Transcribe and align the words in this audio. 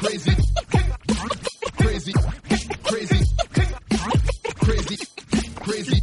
crazy, 0.00 0.32
crazy, 1.76 2.12
crazy, 2.12 2.12
crazy, 2.84 3.20
crazy, 4.54 4.96
crazy, 5.60 5.98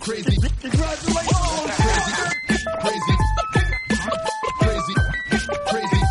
crazy. 0.00 0.36
Congratulations! 0.60 1.32
Crazy, 2.80 3.16
crazy, 4.58 4.84
crazy, 5.68 6.04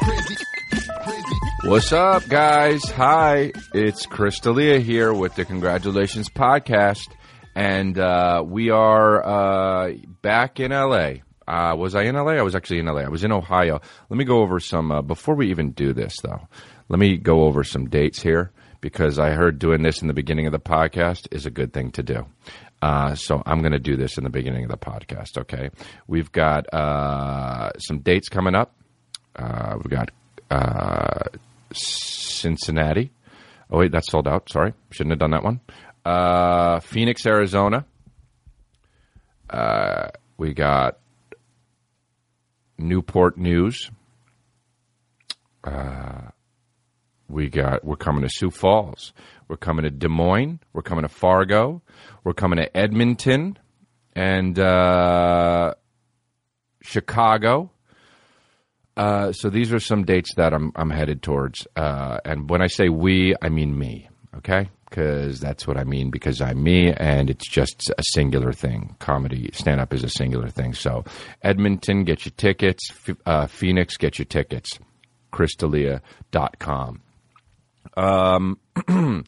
crazy, 0.00 0.36
crazy. 1.04 1.36
What's 1.64 1.92
up, 1.92 2.26
guys? 2.28 2.82
Hi, 2.90 3.52
it's 3.72 4.06
Chris 4.06 4.40
D'Elia 4.40 4.80
here 4.80 5.12
with 5.14 5.36
the 5.36 5.44
Congratulations 5.44 6.28
Podcast, 6.28 7.08
and 7.54 7.96
uh, 7.96 8.42
we 8.44 8.70
are 8.70 9.24
uh, 9.24 9.92
back 10.20 10.58
in 10.58 10.72
LA 10.72 11.20
uh, 11.50 11.74
was 11.74 11.96
I 11.96 12.02
in 12.02 12.14
LA? 12.14 12.34
I 12.34 12.42
was 12.42 12.54
actually 12.54 12.78
in 12.78 12.86
LA. 12.86 13.00
I 13.00 13.08
was 13.08 13.24
in 13.24 13.32
Ohio. 13.32 13.80
Let 14.08 14.16
me 14.16 14.24
go 14.24 14.38
over 14.40 14.60
some, 14.60 14.92
uh, 14.92 15.02
before 15.02 15.34
we 15.34 15.50
even 15.50 15.72
do 15.72 15.92
this, 15.92 16.14
though, 16.22 16.46
let 16.88 17.00
me 17.00 17.16
go 17.16 17.42
over 17.42 17.64
some 17.64 17.88
dates 17.88 18.22
here 18.22 18.52
because 18.80 19.18
I 19.18 19.30
heard 19.30 19.58
doing 19.58 19.82
this 19.82 20.00
in 20.00 20.06
the 20.06 20.14
beginning 20.14 20.46
of 20.46 20.52
the 20.52 20.60
podcast 20.60 21.26
is 21.32 21.46
a 21.46 21.50
good 21.50 21.72
thing 21.72 21.90
to 21.92 22.04
do. 22.04 22.24
Uh, 22.80 23.16
so 23.16 23.42
I'm 23.46 23.62
going 23.62 23.72
to 23.72 23.80
do 23.80 23.96
this 23.96 24.16
in 24.16 24.22
the 24.22 24.30
beginning 24.30 24.62
of 24.62 24.70
the 24.70 24.76
podcast, 24.76 25.38
okay? 25.38 25.70
We've 26.06 26.30
got 26.30 26.72
uh, 26.72 27.72
some 27.78 27.98
dates 27.98 28.28
coming 28.28 28.54
up. 28.54 28.72
Uh, 29.34 29.74
we've 29.74 29.90
got 29.90 30.12
uh, 30.52 31.30
Cincinnati. 31.72 33.10
Oh, 33.72 33.78
wait, 33.78 33.90
that's 33.90 34.08
sold 34.08 34.28
out. 34.28 34.48
Sorry. 34.50 34.72
Shouldn't 34.92 35.10
have 35.10 35.18
done 35.18 35.32
that 35.32 35.42
one. 35.42 36.80
Phoenix, 36.82 37.26
Arizona. 37.26 37.86
We 40.38 40.54
got 40.54 40.99
Newport 42.80 43.38
News. 43.38 43.90
Uh, 45.62 46.30
we 47.28 47.48
got 47.48 47.84
we're 47.84 47.96
coming 47.96 48.22
to 48.22 48.28
Sioux 48.28 48.50
Falls. 48.50 49.12
We're 49.48 49.56
coming 49.56 49.84
to 49.84 49.90
Des 49.90 50.08
Moines. 50.08 50.60
We're 50.72 50.82
coming 50.82 51.02
to 51.02 51.08
Fargo. 51.08 51.82
We're 52.24 52.34
coming 52.34 52.58
to 52.58 52.76
Edmonton 52.76 53.58
and 54.14 54.58
uh, 54.58 55.74
Chicago. 56.82 57.70
Uh, 58.96 59.32
so 59.32 59.48
these 59.48 59.72
are 59.72 59.80
some 59.80 60.04
dates 60.04 60.34
that 60.36 60.52
I'm 60.52 60.72
I'm 60.74 60.90
headed 60.90 61.22
towards. 61.22 61.66
Uh, 61.76 62.18
and 62.24 62.50
when 62.50 62.62
I 62.62 62.66
say 62.66 62.88
we, 62.88 63.34
I 63.40 63.48
mean 63.48 63.78
me. 63.78 64.08
Okay, 64.36 64.70
because 64.90 65.40
that's 65.40 65.66
what 65.66 65.76
I 65.76 65.84
mean. 65.84 66.10
Because 66.10 66.40
I'm 66.40 66.62
me, 66.62 66.92
and 66.92 67.30
it's 67.30 67.48
just 67.48 67.90
a 67.96 68.02
singular 68.12 68.52
thing. 68.52 68.96
Comedy 68.98 69.50
stand 69.52 69.80
up 69.80 69.94
is 69.94 70.04
a 70.04 70.10
singular 70.10 70.48
thing. 70.48 70.74
So 70.74 71.04
Edmonton, 71.42 72.04
get 72.04 72.24
your 72.26 72.32
tickets. 72.36 72.90
F- 72.90 73.16
uh, 73.24 73.46
Phoenix, 73.46 73.96
get 73.96 74.18
your 74.18 74.26
tickets. 74.26 74.78
ChrisDelia.com. 75.32 77.02
Um, 77.96 78.58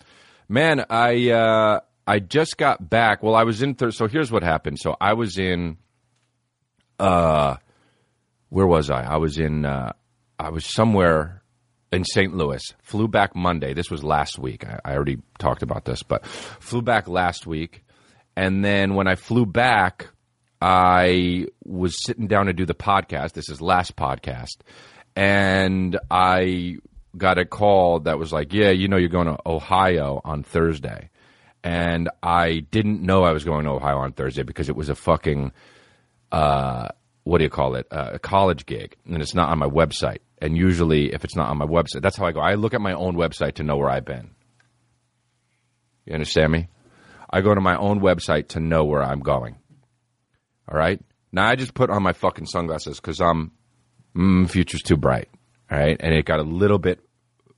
man, 0.48 0.84
I 0.90 1.30
uh, 1.30 1.80
I 2.06 2.18
just 2.18 2.58
got 2.58 2.90
back. 2.90 3.22
Well, 3.22 3.34
I 3.34 3.44
was 3.44 3.62
in. 3.62 3.74
Th- 3.74 3.94
so 3.94 4.08
here's 4.08 4.30
what 4.32 4.42
happened. 4.42 4.78
So 4.80 4.96
I 5.00 5.14
was 5.14 5.38
in. 5.38 5.78
Uh, 6.98 7.56
where 8.48 8.66
was 8.66 8.90
I? 8.90 9.02
I 9.02 9.16
was 9.16 9.38
in. 9.38 9.64
Uh, 9.64 9.92
I 10.38 10.50
was 10.50 10.66
somewhere 10.66 11.41
in 11.92 12.04
St. 12.04 12.34
Louis. 12.34 12.62
Flew 12.82 13.06
back 13.06 13.36
Monday. 13.36 13.74
This 13.74 13.90
was 13.90 14.02
last 14.02 14.38
week. 14.38 14.66
I, 14.66 14.80
I 14.84 14.94
already 14.94 15.18
talked 15.38 15.62
about 15.62 15.84
this, 15.84 16.02
but 16.02 16.26
flew 16.26 16.82
back 16.82 17.06
last 17.08 17.46
week, 17.46 17.84
and 18.34 18.64
then 18.64 18.94
when 18.94 19.06
I 19.06 19.14
flew 19.14 19.46
back, 19.46 20.08
I 20.60 21.46
was 21.64 22.02
sitting 22.02 22.26
down 22.26 22.46
to 22.46 22.52
do 22.52 22.64
the 22.64 22.74
podcast. 22.74 23.32
This 23.32 23.48
is 23.48 23.60
last 23.60 23.94
podcast, 23.96 24.58
and 25.14 25.98
I 26.10 26.76
got 27.16 27.38
a 27.38 27.44
call 27.44 28.00
that 28.00 28.18
was 28.18 28.32
like, 28.32 28.52
"Yeah, 28.52 28.70
you 28.70 28.88
know, 28.88 28.96
you're 28.96 29.08
going 29.08 29.26
to 29.26 29.38
Ohio 29.44 30.20
on 30.24 30.42
Thursday," 30.42 31.10
and 31.62 32.08
I 32.22 32.60
didn't 32.70 33.02
know 33.02 33.24
I 33.24 33.32
was 33.32 33.44
going 33.44 33.64
to 33.64 33.72
Ohio 33.72 33.98
on 33.98 34.12
Thursday 34.12 34.42
because 34.42 34.68
it 34.68 34.76
was 34.76 34.88
a 34.88 34.94
fucking 34.94 35.52
uh, 36.30 36.88
what 37.24 37.38
do 37.38 37.44
you 37.44 37.50
call 37.50 37.74
it? 37.76 37.86
Uh, 37.90 38.10
a 38.14 38.18
college 38.18 38.66
gig, 38.66 38.96
and 39.06 39.22
it's 39.22 39.34
not 39.34 39.50
on 39.50 39.58
my 39.58 39.68
website. 39.68 40.18
And 40.42 40.56
usually, 40.56 41.14
if 41.14 41.24
it's 41.24 41.36
not 41.36 41.50
on 41.50 41.58
my 41.58 41.66
website, 41.66 42.02
that's 42.02 42.16
how 42.16 42.26
I 42.26 42.32
go. 42.32 42.40
I 42.40 42.54
look 42.54 42.74
at 42.74 42.80
my 42.80 42.94
own 42.94 43.14
website 43.14 43.54
to 43.54 43.62
know 43.62 43.76
where 43.76 43.88
I've 43.88 44.04
been. 44.04 44.32
You 46.04 46.14
understand 46.14 46.50
me? 46.50 46.66
I 47.30 47.42
go 47.42 47.54
to 47.54 47.60
my 47.60 47.76
own 47.76 48.00
website 48.00 48.48
to 48.48 48.60
know 48.60 48.84
where 48.84 49.04
I'm 49.04 49.20
going. 49.20 49.54
All 50.68 50.76
right. 50.76 51.00
Now 51.30 51.46
I 51.46 51.54
just 51.54 51.74
put 51.74 51.90
on 51.90 52.02
my 52.02 52.12
fucking 52.12 52.46
sunglasses 52.46 52.98
because 52.98 53.20
I'm 53.20 53.52
mm, 54.16 54.50
future's 54.50 54.82
too 54.82 54.96
bright. 54.96 55.28
All 55.70 55.78
right, 55.78 55.96
and 56.00 56.12
it 56.12 56.24
got 56.24 56.40
a 56.40 56.42
little 56.42 56.80
bit. 56.80 56.98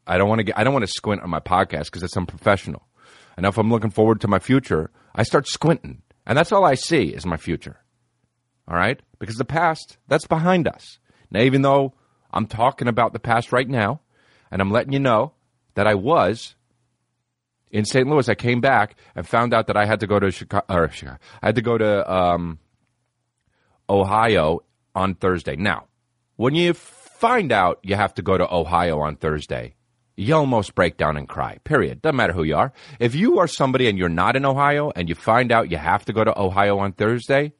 I 0.06 0.18
don't 0.18 0.28
want 0.28 0.40
to 0.40 0.44
get. 0.44 0.58
I 0.58 0.62
don't 0.62 0.74
want 0.74 0.84
to 0.84 0.92
squint 0.92 1.22
on 1.22 1.30
my 1.30 1.40
podcast 1.40 1.86
because 1.86 2.02
it's 2.02 2.18
unprofessional. 2.18 2.86
And 3.38 3.46
if 3.46 3.56
I'm 3.56 3.70
looking 3.70 3.90
forward 3.92 4.20
to 4.20 4.28
my 4.28 4.40
future, 4.40 4.90
I 5.14 5.22
start 5.22 5.48
squinting, 5.48 6.02
and 6.26 6.36
that's 6.36 6.52
all 6.52 6.66
I 6.66 6.74
see 6.74 7.04
is 7.04 7.24
my 7.24 7.38
future. 7.38 7.80
All 8.68 8.76
right, 8.76 9.00
because 9.18 9.36
the 9.36 9.46
past 9.46 9.96
that's 10.06 10.26
behind 10.26 10.68
us. 10.68 10.98
Now, 11.30 11.40
even 11.40 11.62
though 11.62 11.94
I'm 12.34 12.46
talking 12.46 12.88
about 12.88 13.12
the 13.12 13.18
past 13.18 13.52
right 13.52 13.68
now, 13.68 14.00
and 14.50 14.60
I'm 14.60 14.70
letting 14.70 14.92
you 14.92 14.98
know 14.98 15.32
that 15.74 15.86
I 15.86 15.94
was 15.94 16.56
in 17.70 17.84
St. 17.84 18.06
Louis. 18.06 18.28
I 18.28 18.34
came 18.34 18.60
back 18.60 18.96
and 19.14 19.26
found 19.26 19.54
out 19.54 19.68
that 19.68 19.76
I 19.76 19.86
had 19.86 20.00
to 20.00 20.06
go 20.06 20.18
to 20.18 20.30
Chicago. 20.30 20.64
Or 20.68 20.90
Chicago 20.90 21.18
I 21.42 21.46
had 21.46 21.54
to 21.54 21.62
go 21.62 21.78
to 21.78 22.12
um, 22.12 22.58
Ohio 23.88 24.60
on 24.94 25.14
Thursday. 25.14 25.56
Now, 25.56 25.86
when 26.36 26.54
you 26.54 26.74
find 26.74 27.52
out 27.52 27.78
you 27.82 27.94
have 27.94 28.14
to 28.14 28.22
go 28.22 28.36
to 28.36 28.52
Ohio 28.52 29.00
on 29.00 29.16
Thursday, 29.16 29.76
you 30.16 30.34
almost 30.34 30.74
break 30.74 30.96
down 30.96 31.16
and 31.16 31.28
cry. 31.28 31.58
Period. 31.64 32.02
Doesn't 32.02 32.16
matter 32.16 32.32
who 32.32 32.42
you 32.44 32.56
are. 32.56 32.72
If 32.98 33.14
you 33.14 33.38
are 33.38 33.48
somebody 33.48 33.88
and 33.88 33.98
you're 33.98 34.08
not 34.08 34.36
in 34.36 34.44
Ohio 34.44 34.92
and 34.94 35.08
you 35.08 35.14
find 35.14 35.50
out 35.50 35.70
you 35.70 35.76
have 35.76 36.04
to 36.06 36.12
go 36.12 36.24
to 36.24 36.38
Ohio 36.38 36.78
on 36.78 36.92
Thursday, 36.92 37.52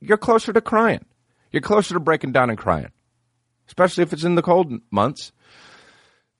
you're 0.00 0.16
closer 0.16 0.52
to 0.52 0.60
crying. 0.60 1.04
You're 1.52 1.62
closer 1.62 1.94
to 1.94 2.00
breaking 2.00 2.32
down 2.32 2.48
and 2.48 2.58
crying, 2.58 2.90
especially 3.68 4.02
if 4.02 4.12
it's 4.12 4.24
in 4.24 4.34
the 4.34 4.42
cold 4.42 4.72
months. 4.90 5.32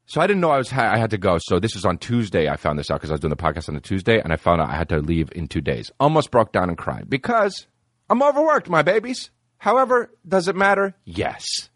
So 0.06 0.20
I 0.20 0.26
didn't 0.26 0.40
know 0.40 0.50
I 0.50 0.58
was 0.58 0.72
I 0.72 0.98
had 0.98 1.10
to 1.10 1.18
go. 1.18 1.38
So 1.40 1.58
this 1.58 1.76
is 1.76 1.84
on 1.84 1.98
Tuesday. 1.98 2.48
I 2.48 2.56
found 2.56 2.78
this 2.78 2.90
out 2.90 2.96
because 2.96 3.10
I 3.10 3.14
was 3.14 3.20
doing 3.20 3.30
the 3.30 3.36
podcast 3.36 3.68
on 3.68 3.74
the 3.74 3.80
Tuesday, 3.80 4.20
and 4.20 4.32
I 4.32 4.36
found 4.36 4.60
out 4.60 4.68
I 4.68 4.76
had 4.76 4.88
to 4.90 4.98
leave 4.98 5.30
in 5.34 5.48
two 5.48 5.60
days. 5.60 5.90
Almost 5.98 6.30
broke 6.30 6.52
down 6.52 6.68
and 6.68 6.76
cried 6.76 7.08
because 7.08 7.66
I'm 8.10 8.22
overworked, 8.22 8.68
my 8.68 8.82
babies. 8.82 9.30
However, 9.58 10.10
does 10.26 10.48
it 10.48 10.56
matter? 10.56 10.96
Yes. 11.04 11.70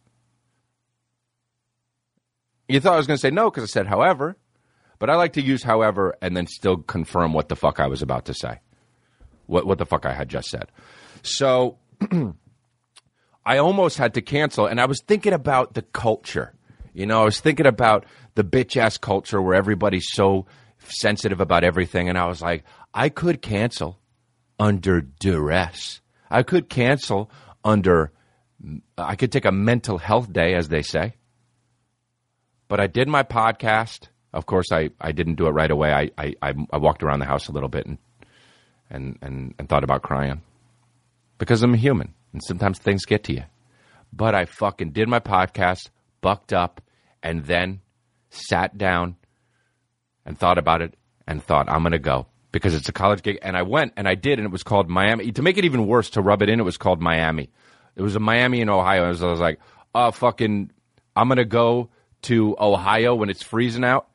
You 2.69 2.81
thought 2.81 2.95
I 2.95 2.97
was 2.97 3.07
going 3.07 3.17
to 3.17 3.21
say 3.21 3.31
no 3.31 3.49
because 3.49 3.63
I 3.63 3.67
said 3.69 3.87
however, 3.87 4.37
but 4.99 5.09
I 5.09 5.15
like 5.15 5.35
to 5.35 5.43
use 5.43 5.63
however 5.63 6.17
and 6.21 6.37
then 6.37 6.47
still 6.47 6.79
confirm 6.79 7.33
what 7.33 7.49
the 7.49 7.57
fuck 7.57 7.79
I 7.79 7.87
was 7.87 8.03
about 8.03 8.27
to 8.27 8.35
say, 8.35 8.59
what 9.47 9.67
what 9.67 9.79
the 9.79 9.87
fuck 9.87 10.05
I 10.05 10.13
had 10.13 10.29
just 10.29 10.49
said. 10.49 10.71
So 11.23 11.79
I 13.47 13.59
almost 13.59 13.97
had 13.97 14.15
to 14.15 14.23
cancel, 14.23 14.67
and 14.67 14.81
I 14.81 14.87
was 14.87 15.01
thinking 15.01 15.33
about 15.33 15.75
the 15.75 15.83
culture. 15.83 16.53
You 16.93 17.07
know, 17.07 17.23
I 17.23 17.25
was 17.25 17.39
thinking 17.39 17.67
about 17.67 18.05
the 18.35 18.43
bitch 18.43 18.77
ass 18.77 18.99
culture 18.99 19.41
where 19.41 19.55
everybody's 19.55 20.09
so 20.11 20.47
sensitive 20.81 21.41
about 21.41 21.63
everything, 21.63 22.09
and 22.09 22.19
I 22.19 22.27
was 22.27 22.43
like, 22.43 22.65
I 22.93 23.09
could 23.09 23.41
cancel 23.41 24.01
under 24.59 25.01
duress. 25.01 26.01
I 26.29 26.43
could 26.43 26.69
cancel 26.69 27.31
under. 27.65 28.11
I 28.99 29.15
could 29.15 29.31
take 29.31 29.45
a 29.45 29.53
mental 29.53 29.99
health 29.99 30.33
day, 30.33 30.55
as 30.55 30.69
they 30.69 30.83
say. 30.83 31.15
But 32.67 32.81
I 32.81 32.89
did 32.89 33.07
my 33.07 33.23
podcast. 33.23 34.09
Of 34.33 34.47
course, 34.47 34.73
I, 34.73 34.91
I 35.01 35.13
didn't 35.13 35.37
do 35.37 35.47
it 35.47 35.51
right 35.51 35.71
away. 35.71 35.93
I, 35.93 36.35
I, 36.43 36.55
I 36.73 36.79
walked 36.79 37.05
around 37.05 37.21
the 37.21 37.27
house 37.27 37.47
a 37.49 37.53
little 37.53 37.69
bit 37.69 37.87
and 37.87 37.99
and, 38.91 39.19
and, 39.23 39.55
and 39.59 39.69
thought 39.69 39.85
about 39.85 40.03
crying 40.03 40.43
because 41.39 41.63
I'm 41.63 41.75
a 41.75 41.77
human 41.77 42.15
and 42.33 42.43
sometimes 42.43 42.79
things 42.79 43.05
get 43.05 43.25
to 43.25 43.33
you. 43.33 43.45
But 44.13 44.35
I 44.35 44.45
fucking 44.45 44.93
did 44.93 45.09
my 45.09 45.21
podcast, 45.21 45.91
bucked 46.21 46.53
up, 46.53 46.81
and 47.23 47.45
then 47.45 47.81
sat 48.31 48.77
down 48.79 49.17
and 50.25 50.39
thought 50.39 50.59
about 50.59 50.83
it 50.83 50.95
and 51.27 51.43
thought, 51.43 51.69
I'm 51.69 51.83
going 51.83 51.93
to 51.93 51.99
go 51.99 52.27
because 52.53 52.75
it's 52.75 52.89
a 52.89 52.93
college 52.93 53.23
gig. 53.23 53.39
And 53.43 53.57
I 53.57 53.63
went 53.63 53.93
and 53.97 54.09
I 54.09 54.15
did, 54.15 54.39
and 54.39 54.47
it 54.47 54.53
was 54.53 54.63
called 54.63 54.89
Miami. 54.89 55.33
To 55.33 55.43
make 55.43 55.59
it 55.59 55.65
even 55.65 55.87
worse, 55.87 56.11
to 56.11 56.23
rub 56.23 56.43
it 56.43 56.49
in, 56.49 56.61
it 56.61 56.65
was 56.65 56.79
called 56.79 57.01
Miami. 57.01 57.51
It 57.95 58.03
was 58.03 58.17
a 58.17 58.21
Miami 58.21 58.61
in 58.61 58.69
Ohio. 58.69 59.09
Was, 59.09 59.23
I 59.23 59.27
was 59.27 59.41
like, 59.41 59.59
oh, 59.95 60.11
fucking, 60.11 60.71
I'm 61.15 61.29
going 61.29 61.39
to 61.39 61.45
go 61.45 61.91
to 62.23 62.57
Ohio 62.59 63.15
when 63.15 63.31
it's 63.31 63.43
freezing 63.43 63.85
out, 63.85 64.09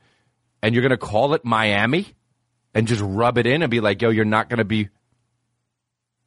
and 0.61 0.73
you're 0.73 0.81
going 0.81 0.91
to 0.91 0.97
call 0.97 1.33
it 1.33 1.45
Miami 1.45 2.13
and 2.73 2.87
just 2.87 3.01
rub 3.03 3.37
it 3.37 3.45
in 3.45 3.61
and 3.61 3.71
be 3.71 3.79
like, 3.79 4.01
yo, 4.01 4.09
you're 4.09 4.25
not 4.25 4.49
going 4.49 4.59
to 4.59 4.65
be 4.65 4.89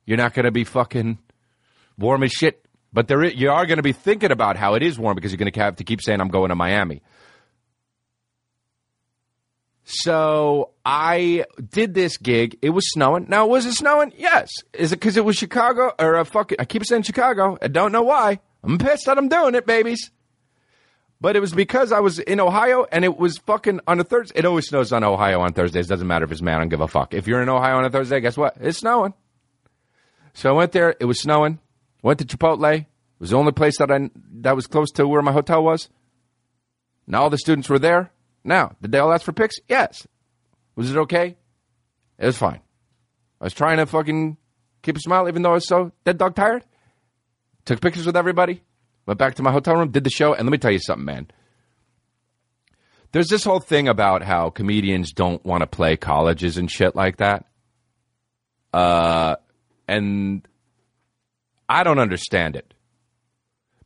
you're 0.06 0.18
not 0.18 0.34
going 0.34 0.44
to 0.44 0.50
be 0.50 0.64
fucking 0.64 1.18
warm 1.98 2.22
as 2.22 2.32
shit. 2.32 2.64
But 2.92 3.08
there, 3.08 3.22
is, 3.24 3.34
you 3.34 3.50
are 3.50 3.66
going 3.66 3.78
to 3.78 3.82
be 3.82 3.92
thinking 3.92 4.30
about 4.30 4.56
how 4.56 4.74
it 4.74 4.82
is 4.82 4.98
warm 4.98 5.16
because 5.16 5.32
you're 5.32 5.38
going 5.38 5.50
to 5.50 5.60
have 5.60 5.76
to 5.76 5.84
keep 5.84 6.00
saying, 6.00 6.20
I'm 6.20 6.28
going 6.28 6.50
to 6.50 6.54
Miami. 6.54 7.02
So 9.84 10.70
I 10.84 11.44
did 11.70 11.92
this 11.92 12.16
gig. 12.16 12.58
It 12.62 12.70
was 12.70 12.90
snowing. 12.90 13.26
Now, 13.28 13.46
was 13.46 13.66
it 13.66 13.74
snowing? 13.74 14.12
Yes. 14.16 14.50
Is 14.72 14.92
it 14.92 14.96
because 14.96 15.16
it 15.16 15.24
was 15.24 15.36
Chicago 15.36 15.92
or 15.98 16.16
uh, 16.16 16.22
a 16.22 16.24
fucking, 16.24 16.56
I 16.58 16.64
keep 16.64 16.84
saying 16.86 17.02
Chicago. 17.02 17.58
I 17.60 17.68
don't 17.68 17.92
know 17.92 18.02
why. 18.02 18.40
I'm 18.62 18.78
pissed 18.78 19.06
that 19.06 19.18
I'm 19.18 19.28
doing 19.28 19.54
it, 19.54 19.66
babies. 19.66 20.10
But 21.20 21.36
it 21.36 21.40
was 21.40 21.52
because 21.52 21.92
I 21.92 22.00
was 22.00 22.18
in 22.18 22.40
Ohio 22.40 22.86
and 22.90 23.04
it 23.04 23.16
was 23.16 23.38
fucking 23.38 23.80
on 23.86 24.00
a 24.00 24.04
Thursday. 24.04 24.38
It 24.38 24.44
always 24.44 24.66
snows 24.66 24.92
on 24.92 25.04
Ohio 25.04 25.40
on 25.40 25.52
Thursdays. 25.52 25.86
Doesn't 25.86 26.06
matter 26.06 26.24
if 26.24 26.32
it's 26.32 26.42
man, 26.42 26.56
I 26.56 26.58
don't 26.60 26.68
give 26.68 26.80
a 26.80 26.88
fuck. 26.88 27.14
If 27.14 27.26
you're 27.26 27.42
in 27.42 27.48
Ohio 27.48 27.76
on 27.76 27.84
a 27.84 27.90
Thursday, 27.90 28.20
guess 28.20 28.36
what? 28.36 28.56
It's 28.60 28.78
snowing. 28.78 29.14
So 30.32 30.50
I 30.50 30.52
went 30.52 30.72
there. 30.72 30.94
It 30.98 31.04
was 31.04 31.20
snowing. 31.20 31.60
Went 32.04 32.18
to 32.18 32.26
Chipotle. 32.26 32.80
It 32.80 32.86
was 33.18 33.30
the 33.30 33.36
only 33.36 33.52
place 33.52 33.78
that 33.78 33.90
I 33.90 34.10
that 34.42 34.54
was 34.54 34.66
close 34.66 34.90
to 34.92 35.08
where 35.08 35.22
my 35.22 35.32
hotel 35.32 35.64
was. 35.64 35.88
Now 37.06 37.22
all 37.22 37.30
the 37.30 37.38
students 37.38 37.70
were 37.70 37.78
there. 37.78 38.10
Now, 38.44 38.76
did 38.82 38.92
they 38.92 38.98
all 38.98 39.10
ask 39.10 39.24
for 39.24 39.32
pics? 39.32 39.56
Yes. 39.70 40.06
Was 40.76 40.90
it 40.90 40.98
okay? 40.98 41.36
It 42.18 42.26
was 42.26 42.36
fine. 42.36 42.60
I 43.40 43.44
was 43.44 43.54
trying 43.54 43.78
to 43.78 43.86
fucking 43.86 44.36
keep 44.82 44.98
a 44.98 45.00
smile 45.00 45.28
even 45.28 45.40
though 45.40 45.52
I 45.52 45.54
was 45.54 45.66
so 45.66 45.92
dead 46.04 46.18
dog 46.18 46.34
tired. 46.34 46.62
Took 47.64 47.80
pictures 47.80 48.04
with 48.04 48.18
everybody. 48.18 48.62
Went 49.06 49.18
back 49.18 49.36
to 49.36 49.42
my 49.42 49.50
hotel 49.50 49.76
room, 49.76 49.90
did 49.90 50.04
the 50.04 50.10
show, 50.10 50.34
and 50.34 50.46
let 50.46 50.52
me 50.52 50.58
tell 50.58 50.72
you 50.72 50.80
something, 50.80 51.06
man. 51.06 51.28
There's 53.12 53.28
this 53.28 53.44
whole 53.44 53.60
thing 53.60 53.88
about 53.88 54.22
how 54.22 54.50
comedians 54.50 55.12
don't 55.12 55.42
want 55.42 55.62
to 55.62 55.66
play 55.66 55.96
colleges 55.96 56.58
and 56.58 56.70
shit 56.70 56.94
like 56.94 57.16
that. 57.16 57.46
Uh, 58.74 59.36
and 59.88 60.46
I 61.68 61.82
don't 61.82 61.98
understand 61.98 62.56
it. 62.56 62.74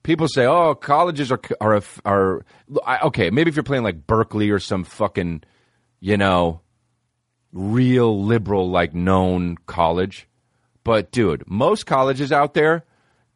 People 0.02 0.28
say, 0.28 0.46
"Oh, 0.46 0.74
colleges 0.74 1.30
are 1.30 1.40
are 1.60 1.82
are 2.04 2.44
okay." 3.04 3.30
Maybe 3.30 3.50
if 3.50 3.56
you're 3.56 3.62
playing 3.62 3.84
like 3.84 4.06
Berkeley 4.06 4.50
or 4.50 4.58
some 4.58 4.84
fucking, 4.84 5.42
you 6.00 6.16
know, 6.16 6.62
real 7.52 8.24
liberal 8.24 8.70
like 8.70 8.94
known 8.94 9.56
college, 9.66 10.28
but 10.84 11.10
dude, 11.10 11.44
most 11.46 11.86
colleges 11.86 12.32
out 12.32 12.54
there, 12.54 12.84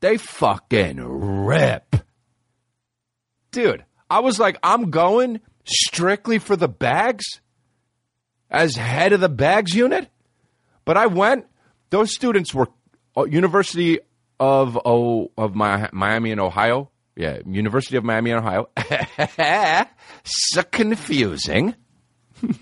they 0.00 0.16
fucking 0.16 0.96
rip. 0.98 1.96
Dude, 3.50 3.84
I 4.08 4.20
was 4.20 4.38
like, 4.38 4.58
I'm 4.62 4.90
going 4.90 5.40
strictly 5.64 6.38
for 6.38 6.56
the 6.56 6.68
bags 6.68 7.24
as 8.50 8.76
head 8.76 9.12
of 9.12 9.20
the 9.20 9.28
bags 9.28 9.74
unit, 9.74 10.08
but 10.84 10.96
I 10.96 11.06
went. 11.06 11.46
Those 11.90 12.14
students 12.14 12.54
were 12.54 12.68
uh, 13.16 13.24
University 13.24 13.98
of 14.42 14.78
oh, 14.84 15.30
of 15.38 15.54
Mi- 15.54 15.88
Miami 15.92 16.32
in 16.32 16.40
Ohio. 16.40 16.90
Yeah, 17.14 17.38
University 17.46 17.96
of 17.96 18.04
Miami 18.04 18.30
in 18.30 18.38
Ohio. 18.38 18.70
so 20.24 20.62
confusing. 20.62 21.74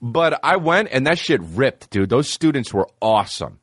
But 0.00 0.40
I 0.42 0.56
went 0.56 0.88
and 0.92 1.06
that 1.06 1.18
shit 1.18 1.42
ripped, 1.42 1.90
dude. 1.90 2.08
Those 2.08 2.28
students 2.28 2.72
were 2.72 2.88
awesome. 3.02 3.58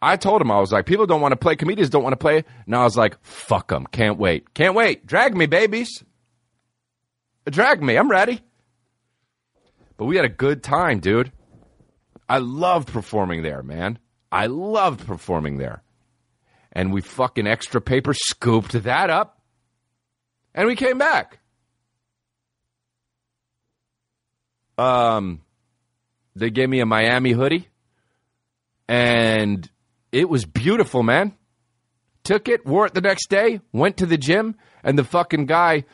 I 0.00 0.16
told 0.16 0.40
him, 0.40 0.50
I 0.50 0.60
was 0.60 0.72
like, 0.72 0.86
people 0.86 1.06
don't 1.06 1.20
want 1.20 1.32
to 1.32 1.36
play, 1.36 1.56
comedians 1.56 1.90
don't 1.90 2.02
want 2.02 2.14
to 2.14 2.18
play. 2.18 2.44
And 2.66 2.74
I 2.74 2.84
was 2.84 2.96
like, 2.96 3.22
fuck 3.22 3.68
them. 3.68 3.86
Can't 3.86 4.18
wait. 4.18 4.54
Can't 4.54 4.74
wait. 4.74 5.06
Drag 5.06 5.36
me, 5.36 5.46
babies. 5.46 6.02
Drag 7.46 7.82
me. 7.82 7.96
I'm 7.96 8.10
ready. 8.10 8.40
But 9.96 10.06
we 10.06 10.16
had 10.16 10.24
a 10.24 10.30
good 10.30 10.62
time, 10.62 11.00
dude. 11.00 11.32
I 12.28 12.38
loved 12.38 12.88
performing 12.88 13.42
there, 13.42 13.62
man. 13.62 13.98
I 14.34 14.46
loved 14.46 15.06
performing 15.06 15.58
there. 15.58 15.84
And 16.72 16.92
we 16.92 17.02
fucking 17.02 17.46
extra 17.46 17.80
paper 17.80 18.12
scooped 18.12 18.72
that 18.72 19.08
up. 19.08 19.40
And 20.56 20.66
we 20.66 20.74
came 20.74 20.98
back. 20.98 21.38
Um, 24.76 25.40
they 26.34 26.50
gave 26.50 26.68
me 26.68 26.80
a 26.80 26.86
Miami 26.86 27.30
hoodie, 27.30 27.68
and 28.88 29.70
it 30.10 30.28
was 30.28 30.44
beautiful, 30.44 31.04
man. 31.04 31.36
Took 32.24 32.48
it, 32.48 32.66
wore 32.66 32.86
it 32.86 32.94
the 32.94 33.00
next 33.00 33.30
day, 33.30 33.60
went 33.72 33.98
to 33.98 34.06
the 34.06 34.18
gym, 34.18 34.56
and 34.82 34.98
the 34.98 35.04
fucking 35.04 35.46
guy, 35.46 35.84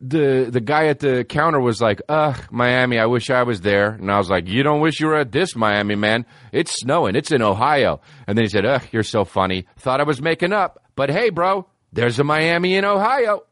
the 0.00 0.48
the 0.50 0.60
guy 0.60 0.86
at 0.86 0.98
the 1.00 1.24
counter 1.24 1.60
was 1.60 1.80
like, 1.80 2.02
"Ugh, 2.08 2.36
Miami, 2.50 2.98
I 2.98 3.06
wish 3.06 3.30
I 3.30 3.42
was 3.42 3.60
there." 3.60 3.90
And 3.90 4.10
I 4.10 4.18
was 4.18 4.28
like, 4.30 4.48
"You 4.48 4.62
don't 4.62 4.80
wish 4.80 5.00
you 5.00 5.06
were 5.06 5.16
at 5.16 5.32
this 5.32 5.56
Miami, 5.56 5.94
man. 5.94 6.26
It's 6.52 6.80
snowing. 6.80 7.16
It's 7.16 7.32
in 7.32 7.42
Ohio." 7.42 8.00
And 8.26 8.36
then 8.36 8.44
he 8.44 8.48
said, 8.48 8.64
"Ugh, 8.66 8.82
you're 8.92 9.02
so 9.02 9.24
funny. 9.24 9.66
Thought 9.78 10.00
I 10.00 10.04
was 10.04 10.20
making 10.20 10.52
up, 10.52 10.82
but 10.96 11.10
hey, 11.10 11.30
bro, 11.30 11.66
there's 11.92 12.18
a 12.18 12.24
Miami 12.24 12.74
in 12.76 12.84
Ohio." 12.84 13.44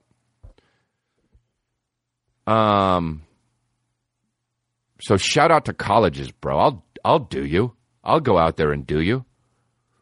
Um. 2.47 3.23
So 5.01 5.17
shout 5.17 5.51
out 5.51 5.65
to 5.67 5.73
colleges, 5.73 6.31
bro. 6.31 6.59
I'll 6.59 6.85
I'll 7.05 7.19
do 7.19 7.45
you. 7.45 7.75
I'll 8.05 8.21
go 8.21 8.39
out 8.39 8.57
there 8.57 8.73
and 8.73 8.87
do 8.87 9.01
you. 9.01 9.25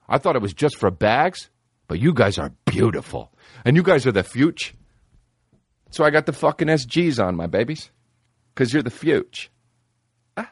I 0.08 0.18
thought 0.18 0.36
it 0.36 0.42
was 0.42 0.54
just 0.54 0.76
for 0.76 0.90
bags, 0.90 1.50
but 1.86 2.00
you 2.00 2.12
guys 2.12 2.38
are 2.38 2.52
beautiful. 2.64 3.32
And 3.64 3.76
you 3.76 3.82
guys 3.82 4.06
are 4.06 4.12
the 4.12 4.22
future. 4.24 4.74
So 5.90 6.04
I 6.04 6.10
got 6.10 6.26
the 6.26 6.32
fucking 6.32 6.68
SGs 6.68 7.24
on, 7.24 7.36
my 7.36 7.46
babies. 7.46 7.90
Cause 8.54 8.72
you're 8.72 8.82
the 8.82 8.90
future. 8.90 9.48
Ah. 10.36 10.50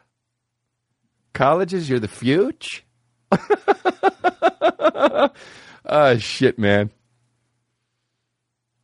Colleges, 1.32 1.88
you're 1.88 2.00
the 2.00 2.08
future. 2.08 2.82
Ah, 5.88 6.17
shit, 6.19 6.58
man. 6.58 6.90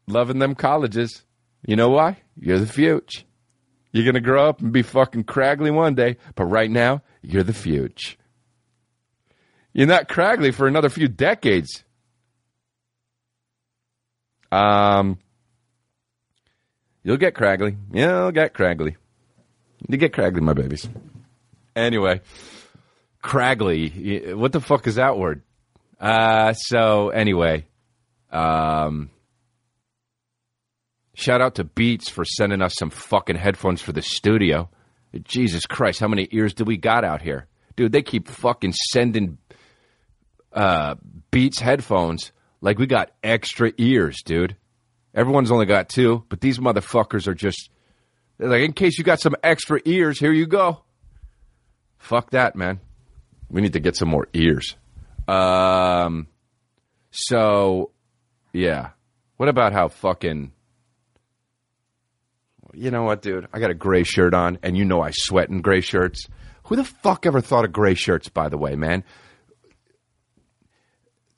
Loving 0.06 0.39
them 0.39 0.55
colleges. 0.55 1.23
You 1.67 1.77
know 1.77 1.91
why? 1.91 2.19
You're 2.37 2.59
the 2.59 2.67
future. 2.67 3.25
You're 3.93 4.05
going 4.05 4.15
to 4.15 4.21
grow 4.21 4.49
up 4.49 4.61
and 4.61 4.73
be 4.73 4.83
fucking 4.83 5.25
craggly 5.25 5.73
one 5.73 5.95
day, 5.95 6.17
but 6.35 6.47
right 6.47 6.71
now, 6.71 7.03
you're 7.23 7.43
the 7.43 7.53
future. 7.53 8.17
You're 9.73 9.87
not 9.87 10.09
craggly 10.09 10.53
for 10.53 10.67
another 10.67 10.89
few 10.89 11.09
decades. 11.09 11.85
Um, 14.50 15.19
you'll 17.05 17.17
get 17.17 17.35
craggly. 17.35 17.77
You'll 17.93 18.33
get 18.33 18.53
craggly. 18.53 18.97
You 19.89 19.97
get 19.97 20.12
craggly, 20.12 20.41
my 20.41 20.55
babies. 20.55 20.89
Anyway, 21.77 22.21
craggly. 23.23 24.35
What 24.35 24.51
the 24.51 24.61
fuck 24.61 24.87
is 24.89 24.97
that 24.97 25.17
word? 25.17 25.43
Uh, 26.01 26.53
so 26.55 27.11
anyway, 27.11 27.67
um, 28.33 29.11
Shout 31.15 31.41
out 31.41 31.55
to 31.56 31.65
Beats 31.65 32.09
for 32.09 32.25
sending 32.25 32.61
us 32.61 32.75
some 32.77 32.91
fucking 32.91 33.37
headphones 33.37 33.81
for 33.81 33.93
the 33.93 34.03
studio. 34.03 34.69
Jesus 35.23 35.65
Christ, 35.65 36.00
how 36.00 36.09
many 36.09 36.29
ears 36.33 36.55
do 36.55 36.65
we 36.65 36.77
got 36.77 37.05
out 37.05 37.23
here? 37.23 37.47
Dude, 37.77 37.93
they 37.93 38.03
keep 38.03 38.27
fucking 38.27 38.73
sending 38.91 39.39
uh, 40.53 40.97
Beats 41.31 41.61
headphones 41.61 42.33
like 42.61 42.79
we 42.81 42.87
got 42.87 43.12
extra 43.23 43.73
ears, 43.79 44.23
dude. 44.25 44.57
Everyone's 45.14 45.50
only 45.50 45.66
got 45.66 45.88
two, 45.88 46.25
but 46.28 46.40
these 46.40 46.59
motherfuckers 46.59 47.26
are 47.26 47.35
just 47.35 47.71
they're 48.38 48.49
like, 48.49 48.62
in 48.62 48.73
case 48.73 48.99
you 48.99 49.04
got 49.04 49.21
some 49.21 49.37
extra 49.42 49.80
ears, 49.85 50.18
here 50.18 50.33
you 50.33 50.47
go. 50.47 50.83
Fuck 51.99 52.30
that, 52.30 52.56
man. 52.56 52.80
We 53.49 53.61
need 53.61 53.75
to 53.75 53.80
get 53.80 53.97
some 53.97 54.09
more 54.09 54.28
ears. 54.33 54.76
Um, 55.28 56.26
so, 57.11 57.92
yeah. 58.52 58.90
What 59.37 59.49
about 59.49 59.73
how 59.73 59.88
fucking 59.88 60.52
you 62.76 62.90
know 62.90 63.04
what, 63.04 63.23
dude? 63.23 63.49
I 63.52 63.61
got 63.61 63.71
a 63.71 63.75
gray 63.75 64.02
shirt 64.02 64.35
on, 64.35 64.59
and 64.62 64.76
you 64.76 64.85
know 64.85 65.00
I 65.00 65.11
sweat 65.12 65.49
in 65.49 65.61
gray 65.61 65.80
shirts. 65.80 66.26
Who 66.64 66.76
the 66.76 66.85
fuck 66.85 67.26
ever 67.26 67.40
thought 67.40 67.64
of 67.64 67.73
gray 67.73 67.94
shirts, 67.94 68.28
by 68.28 68.49
the 68.49 68.59
way, 68.59 68.75
man? 68.75 69.04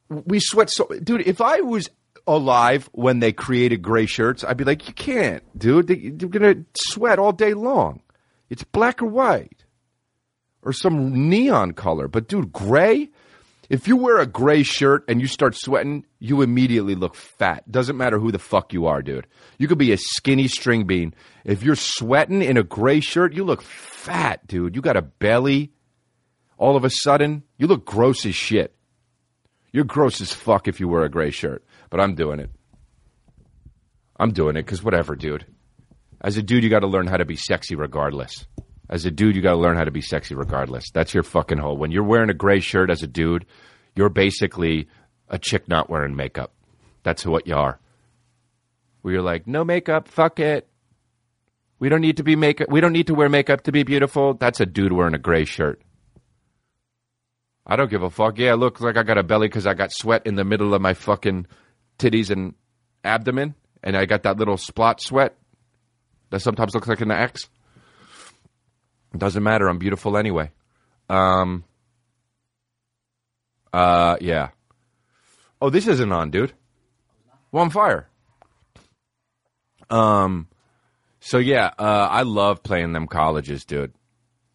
We 0.08 0.40
sweat 0.40 0.70
so. 0.70 0.86
Dude, 0.86 1.26
if 1.26 1.40
I 1.40 1.60
was 1.60 1.90
alive 2.26 2.88
when 2.92 3.20
they 3.20 3.32
created 3.32 3.82
gray 3.82 4.06
shirts, 4.06 4.44
I'd 4.44 4.56
be 4.56 4.64
like, 4.64 4.88
you 4.88 4.94
can't, 4.94 5.42
dude. 5.58 5.88
You're 5.90 6.30
going 6.30 6.54
to 6.54 6.64
sweat 6.74 7.18
all 7.18 7.32
day 7.32 7.54
long. 7.54 8.02
It's 8.48 8.64
black 8.64 9.02
or 9.02 9.06
white 9.06 9.64
or 10.62 10.72
some 10.72 11.28
neon 11.28 11.72
color. 11.72 12.08
But, 12.08 12.28
dude, 12.28 12.52
gray? 12.52 13.10
If 13.68 13.88
you 13.88 13.96
wear 13.96 14.18
a 14.18 14.26
gray 14.26 14.62
shirt 14.62 15.04
and 15.08 15.20
you 15.20 15.26
start 15.26 15.56
sweating, 15.56 16.04
you 16.20 16.42
immediately 16.42 16.94
look 16.94 17.16
fat. 17.16 17.70
Doesn't 17.70 17.96
matter 17.96 18.18
who 18.18 18.30
the 18.30 18.38
fuck 18.38 18.72
you 18.72 18.86
are, 18.86 19.02
dude. 19.02 19.26
You 19.58 19.66
could 19.66 19.78
be 19.78 19.92
a 19.92 19.98
skinny 19.98 20.46
string 20.46 20.84
bean. 20.84 21.14
If 21.44 21.62
you're 21.62 21.74
sweating 21.76 22.42
in 22.42 22.56
a 22.56 22.62
gray 22.62 23.00
shirt, 23.00 23.34
you 23.34 23.44
look 23.44 23.62
fat, 23.62 24.46
dude. 24.46 24.76
You 24.76 24.82
got 24.82 24.96
a 24.96 25.02
belly. 25.02 25.72
All 26.58 26.76
of 26.76 26.84
a 26.84 26.90
sudden, 26.90 27.42
you 27.58 27.66
look 27.66 27.84
gross 27.84 28.24
as 28.24 28.34
shit. 28.34 28.74
You're 29.72 29.84
gross 29.84 30.20
as 30.20 30.32
fuck 30.32 30.68
if 30.68 30.80
you 30.80 30.88
wear 30.88 31.02
a 31.02 31.10
gray 31.10 31.30
shirt. 31.30 31.64
But 31.90 32.00
I'm 32.00 32.14
doing 32.14 32.40
it. 32.40 32.50
I'm 34.18 34.32
doing 34.32 34.56
it 34.56 34.62
because 34.62 34.82
whatever, 34.82 35.14
dude. 35.14 35.46
As 36.20 36.36
a 36.36 36.42
dude, 36.42 36.64
you 36.64 36.70
got 36.70 36.80
to 36.80 36.86
learn 36.86 37.06
how 37.06 37.18
to 37.18 37.24
be 37.24 37.36
sexy 37.36 37.74
regardless. 37.74 38.46
As 38.88 39.04
a 39.04 39.10
dude, 39.10 39.36
you 39.36 39.42
got 39.42 39.52
to 39.52 39.58
learn 39.58 39.76
how 39.76 39.84
to 39.84 39.90
be 39.90 40.00
sexy 40.00 40.34
regardless. 40.34 40.90
That's 40.90 41.12
your 41.12 41.22
fucking 41.22 41.58
whole. 41.58 41.76
When 41.76 41.90
you're 41.90 42.04
wearing 42.04 42.30
a 42.30 42.34
gray 42.34 42.60
shirt 42.60 42.90
as 42.90 43.02
a 43.02 43.06
dude, 43.06 43.44
you're 43.94 44.08
basically 44.08 44.88
a 45.28 45.38
chick 45.38 45.68
not 45.68 45.90
wearing 45.90 46.16
makeup. 46.16 46.52
That's 47.02 47.26
what 47.26 47.46
you 47.46 47.54
are. 47.54 47.78
Where 49.02 49.14
you're 49.14 49.22
like, 49.22 49.46
no 49.46 49.64
makeup, 49.64 50.08
fuck 50.08 50.40
it. 50.40 50.68
We 51.78 51.88
don't 51.88 52.00
need 52.00 52.16
to 52.16 52.22
be 52.22 52.36
makeup. 52.36 52.68
We 52.70 52.80
don't 52.80 52.92
need 52.92 53.08
to 53.08 53.14
wear 53.14 53.28
makeup 53.28 53.62
to 53.64 53.72
be 53.72 53.82
beautiful. 53.82 54.34
That's 54.34 54.60
a 54.60 54.66
dude 54.66 54.92
wearing 54.92 55.14
a 55.14 55.18
gray 55.18 55.44
shirt. 55.44 55.82
I 57.66 57.76
don't 57.76 57.90
give 57.90 58.02
a 58.02 58.10
fuck. 58.10 58.38
Yeah, 58.38 58.54
it 58.54 58.56
looks 58.56 58.80
like 58.80 58.96
I 58.96 59.02
got 59.02 59.18
a 59.18 59.22
belly 59.22 59.48
because 59.48 59.66
I 59.66 59.74
got 59.74 59.92
sweat 59.92 60.26
in 60.26 60.36
the 60.36 60.44
middle 60.44 60.72
of 60.72 60.80
my 60.80 60.94
fucking 60.94 61.46
titties 61.98 62.30
and 62.30 62.54
abdomen, 63.04 63.54
and 63.82 63.96
I 63.96 64.06
got 64.06 64.24
that 64.24 64.36
little 64.36 64.56
splot 64.56 65.00
sweat 65.00 65.36
that 66.30 66.40
sometimes 66.40 66.74
looks 66.74 66.88
like 66.88 67.00
an 67.00 67.10
X. 67.10 67.48
It 69.14 69.18
doesn't 69.18 69.42
matter. 69.42 69.68
I'm 69.68 69.78
beautiful 69.78 70.16
anyway. 70.16 70.50
Um. 71.08 71.64
Uh. 73.72 74.16
Yeah. 74.20 74.50
Oh, 75.60 75.70
this 75.70 75.86
isn't 75.86 76.12
on, 76.12 76.30
dude. 76.30 76.52
Well, 77.52 77.62
I'm 77.62 77.70
fire. 77.70 78.08
Um. 79.88 80.48
So 81.20 81.38
yeah, 81.38 81.70
uh, 81.78 82.08
I 82.10 82.22
love 82.22 82.62
playing 82.62 82.92
them 82.92 83.06
colleges, 83.06 83.64
dude. 83.64 83.92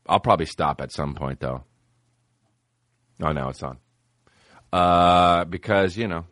I'll 0.07 0.19
probably 0.19 0.45
stop 0.45 0.81
at 0.81 0.91
some 0.91 1.15
point 1.15 1.39
though. 1.39 1.63
Oh, 3.21 3.31
now 3.31 3.49
it's 3.49 3.61
on. 3.61 3.77
Uh, 4.71 5.45
because 5.45 5.97
you 5.97 6.07
know, 6.07 6.25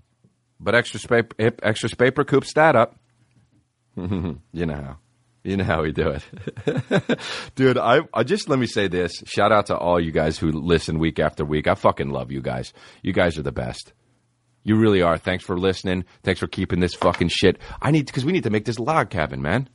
but 0.60 0.76
extra 0.76 1.00
paper, 1.00 1.54
extra 1.64 1.90
paper 1.90 2.24
coops 2.24 2.54
that 2.54 2.76
up. 2.76 2.96
you 3.96 4.40
know 4.54 4.76
how, 4.76 4.98
you 5.44 5.58
know 5.58 5.64
how 5.64 5.82
we 5.82 5.92
do 5.92 6.10
it, 6.10 7.20
dude. 7.56 7.78
I, 7.78 8.02
I 8.14 8.24
just 8.24 8.50
let 8.50 8.60
me 8.60 8.68
say 8.68 8.88
this. 8.88 9.12
Shout 9.26 9.52
out 9.52 9.68
to 9.68 9.78
all 9.78 10.00
you 10.00 10.12
guys 10.12 10.38
who 10.38 10.52
listen 10.52 11.00
week 11.00 11.20
after 11.20 11.44
week. 11.44 11.68
I 11.68 11.76
fucking 11.76 12.10
love 12.10 12.32
you 12.32 12.42
guys. 12.42 12.74
You 13.02 13.14
guys 13.14 13.38
are 13.38 13.44
the 13.44 13.52
best. 13.52 13.94
You 14.64 14.76
really 14.76 15.02
are. 15.02 15.18
Thanks 15.18 15.44
for 15.44 15.58
listening. 15.58 16.06
Thanks 16.24 16.40
for 16.40 16.48
keeping 16.48 16.80
this 16.80 16.94
fucking 16.94 17.30
shit. 17.30 17.58
I 17.82 17.92
need 17.92 18.06
because 18.06 18.26
we 18.26 18.32
need 18.32 18.44
to 18.44 18.50
make 18.50 18.66
this 18.66 18.80
log 18.80 19.10
cabin, 19.10 19.42
man 19.42 19.70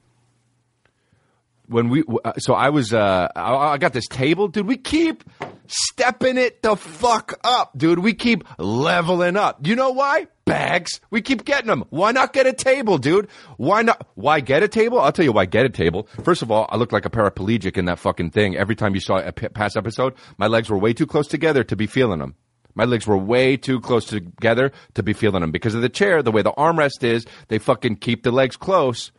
when 1.67 1.89
we 1.89 2.05
uh, 2.25 2.33
so 2.39 2.55
I 2.55 2.71
was 2.71 2.93
uh 2.93 3.29
I, 3.35 3.55
I 3.55 3.79
got 3.79 3.93
this 3.93 4.07
table, 4.09 4.49
dude. 4.49 4.67
We 4.67 4.77
keep 4.77 5.25
stepping 5.67 6.37
it 6.37 6.63
the 6.63 6.77
fuck 6.77 7.39
up, 7.43 7.77
dude. 7.77 7.99
We 7.99 8.15
keep 8.15 8.45
leveling 8.59 9.37
up. 9.37 9.67
You 9.67 9.77
know 9.77 9.91
why? 9.91 10.29
Bags. 10.45 11.01
We 11.11 11.23
keep 11.23 11.45
getting 11.45 11.69
them. 11.69 11.85
Why 11.89 12.13
not 12.13 12.33
get 12.35 12.47
a 12.47 12.53
table, 12.53 12.99
dude? 12.99 13.29
Why 13.57 13.83
not? 13.83 14.07
Why 14.15 14.41
get 14.41 14.63
a 14.63 14.69
table? 14.69 15.01
I'll 15.01 15.13
tell 15.13 15.25
you 15.25 15.33
why 15.33 15.47
get 15.47 15.65
a 15.65 15.71
table. 15.71 16.07
First 16.23 16.43
of 16.43 16.51
all, 16.51 16.67
I 16.69 16.77
looked 16.77 16.93
like 16.93 17.07
a 17.07 17.11
paraplegic 17.11 17.79
in 17.79 17.87
that 17.87 17.99
fucking 17.99 18.31
thing. 18.31 18.57
Every 18.57 18.77
time 18.77 18.95
you 18.95 19.01
saw 19.01 19.19
a 19.19 19.33
past 19.33 19.77
episode, 19.77 20.15
my 20.37 20.47
legs 20.47 20.69
were 20.69 20.77
way 20.77 20.93
too 20.93 21.07
close 21.07 21.29
together 21.29 21.65
to 21.65 21.77
be 21.77 21.87
feeling 21.87 22.19
them. 22.19 22.35
My 22.75 22.85
legs 22.85 23.07
were 23.07 23.17
way 23.17 23.57
too 23.57 23.81
close 23.81 24.05
together 24.05 24.73
to 24.95 25.03
be 25.03 25.13
feeling 25.13 25.41
them 25.41 25.53
because 25.53 25.75
of 25.75 25.83
the 25.83 25.89
chair, 25.89 26.23
the 26.23 26.33
way 26.33 26.43
the 26.43 26.53
armrest 26.53 27.05
is. 27.05 27.25
They 27.49 27.59
fucking 27.59 27.97
keep 27.97 28.23
the 28.23 28.33
legs 28.33 28.57
close 28.57 29.13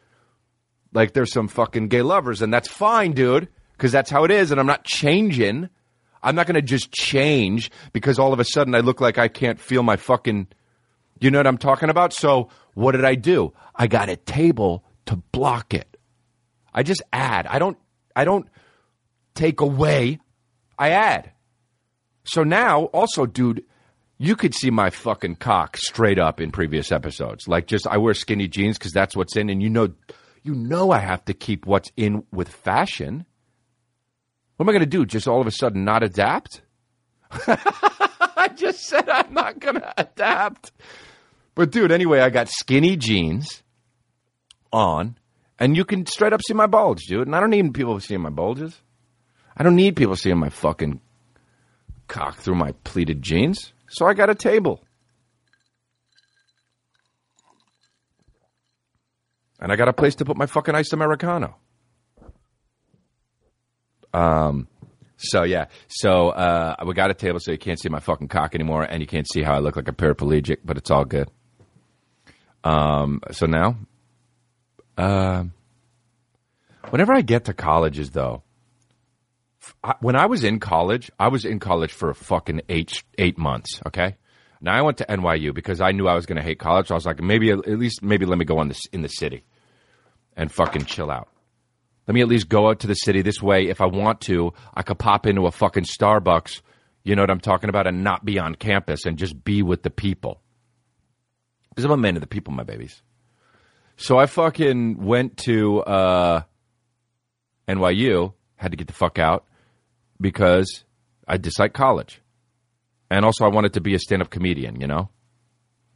like 0.95 1.13
there's 1.13 1.31
some 1.31 1.47
fucking 1.47 1.89
gay 1.89 2.01
lovers, 2.01 2.41
and 2.41 2.53
that's 2.53 2.69
fine, 2.69 3.11
dude, 3.11 3.49
because 3.73 3.91
that's 3.91 4.09
how 4.09 4.23
it 4.23 4.31
is, 4.31 4.51
and 4.51 4.59
I'm 4.59 4.65
not 4.65 4.85
changing. 4.85 5.69
I'm 6.23 6.35
not 6.35 6.47
going 6.47 6.55
to 6.55 6.61
just 6.61 6.91
change 6.91 7.69
because 7.93 8.17
all 8.17 8.33
of 8.33 8.39
a 8.39 8.45
sudden 8.45 8.73
I 8.73 8.79
look 8.79 9.01
like 9.01 9.17
I 9.17 9.27
can't 9.27 9.59
feel 9.59 9.83
my 9.83 9.97
fucking. 9.97 10.47
You 11.25 11.31
know 11.31 11.39
what 11.39 11.47
I'm 11.47 11.57
talking 11.57 11.89
about? 11.89 12.13
So 12.13 12.49
what 12.75 12.91
did 12.91 13.03
I 13.03 13.15
do? 13.15 13.51
I 13.73 13.87
got 13.87 14.09
a 14.09 14.15
table 14.15 14.85
to 15.07 15.15
block 15.15 15.73
it. 15.73 15.97
I 16.71 16.83
just 16.83 17.01
add. 17.11 17.47
I 17.47 17.57
don't. 17.57 17.79
I 18.15 18.25
don't 18.25 18.47
take 19.33 19.59
away. 19.59 20.19
I 20.77 20.91
add. 20.91 21.31
So 22.25 22.43
now, 22.43 22.83
also, 22.93 23.25
dude, 23.25 23.63
you 24.19 24.35
could 24.35 24.53
see 24.53 24.69
my 24.69 24.91
fucking 24.91 25.37
cock 25.37 25.77
straight 25.77 26.19
up 26.19 26.39
in 26.39 26.51
previous 26.51 26.91
episodes. 26.91 27.47
Like, 27.47 27.65
just 27.65 27.87
I 27.87 27.97
wear 27.97 28.13
skinny 28.13 28.47
jeans 28.47 28.77
because 28.77 28.91
that's 28.91 29.15
what's 29.15 29.35
in, 29.35 29.49
and 29.49 29.63
you 29.63 29.69
know 29.71 29.93
you 30.43 30.53
know 30.53 30.91
I 30.91 30.99
have 30.99 31.25
to 31.25 31.33
keep 31.33 31.65
what's 31.65 31.91
in 31.97 32.23
with 32.31 32.49
fashion. 32.49 33.25
What 34.57 34.65
am 34.65 34.69
I 34.69 34.73
going 34.73 34.81
to 34.81 34.85
do? 34.85 35.07
Just 35.07 35.27
all 35.27 35.41
of 35.41 35.47
a 35.47 35.51
sudden 35.51 35.85
not 35.85 36.03
adapt? 36.03 36.61
I 37.31 38.51
just 38.55 38.83
said 38.83 39.09
I'm 39.09 39.33
not 39.33 39.57
going 39.57 39.81
to 39.81 39.91
adapt. 39.97 40.71
But 41.55 41.71
dude, 41.71 41.91
anyway, 41.91 42.19
I 42.19 42.29
got 42.29 42.49
skinny 42.49 42.97
jeans 42.97 43.63
on, 44.71 45.17
and 45.57 45.75
you 45.75 45.85
can 45.85 46.05
straight 46.05 46.33
up 46.33 46.41
see 46.41 46.53
my 46.53 46.67
bulge, 46.67 47.03
dude. 47.07 47.27
And 47.27 47.35
I 47.35 47.39
don't 47.39 47.49
need 47.49 47.73
people 47.73 47.99
seeing 47.99 48.21
my 48.21 48.29
bulges. 48.29 48.79
I 49.55 49.63
don't 49.63 49.75
need 49.75 49.95
people 49.95 50.15
seeing 50.15 50.37
my 50.37 50.49
fucking 50.49 50.99
cock 52.07 52.37
through 52.37 52.55
my 52.55 52.73
pleated 52.83 53.21
jeans. 53.21 53.71
So 53.87 54.05
I 54.05 54.13
got 54.13 54.29
a 54.29 54.35
table. 54.35 54.85
and 59.59 59.71
I 59.71 59.75
got 59.75 59.87
a 59.87 59.93
place 59.93 60.15
to 60.15 60.25
put 60.25 60.37
my 60.37 60.45
fucking 60.45 60.75
iced 60.75 60.93
americano. 60.93 61.55
Um, 64.13 64.67
so 65.17 65.43
yeah, 65.43 65.65
so 65.87 66.29
uh, 66.29 66.75
we 66.85 66.93
got 66.93 67.09
a 67.09 67.13
table 67.13 67.39
so 67.39 67.51
you 67.51 67.57
can't 67.57 67.79
see 67.79 67.89
my 67.89 67.99
fucking 67.99 68.27
cock 68.27 68.55
anymore, 68.55 68.83
and 68.83 69.01
you 69.01 69.07
can't 69.07 69.27
see 69.27 69.41
how 69.41 69.55
I 69.55 69.59
look 69.59 69.75
like 69.75 69.87
a 69.87 69.91
paraplegic, 69.91 70.57
but 70.63 70.77
it's 70.77 70.91
all 70.91 71.03
good. 71.03 71.29
Um, 72.65 73.21
so 73.31 73.45
now, 73.45 73.77
uh, 74.97 75.43
whenever 76.89 77.13
I 77.13 77.21
get 77.21 77.45
to 77.45 77.53
colleges, 77.53 78.09
though, 78.09 78.41
I, 79.83 79.93
when 80.01 80.15
I 80.15 80.25
was 80.25 80.43
in 80.43 80.59
college, 80.59 81.11
I 81.19 81.27
was 81.27 81.45
in 81.45 81.59
college 81.59 81.93
for 81.93 82.09
a 82.09 82.15
fucking 82.15 82.61
eight 82.67 83.03
eight 83.19 83.37
months. 83.37 83.81
Okay, 83.85 84.15
now 84.61 84.73
I 84.73 84.81
went 84.81 84.97
to 84.97 85.05
NYU 85.05 85.53
because 85.53 85.79
I 85.79 85.91
knew 85.91 86.07
I 86.07 86.15
was 86.15 86.25
going 86.25 86.37
to 86.37 86.43
hate 86.43 86.57
college. 86.57 86.87
So 86.87 86.95
I 86.95 86.97
was 86.97 87.05
like, 87.05 87.21
maybe 87.21 87.51
at 87.51 87.67
least 87.67 88.01
maybe 88.01 88.25
let 88.25 88.39
me 88.39 88.45
go 88.45 88.57
on 88.57 88.67
this 88.67 88.81
in 88.91 89.03
the 89.03 89.09
city 89.09 89.43
and 90.35 90.51
fucking 90.51 90.85
chill 90.85 91.11
out. 91.11 91.29
Let 92.07 92.15
me 92.15 92.21
at 92.21 92.27
least 92.27 92.49
go 92.49 92.69
out 92.69 92.79
to 92.81 92.87
the 92.87 92.93
city 92.95 93.21
this 93.21 93.41
way. 93.41 93.67
If 93.67 93.79
I 93.79 93.85
want 93.85 94.21
to, 94.21 94.53
I 94.73 94.81
could 94.81 94.99
pop 94.99 95.27
into 95.27 95.45
a 95.45 95.51
fucking 95.51 95.85
Starbucks. 95.85 96.61
You 97.03 97.15
know 97.15 97.21
what 97.21 97.31
I'm 97.31 97.39
talking 97.39 97.69
about, 97.69 97.85
and 97.85 98.03
not 98.03 98.25
be 98.25 98.39
on 98.39 98.55
campus 98.55 99.05
and 99.05 99.17
just 99.17 99.43
be 99.43 99.61
with 99.61 99.83
the 99.83 99.91
people. 99.91 100.41
Because 101.75 101.85
I'm 101.85 101.91
a 101.91 101.97
man 101.97 102.15
of 102.15 102.21
the 102.21 102.27
people, 102.27 102.53
my 102.53 102.63
babies. 102.63 103.01
So 103.97 104.17
I 104.17 104.25
fucking 104.25 105.03
went 105.03 105.37
to 105.39 105.81
uh, 105.81 106.41
NYU. 107.67 108.33
Had 108.55 108.71
to 108.71 108.77
get 108.77 108.87
the 108.87 108.93
fuck 108.93 109.19
out 109.19 109.45
because 110.19 110.85
I 111.27 111.37
dislike 111.37 111.73
college. 111.73 112.21
And 113.09 113.25
also, 113.25 113.45
I 113.45 113.49
wanted 113.49 113.73
to 113.73 113.81
be 113.81 113.93
a 113.93 113.99
stand 113.99 114.21
up 114.21 114.29
comedian, 114.29 114.79
you 114.79 114.87
know? 114.87 115.09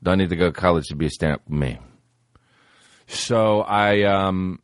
Don't 0.03 0.17
need 0.17 0.29
to 0.29 0.35
go 0.35 0.47
to 0.47 0.51
college 0.51 0.87
to 0.87 0.95
be 0.95 1.07
a 1.07 1.09
stand 1.09 1.33
up 1.33 1.49
man. 1.49 1.79
So 3.07 3.61
I 3.61 4.03
um, 4.03 4.59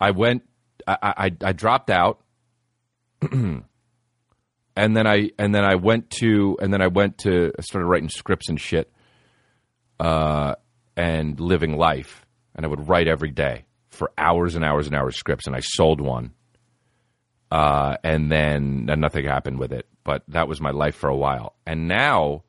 I 0.00 0.12
went, 0.12 0.42
I, 0.86 0.96
I, 1.02 1.30
I 1.42 1.52
dropped 1.52 1.90
out. 1.90 2.20
and 3.30 3.64
then 4.76 5.06
I 5.06 5.30
and 5.38 5.54
then 5.54 5.64
I 5.64 5.74
went 5.74 6.10
to 6.20 6.56
and 6.62 6.72
then 6.72 6.80
I 6.80 6.86
went 6.86 7.18
to 7.18 7.52
I 7.58 7.62
started 7.62 7.86
writing 7.86 8.08
scripts 8.08 8.48
and 8.48 8.60
shit, 8.60 8.90
uh, 10.00 10.54
and 10.96 11.38
living 11.38 11.76
life, 11.76 12.26
and 12.54 12.64
I 12.64 12.68
would 12.68 12.88
write 12.88 13.08
every 13.08 13.30
day 13.30 13.64
for 13.90 14.12
hours 14.16 14.54
and 14.54 14.64
hours 14.64 14.86
and 14.86 14.96
hours 14.96 15.16
scripts, 15.16 15.46
and 15.46 15.56
I 15.56 15.60
sold 15.60 16.00
one, 16.00 16.32
uh, 17.50 17.96
and 18.04 18.30
then 18.30 18.88
and 18.90 19.00
nothing 19.00 19.24
happened 19.24 19.58
with 19.58 19.72
it. 19.72 19.86
But 20.04 20.22
that 20.28 20.48
was 20.48 20.60
my 20.60 20.70
life 20.70 20.94
for 20.94 21.08
a 21.08 21.16
while, 21.16 21.54
and 21.66 21.88
now 21.88 22.44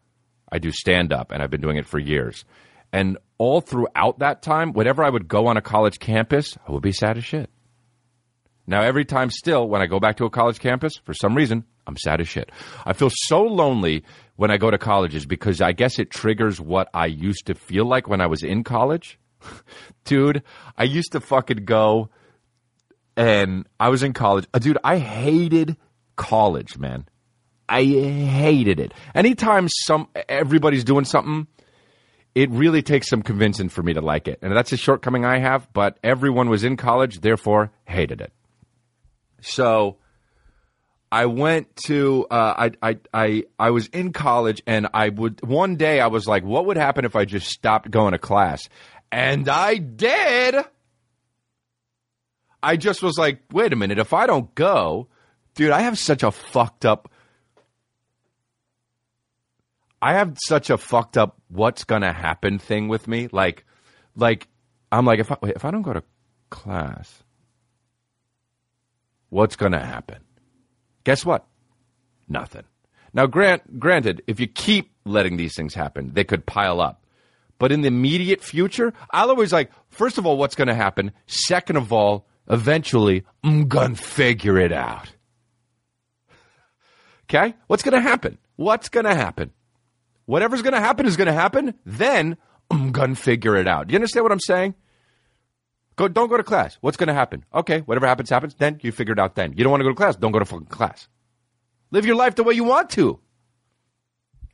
I 0.51 0.59
do 0.59 0.71
stand 0.71 1.13
up, 1.13 1.31
and 1.31 1.41
I've 1.41 1.51
been 1.51 1.61
doing 1.61 1.77
it 1.77 1.87
for 1.87 1.99
years, 1.99 2.45
and 2.91 3.17
all 3.37 3.61
throughout 3.61 4.19
that 4.19 4.41
time, 4.41 4.73
whenever 4.73 5.03
I 5.03 5.09
would 5.09 5.27
go 5.27 5.47
on 5.47 5.57
a 5.57 5.61
college 5.61 5.99
campus, 5.99 6.57
I 6.67 6.71
would 6.71 6.83
be 6.83 6.91
sad 6.91 7.17
as 7.17 7.25
shit. 7.25 7.49
Now, 8.67 8.83
every 8.83 9.05
time 9.05 9.31
still, 9.31 9.67
when 9.67 9.81
I 9.81 9.87
go 9.87 9.99
back 9.99 10.17
to 10.17 10.25
a 10.25 10.29
college 10.29 10.59
campus, 10.59 10.95
for 11.03 11.13
some 11.15 11.33
reason, 11.33 11.65
I'm 11.89 11.97
sad 11.97 12.21
as 12.21 12.29
shit. 12.29 12.51
I 12.85 12.93
feel 12.93 13.09
so 13.11 13.41
lonely 13.41 14.03
when 14.35 14.51
I 14.51 14.57
go 14.57 14.71
to 14.71 14.77
colleges 14.77 15.25
because 15.25 15.59
I 15.59 15.73
guess 15.73 15.99
it 15.99 16.11
triggers 16.11 16.61
what 16.61 16.87
I 16.93 17.07
used 17.07 17.47
to 17.47 17.55
feel 17.55 17.85
like 17.85 18.07
when 18.07 18.21
I 18.21 18.27
was 18.27 18.43
in 18.43 18.63
college. 18.63 19.19
dude, 20.05 20.43
I 20.77 20.83
used 20.83 21.11
to 21.13 21.19
fucking 21.19 21.65
go 21.65 22.09
and 23.17 23.67
I 23.79 23.89
was 23.89 24.03
in 24.03 24.13
college. 24.13 24.45
Uh, 24.53 24.59
dude, 24.59 24.77
I 24.83 24.97
hated 24.97 25.75
college, 26.15 26.77
man. 26.77 27.07
I 27.67 27.83
hated 27.83 28.79
it. 28.79 28.93
Anytime 29.13 29.67
some 29.69 30.07
everybody's 30.27 30.83
doing 30.83 31.05
something 31.05 31.47
it 32.35 32.49
really 32.51 32.81
takes 32.81 33.09
some 33.09 33.21
convincing 33.21 33.69
for 33.69 33.81
me 33.81 33.93
to 33.93 34.01
like 34.01 34.27
it. 34.27 34.39
And 34.41 34.55
that's 34.55 34.71
a 34.71 34.77
shortcoming 34.77 35.25
I 35.25 35.39
have, 35.39 35.67
but 35.73 35.97
everyone 36.03 36.49
was 36.49 36.63
in 36.63 36.77
college, 36.77 37.21
therefore 37.21 37.71
hated 37.85 38.21
it. 38.21 38.31
So 39.41 39.97
I 41.11 41.25
went 41.25 41.75
to 41.87 42.27
uh, 42.29 42.69
I, 42.81 42.89
I 42.91 42.97
I 43.13 43.43
I 43.57 43.71
was 43.71 43.87
in 43.87 44.13
college 44.13 44.61
and 44.67 44.87
I 44.93 45.09
would 45.09 45.41
one 45.45 45.75
day 45.75 45.99
I 45.99 46.07
was 46.07 46.27
like, 46.27 46.43
what 46.43 46.65
would 46.67 46.77
happen 46.77 47.05
if 47.05 47.15
I 47.15 47.25
just 47.25 47.47
stopped 47.49 47.89
going 47.89 48.11
to 48.11 48.19
class? 48.19 48.69
And 49.11 49.49
I 49.49 49.77
did. 49.77 50.55
I 52.61 52.77
just 52.77 53.01
was 53.01 53.17
like, 53.17 53.39
wait 53.51 53.73
a 53.73 53.75
minute, 53.75 53.97
if 53.97 54.13
I 54.13 54.27
don't 54.27 54.53
go, 54.53 55.07
dude, 55.55 55.71
I 55.71 55.81
have 55.81 55.97
such 55.97 56.23
a 56.23 56.31
fucked 56.31 56.85
up 56.85 57.09
I 60.01 60.13
have 60.13 60.37
such 60.45 60.69
a 60.69 60.77
fucked 60.77 61.17
up 61.17 61.37
what's 61.49 61.83
gonna 61.83 62.13
happen 62.13 62.57
thing 62.59 62.87
with 62.87 63.07
me. 63.07 63.27
Like, 63.31 63.65
like 64.15 64.47
I'm 64.91 65.05
like 65.05 65.19
if 65.19 65.31
I 65.31 65.37
wait, 65.41 65.55
if 65.55 65.65
I 65.65 65.71
don't 65.71 65.81
go 65.81 65.93
to 65.93 66.03
class, 66.49 67.23
what's 69.29 69.55
gonna 69.55 69.85
happen? 69.85 70.19
Guess 71.09 71.25
what? 71.25 71.47
Nothing. 72.27 72.65
Now, 73.15 73.25
grant, 73.25 73.79
granted, 73.79 74.21
if 74.27 74.39
you 74.39 74.45
keep 74.45 74.91
letting 75.05 75.37
these 75.37 75.55
things 75.55 75.73
happen, 75.73 76.13
they 76.13 76.23
could 76.23 76.45
pile 76.45 76.79
up. 76.79 77.03
But 77.57 77.71
in 77.71 77.81
the 77.81 77.87
immediate 77.87 78.43
future, 78.43 78.93
I'll 79.09 79.31
always 79.31 79.51
like, 79.51 79.71
first 79.87 80.19
of 80.19 80.27
all, 80.27 80.37
what's 80.37 80.53
going 80.53 80.67
to 80.67 80.75
happen? 80.75 81.11
Second 81.25 81.77
of 81.77 81.91
all, 81.91 82.27
eventually, 82.47 83.25
I'm 83.43 83.67
going 83.67 83.95
to 83.95 84.03
figure 84.03 84.59
it 84.59 84.71
out. 84.71 85.11
Okay? 87.23 87.55
What's 87.65 87.81
going 87.81 87.95
to 87.95 88.07
happen? 88.07 88.37
What's 88.57 88.89
going 88.89 89.07
to 89.07 89.15
happen? 89.15 89.49
Whatever's 90.27 90.61
going 90.61 90.75
to 90.75 90.79
happen 90.79 91.07
is 91.07 91.17
going 91.17 91.25
to 91.25 91.33
happen. 91.33 91.73
Then 91.87 92.37
I'm 92.69 92.91
going 92.91 93.15
to 93.15 93.19
figure 93.19 93.55
it 93.55 93.67
out. 93.67 93.87
Do 93.87 93.93
you 93.93 93.97
understand 93.97 94.25
what 94.25 94.31
I'm 94.31 94.39
saying? 94.41 94.75
Go, 95.99 96.07
don't 96.07 96.29
go 96.29 96.37
to 96.37 96.43
class. 96.43 96.77
What's 96.79 96.95
going 96.95 97.09
to 97.09 97.13
happen? 97.13 97.43
Okay, 97.53 97.81
whatever 97.81 98.07
happens, 98.07 98.29
happens. 98.29 98.55
Then 98.55 98.79
you 98.81 98.93
figure 98.93 99.11
it 99.11 99.19
out 99.19 99.35
then. 99.35 99.51
You 99.57 99.65
don't 99.65 99.71
want 99.71 99.81
to 99.81 99.83
go 99.83 99.89
to 99.89 99.95
class? 99.95 100.15
Don't 100.15 100.31
go 100.31 100.39
to 100.39 100.45
fucking 100.45 100.67
class. 100.67 101.09
Live 101.91 102.05
your 102.05 102.15
life 102.15 102.35
the 102.35 102.43
way 102.43 102.53
you 102.53 102.63
want 102.63 102.89
to. 102.91 103.19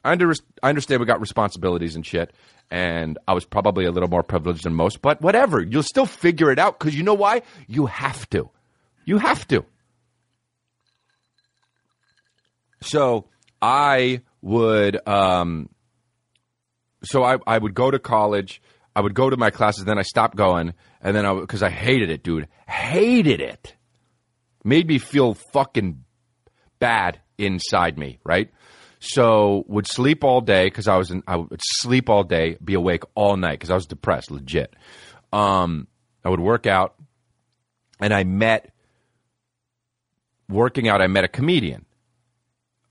I, 0.04 0.14
under, 0.14 0.34
I 0.64 0.70
understand 0.70 1.02
we 1.02 1.06
got 1.06 1.22
responsibilities 1.22 1.96
and 1.96 2.04
shit, 2.04 2.34
and 2.72 3.20
I 3.28 3.34
was 3.34 3.46
probably 3.46 3.86
a 3.86 3.92
little 3.92 4.10
more 4.10 4.24
privileged 4.24 4.64
than 4.64 4.74
most, 4.74 5.04
but 5.04 5.22
whatever. 5.22 5.62
You'll 5.62 5.84
still 5.84 6.08
figure 6.08 6.50
it 6.50 6.58
out 6.58 6.80
because 6.80 6.96
you 6.96 7.04
know 7.04 7.14
why? 7.14 7.44
You 7.68 7.86
have 7.86 8.28
to. 8.32 8.50
You 9.06 9.20
have 9.20 9.48
to. 9.50 9.66
So 12.82 13.26
I 13.62 14.22
would, 14.42 15.08
um, 15.08 15.70
so 17.04 17.24
I, 17.24 17.38
I 17.46 17.60
would 17.60 17.76
go 17.76 17.92
to 17.92 18.00
college. 18.00 18.64
I 18.96 19.02
would 19.02 19.14
go 19.14 19.30
to 19.30 19.38
my 19.38 19.50
classes. 19.50 19.84
Then 19.84 19.98
I 19.98 20.04
stopped 20.04 20.36
going, 20.36 20.74
and 21.02 21.16
then 21.16 21.26
I 21.26 21.34
because 21.40 21.64
I 21.64 21.70
hated 21.70 22.10
it, 22.10 22.24
dude, 22.24 22.48
hated 22.68 23.42
it. 23.42 23.76
Made 24.64 24.88
me 24.88 24.98
feel 24.98 25.36
fucking 25.54 26.04
bad 26.80 27.20
inside 27.38 27.98
me, 27.98 28.20
right? 28.24 28.50
So 29.00 29.64
would 29.68 29.88
sleep 29.88 30.24
all 30.24 30.42
day 30.42 30.66
because 30.66 30.88
I 30.88 30.98
was 30.98 31.12
in, 31.12 31.22
I 31.28 31.36
would 31.36 31.62
sleep 31.62 32.10
all 32.10 32.24
day, 32.24 32.58
be 32.64 32.74
awake 32.74 33.04
all 33.14 33.38
night 33.38 33.60
because 33.60 33.70
I 33.70 33.76
was 33.76 33.86
depressed, 33.86 34.32
legit. 34.32 34.74
Um, 35.32 35.88
I 36.24 36.30
would 36.30 36.40
work 36.40 36.66
out, 36.66 36.96
and 38.00 38.14
I 38.14 38.24
met 38.24 38.74
working 40.50 40.88
out. 40.88 41.02
I 41.02 41.08
met 41.08 41.24
a 41.24 41.28
comedian 41.28 41.86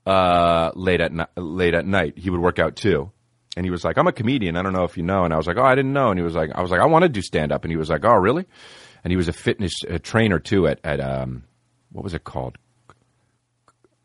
uh, 0.05 0.71
late 0.75 1.01
at 1.01 1.11
ni- 1.11 1.25
late 1.35 1.73
at 1.73 1.85
night. 1.85 2.17
He 2.17 2.29
would 2.29 2.39
work 2.39 2.59
out 2.59 2.75
too, 2.75 3.11
and 3.55 3.65
he 3.65 3.71
was 3.71 3.83
like, 3.83 3.97
"I'm 3.97 4.07
a 4.07 4.11
comedian. 4.11 4.57
I 4.57 4.61
don't 4.61 4.73
know 4.73 4.83
if 4.83 4.97
you 4.97 5.03
know." 5.03 5.23
And 5.23 5.33
I 5.33 5.37
was 5.37 5.47
like, 5.47 5.57
"Oh, 5.57 5.63
I 5.63 5.75
didn't 5.75 5.93
know." 5.93 6.09
And 6.09 6.19
he 6.19 6.23
was 6.23 6.35
like, 6.35 6.51
"I 6.53 6.61
was 6.61 6.71
like, 6.71 6.81
I 6.81 6.85
want 6.85 7.03
to 7.03 7.09
do 7.09 7.21
stand 7.21 7.51
up." 7.51 7.63
And 7.63 7.71
he 7.71 7.77
was 7.77 7.89
like, 7.89 8.03
"Oh, 8.03 8.15
really?" 8.15 8.45
And 9.03 9.11
he 9.11 9.17
was 9.17 9.27
a 9.27 9.33
fitness 9.33 9.73
uh 9.89 9.99
trainer 10.01 10.39
too 10.39 10.67
at 10.67 10.79
at 10.83 10.99
um, 10.99 11.43
what 11.91 12.03
was 12.03 12.13
it 12.13 12.23
called? 12.23 12.57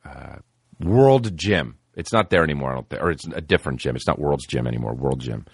Uh, 0.04 0.36
World 0.80 1.36
Gym. 1.36 1.76
It's 1.94 2.12
not 2.12 2.30
there 2.30 2.44
anymore, 2.44 2.84
or 2.98 3.10
it's 3.10 3.26
a 3.26 3.40
different 3.40 3.80
gym. 3.80 3.96
It's 3.96 4.06
not 4.06 4.18
World's 4.18 4.46
Gym 4.46 4.66
anymore. 4.66 4.94
World 4.94 5.20
Gym. 5.20 5.44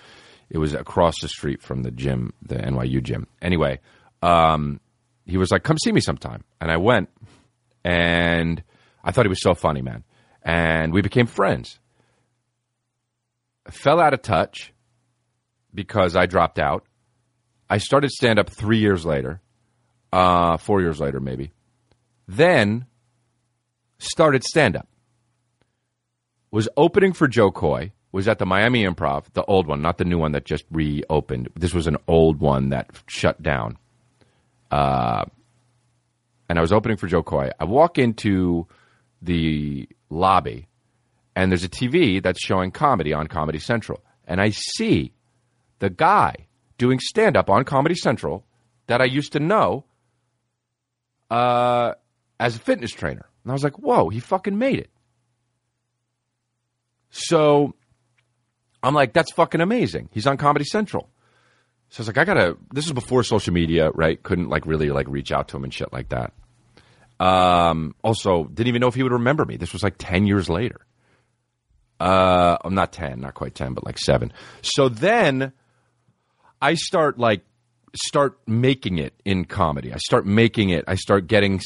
It 0.48 0.58
was 0.58 0.74
across 0.74 1.20
the 1.20 1.28
street 1.28 1.62
from 1.62 1.82
the 1.82 1.90
gym, 1.90 2.32
the 2.42 2.56
NYU 2.56 3.02
gym. 3.02 3.26
Anyway, 3.42 3.80
um, 4.22 4.80
he 5.24 5.38
was 5.38 5.50
like, 5.50 5.64
"Come 5.64 5.78
see 5.78 5.90
me 5.90 6.00
sometime," 6.00 6.44
and 6.60 6.70
I 6.70 6.76
went, 6.76 7.08
and 7.82 8.62
I 9.02 9.10
thought 9.10 9.24
he 9.24 9.30
was 9.30 9.42
so 9.42 9.54
funny, 9.54 9.82
man. 9.82 10.04
And 10.42 10.92
we 10.92 11.00
became 11.02 11.26
friends. 11.26 11.80
Fell 13.70 14.00
out 14.00 14.14
of 14.14 14.22
touch 14.22 14.72
because 15.74 16.16
I 16.16 16.26
dropped 16.26 16.58
out. 16.58 16.84
I 17.68 17.78
started 17.78 18.10
stand 18.10 18.38
up 18.38 18.48
three 18.48 18.78
years 18.78 19.04
later, 19.04 19.40
uh, 20.12 20.56
four 20.56 20.80
years 20.80 21.00
later, 21.00 21.20
maybe. 21.20 21.52
Then 22.28 22.86
started 23.98 24.44
stand 24.44 24.76
up. 24.76 24.88
Was 26.50 26.68
opening 26.76 27.12
for 27.12 27.28
Jo 27.28 27.50
Koy. 27.50 27.92
Was 28.12 28.28
at 28.28 28.38
the 28.38 28.46
Miami 28.46 28.84
Improv, 28.84 29.24
the 29.34 29.44
old 29.44 29.66
one, 29.66 29.82
not 29.82 29.98
the 29.98 30.04
new 30.04 30.18
one 30.18 30.32
that 30.32 30.46
just 30.46 30.64
reopened. 30.70 31.50
This 31.54 31.74
was 31.74 31.86
an 31.86 31.98
old 32.08 32.40
one 32.40 32.70
that 32.70 32.88
shut 33.06 33.42
down. 33.42 33.76
Uh, 34.70 35.24
and 36.48 36.58
I 36.58 36.62
was 36.62 36.72
opening 36.72 36.96
for 36.96 37.08
Jo 37.08 37.22
Koy. 37.22 37.50
I 37.60 37.64
walk 37.64 37.98
into 37.98 38.66
the 39.20 39.86
lobby, 40.08 40.66
and 41.36 41.52
there's 41.52 41.64
a 41.64 41.68
TV 41.68 42.20
that's 42.20 42.40
showing 42.42 42.70
comedy 42.70 43.12
on 43.12 43.26
Comedy 43.26 43.58
Central. 43.58 44.02
And 44.26 44.40
I 44.40 44.50
see 44.50 45.12
the 45.78 45.90
guy 45.90 46.46
doing 46.78 46.98
stand 46.98 47.36
up 47.36 47.50
on 47.50 47.64
Comedy 47.64 47.94
Central 47.94 48.44
that 48.86 49.02
I 49.02 49.04
used 49.04 49.32
to 49.32 49.38
know 49.38 49.84
uh, 51.30 51.92
as 52.40 52.56
a 52.56 52.58
fitness 52.58 52.90
trainer. 52.90 53.26
And 53.44 53.50
I 53.50 53.52
was 53.52 53.62
like, 53.62 53.78
whoa, 53.78 54.08
he 54.08 54.18
fucking 54.18 54.56
made 54.56 54.78
it. 54.78 54.90
So 57.10 57.74
I'm 58.82 58.94
like, 58.94 59.12
that's 59.12 59.32
fucking 59.32 59.60
amazing. 59.60 60.08
He's 60.12 60.26
on 60.26 60.38
Comedy 60.38 60.64
Central. 60.64 61.10
So 61.90 62.00
I 62.00 62.02
was 62.02 62.08
like, 62.08 62.18
I 62.18 62.24
gotta. 62.24 62.56
This 62.72 62.86
is 62.86 62.92
before 62.92 63.22
social 63.22 63.52
media, 63.52 63.90
right? 63.90 64.20
Couldn't 64.20 64.48
like 64.48 64.66
really 64.66 64.90
like 64.90 65.06
reach 65.06 65.30
out 65.30 65.48
to 65.48 65.56
him 65.56 65.64
and 65.64 65.72
shit 65.72 65.92
like 65.92 66.08
that. 66.08 66.32
Um, 67.24 67.94
also, 68.02 68.44
didn't 68.44 68.68
even 68.68 68.80
know 68.80 68.88
if 68.88 68.94
he 68.94 69.04
would 69.04 69.12
remember 69.12 69.44
me. 69.44 69.56
This 69.56 69.72
was 69.72 69.84
like 69.84 69.94
ten 69.96 70.26
years 70.26 70.50
later. 70.50 70.80
Uh, 71.98 72.58
I'm 72.64 72.74
not 72.74 72.92
ten, 72.92 73.20
not 73.20 73.34
quite 73.34 73.54
ten, 73.54 73.74
but 73.74 73.84
like 73.84 73.98
seven. 73.98 74.32
So 74.62 74.88
then 74.88 75.52
I 76.60 76.74
start 76.74 77.18
like 77.18 77.42
start 77.94 78.38
making 78.46 78.98
it 78.98 79.14
in 79.24 79.44
comedy. 79.44 79.92
I 79.92 79.98
start 79.98 80.26
making 80.26 80.70
it. 80.70 80.84
I 80.86 80.96
start 80.96 81.26
getting 81.26 81.60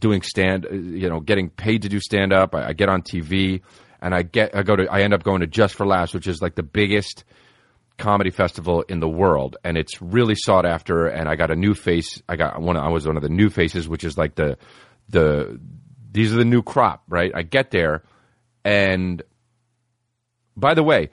doing 0.00 0.22
stand, 0.22 0.66
you 0.70 1.08
know, 1.08 1.20
getting 1.20 1.50
paid 1.50 1.82
to 1.82 1.88
do 1.88 2.00
stand 2.00 2.32
up. 2.32 2.54
I, 2.54 2.68
I 2.68 2.72
get 2.72 2.88
on 2.88 3.02
TV, 3.02 3.62
and 4.00 4.14
I 4.14 4.22
get 4.22 4.54
I 4.54 4.62
go 4.62 4.76
to 4.76 4.86
I 4.86 5.02
end 5.02 5.14
up 5.14 5.22
going 5.22 5.40
to 5.40 5.46
Just 5.46 5.74
for 5.74 5.86
Laughs, 5.86 6.14
which 6.14 6.26
is 6.26 6.40
like 6.40 6.54
the 6.54 6.62
biggest 6.62 7.24
comedy 7.98 8.30
festival 8.30 8.82
in 8.82 9.00
the 9.00 9.08
world, 9.08 9.56
and 9.64 9.76
it's 9.76 10.00
really 10.00 10.34
sought 10.34 10.66
after. 10.66 11.06
And 11.06 11.28
I 11.28 11.36
got 11.36 11.50
a 11.50 11.56
new 11.56 11.74
face. 11.74 12.22
I 12.28 12.36
got 12.36 12.60
one. 12.60 12.76
I 12.76 12.88
was 12.88 13.06
one 13.06 13.16
of 13.16 13.22
the 13.22 13.28
new 13.28 13.50
faces, 13.50 13.88
which 13.88 14.04
is 14.04 14.16
like 14.16 14.34
the 14.34 14.58
the 15.08 15.60
these 16.12 16.32
are 16.32 16.36
the 16.36 16.44
new 16.44 16.62
crop, 16.62 17.02
right? 17.08 17.32
I 17.34 17.42
get 17.42 17.70
there, 17.70 18.02
and 18.64 19.22
by 20.60 20.74
the 20.74 20.82
way, 20.82 21.10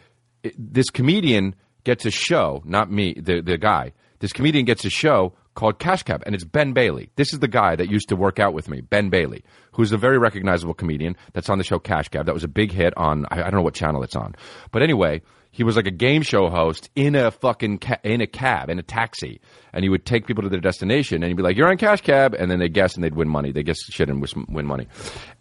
this 0.58 0.90
comedian 0.90 1.56
gets 1.84 2.06
a 2.06 2.12
show, 2.12 2.62
not 2.66 2.92
me, 2.92 3.14
the 3.14 3.42
the 3.42 3.58
guy. 3.58 3.94
This 4.20 4.34
comedian 4.34 4.66
gets 4.66 4.84
a 4.84 4.90
show 4.90 5.34
called 5.56 5.80
Cash 5.80 6.04
Cab, 6.04 6.24
and 6.26 6.36
it's 6.36 6.44
Ben 6.44 6.74
Bailey. 6.74 7.10
This 7.16 7.34
is 7.34 7.40
the 7.40 7.48
guy 7.48 7.76
that 7.76 7.90
used 7.90 8.10
to 8.10 8.16
work 8.16 8.40
out 8.40 8.54
with 8.54 8.70
me, 8.70 8.82
Ben 8.82 9.10
Bailey, 9.10 9.44
who's 9.72 9.92
a 9.92 9.98
very 9.98 10.18
recognizable 10.18 10.74
comedian 10.74 11.16
that's 11.34 11.50
on 11.50 11.58
the 11.58 11.64
show 11.64 11.80
Cash 11.80 12.10
Cab. 12.10 12.26
That 12.26 12.34
was 12.34 12.44
a 12.44 12.48
big 12.48 12.72
hit 12.72 12.96
on 12.98 13.26
I, 13.32 13.40
I 13.40 13.44
don't 13.44 13.56
know 13.56 13.62
what 13.64 13.74
channel 13.74 14.04
it's 14.04 14.16
on, 14.16 14.36
but 14.72 14.82
anyway, 14.82 15.22
he 15.58 15.64
was 15.64 15.76
like 15.76 15.88
a 15.88 15.92
game 15.92 16.22
show 16.22 16.50
host 16.50 16.92
in 16.96 17.16
a 17.16 17.32
fucking 17.32 17.80
ca- 17.80 17.98
in 18.04 18.22
a 18.22 18.28
cab 18.28 18.70
in 18.70 18.78
a 18.78 18.84
taxi, 18.84 19.42
and 19.74 19.84
he 19.84 19.90
would 19.90 20.06
take 20.06 20.28
people 20.28 20.44
to 20.44 20.50
their 20.50 20.60
destination, 20.60 21.24
and 21.24 21.32
he'd 21.32 21.36
be 21.36 21.42
like, 21.42 21.58
"You're 21.58 21.68
on 21.68 21.78
Cash 21.78 22.02
Cab," 22.02 22.36
and 22.36 22.52
then 22.52 22.60
they 22.60 22.70
guess 22.70 22.94
and 22.94 23.04
they'd 23.04 23.16
win 23.16 23.28
money. 23.28 23.52
They 23.52 23.64
guess 23.64 23.80
shit 23.90 24.08
and 24.08 24.24
win 24.50 24.68
money. 24.68 24.88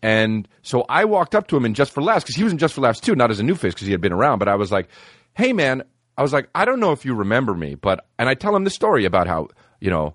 And 0.02 0.48
so 0.62 0.87
I 0.88 1.05
walked 1.05 1.35
up 1.35 1.48
to 1.48 1.57
him 1.59 1.66
in 1.66 1.74
Just 1.74 1.92
for 1.92 2.02
Laughs 2.02 2.24
because 2.24 2.35
he 2.35 2.44
was 2.44 2.52
in 2.55 2.57
Just 2.59 2.72
for 2.72 2.81
Laughs 2.81 2.98
too, 2.98 3.14
not 3.14 3.31
as 3.31 3.40
a 3.40 3.42
new 3.42 3.57
face 3.57 3.74
because 3.74 3.87
he 3.87 3.92
had 3.92 4.00
been 4.00 4.14
around, 4.14 4.38
but 4.38 4.48
I 4.48 4.55
was 4.55 4.72
like, 4.72 4.88
"Hey 5.35 5.52
man." 5.52 5.83
I 6.18 6.22
was 6.22 6.33
like, 6.33 6.48
I 6.55 6.64
don't 6.64 6.81
know 6.81 6.92
if 6.92 7.05
you 7.05 7.14
remember 7.14 7.52
me, 7.52 7.74
but 7.74 8.07
and 8.18 8.26
I 8.26 8.33
tell 8.33 8.57
him 8.57 8.64
the 8.64 8.70
story 8.70 9.05
about 9.05 9.26
how 9.26 9.48
you 9.81 9.90
know 9.90 10.14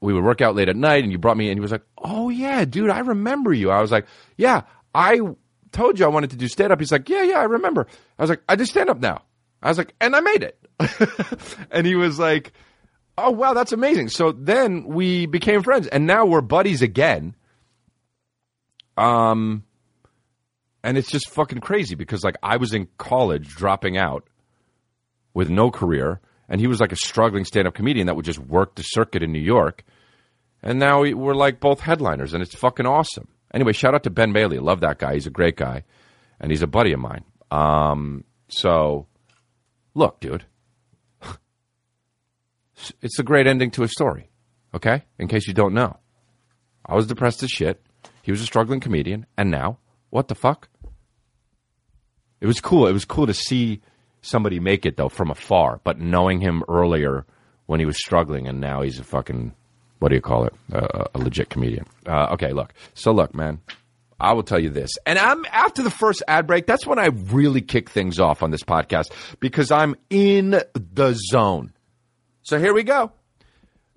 we 0.00 0.12
would 0.12 0.24
work 0.24 0.40
out 0.40 0.56
late 0.56 0.68
at 0.68 0.74
night, 0.74 1.04
and 1.04 1.12
you 1.12 1.18
brought 1.18 1.36
me, 1.36 1.50
and 1.50 1.56
he 1.56 1.60
was 1.60 1.70
like, 1.70 1.84
"Oh 1.98 2.30
yeah, 2.30 2.64
dude, 2.64 2.90
I 2.90 2.98
remember 2.98 3.52
you." 3.52 3.70
I 3.70 3.80
was 3.80 3.92
like, 3.92 4.06
"Yeah, 4.36 4.62
I 4.92 5.20
told 5.70 6.00
you 6.00 6.04
I 6.04 6.08
wanted 6.08 6.30
to 6.30 6.36
do 6.36 6.48
stand 6.48 6.72
up." 6.72 6.80
He's 6.80 6.90
like, 6.90 7.08
"Yeah, 7.08 7.22
yeah, 7.22 7.38
I 7.38 7.44
remember." 7.44 7.86
I 8.18 8.22
was 8.24 8.28
like, 8.28 8.42
"I 8.48 8.56
do 8.56 8.64
stand 8.64 8.90
up 8.90 8.98
now." 8.98 9.22
I 9.62 9.68
was 9.68 9.78
like, 9.78 9.94
"And 10.00 10.14
I 10.14 10.20
made 10.20 10.42
it," 10.42 10.58
and 11.70 11.86
he 11.86 11.94
was 11.96 12.18
like, 12.18 12.52
"Oh 13.18 13.30
wow, 13.30 13.54
that's 13.54 13.72
amazing." 13.72 14.08
So 14.08 14.32
then 14.32 14.84
we 14.86 15.26
became 15.26 15.62
friends, 15.62 15.86
and 15.86 16.06
now 16.06 16.26
we're 16.26 16.40
buddies 16.42 16.82
again. 16.82 17.34
Um, 18.96 19.64
and 20.82 20.96
it's 20.96 21.10
just 21.10 21.30
fucking 21.30 21.60
crazy 21.60 21.94
because 21.94 22.24
like 22.24 22.36
I 22.42 22.56
was 22.56 22.72
in 22.72 22.88
college 22.98 23.48
dropping 23.48 23.98
out 23.98 24.24
with 25.34 25.50
no 25.50 25.70
career, 25.70 26.20
and 26.48 26.60
he 26.60 26.66
was 26.66 26.80
like 26.80 26.92
a 26.92 26.96
struggling 26.96 27.44
stand-up 27.44 27.74
comedian 27.74 28.06
that 28.06 28.16
would 28.16 28.24
just 28.24 28.38
work 28.38 28.74
the 28.74 28.82
circuit 28.82 29.22
in 29.22 29.32
New 29.32 29.40
York. 29.40 29.84
And 30.62 30.78
now 30.78 31.02
we- 31.02 31.12
we're 31.14 31.34
like 31.34 31.60
both 31.60 31.80
headliners, 31.80 32.32
and 32.32 32.42
it's 32.42 32.54
fucking 32.54 32.86
awesome. 32.86 33.28
Anyway, 33.52 33.72
shout 33.72 33.94
out 33.94 34.02
to 34.04 34.10
Ben 34.10 34.32
Bailey. 34.32 34.58
Love 34.58 34.80
that 34.80 34.98
guy. 34.98 35.14
He's 35.14 35.26
a 35.26 35.30
great 35.30 35.56
guy, 35.56 35.84
and 36.40 36.50
he's 36.50 36.62
a 36.62 36.66
buddy 36.66 36.92
of 36.92 37.00
mine. 37.00 37.24
Um, 37.50 38.24
so, 38.48 39.06
look, 39.96 40.20
dude, 40.20 40.44
it's 43.02 43.18
a 43.18 43.24
great 43.24 43.46
ending 43.46 43.70
to 43.72 43.82
a 43.82 43.88
story. 43.88 44.30
Okay, 44.74 45.02
in 45.18 45.26
case 45.26 45.48
you 45.48 45.54
don't 45.54 45.74
know, 45.74 45.98
I 46.84 46.94
was 46.94 47.06
depressed 47.06 47.42
as 47.42 47.50
shit. 47.50 47.82
He 48.22 48.30
was 48.30 48.42
a 48.42 48.46
struggling 48.46 48.80
comedian, 48.80 49.26
and 49.36 49.50
now 49.50 49.78
what 50.10 50.28
the 50.28 50.34
fuck? 50.34 50.68
It 52.40 52.46
was 52.46 52.60
cool. 52.60 52.86
It 52.86 52.92
was 52.92 53.04
cool 53.04 53.26
to 53.26 53.34
see 53.34 53.80
somebody 54.20 54.60
make 54.60 54.84
it 54.84 54.96
though 54.96 55.08
from 55.08 55.30
afar, 55.30 55.80
but 55.82 55.98
knowing 55.98 56.40
him 56.40 56.62
earlier 56.68 57.24
when 57.64 57.80
he 57.80 57.86
was 57.86 57.96
struggling, 57.96 58.46
and 58.46 58.60
now 58.60 58.82
he's 58.82 58.98
a 58.98 59.04
fucking 59.04 59.54
what 59.98 60.10
do 60.10 60.14
you 60.14 60.20
call 60.20 60.44
it? 60.44 60.54
Uh, 60.72 61.04
a 61.14 61.18
legit 61.18 61.48
comedian. 61.48 61.86
Uh, 62.06 62.26
okay, 62.32 62.52
look. 62.52 62.74
So 62.94 63.12
look, 63.12 63.34
man, 63.34 63.60
I 64.18 64.32
will 64.32 64.42
tell 64.42 64.58
you 64.58 64.70
this. 64.70 64.90
And 65.04 65.18
I'm 65.18 65.44
after 65.50 65.82
the 65.82 65.90
first 65.90 66.22
ad 66.26 66.46
break, 66.46 66.66
that's 66.66 66.86
when 66.86 66.98
I 66.98 67.06
really 67.06 67.60
kick 67.60 67.90
things 67.90 68.18
off 68.18 68.42
on 68.42 68.50
this 68.50 68.62
podcast 68.62 69.12
because 69.40 69.70
I'm 69.70 69.94
in 70.08 70.50
the 70.50 71.18
zone. 71.30 71.72
So 72.42 72.58
here 72.58 72.72
we 72.72 72.82
go. 72.82 73.12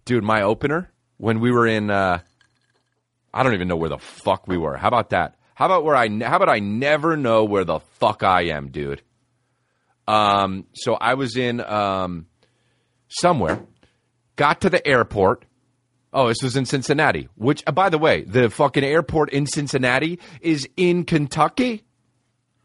Dude, 0.05 0.23
my 0.23 0.41
opener 0.41 0.91
when 1.17 1.39
we 1.39 1.51
were 1.51 1.67
in 1.67 1.89
uh 1.89 2.19
I 3.33 3.43
don't 3.43 3.53
even 3.53 3.67
know 3.67 3.75
where 3.75 3.89
the 3.89 3.99
fuck 3.99 4.47
we 4.47 4.57
were. 4.57 4.75
How 4.75 4.87
about 4.87 5.11
that? 5.11 5.35
How 5.55 5.67
about 5.67 5.83
where 5.83 5.95
I 5.95 6.09
how 6.09 6.35
about 6.35 6.49
I 6.49 6.59
never 6.59 7.15
know 7.15 7.45
where 7.45 7.63
the 7.63 7.79
fuck 7.79 8.23
I 8.23 8.47
am, 8.47 8.69
dude? 8.69 9.01
Um 10.07 10.65
so 10.73 10.95
I 10.95 11.13
was 11.13 11.37
in 11.37 11.61
um 11.61 12.25
somewhere 13.07 13.61
got 14.35 14.61
to 14.61 14.69
the 14.69 14.85
airport 14.85 15.45
Oh, 16.11 16.27
this 16.27 16.41
was 16.41 16.55
in 16.55 16.65
Cincinnati. 16.65 17.29
Which, 17.35 17.63
uh, 17.67 17.71
by 17.71 17.89
the 17.89 17.97
way, 17.97 18.23
the 18.23 18.49
fucking 18.49 18.83
airport 18.83 19.31
in 19.31 19.45
Cincinnati 19.45 20.19
is 20.41 20.67
in 20.75 21.03
Kentucky, 21.03 21.83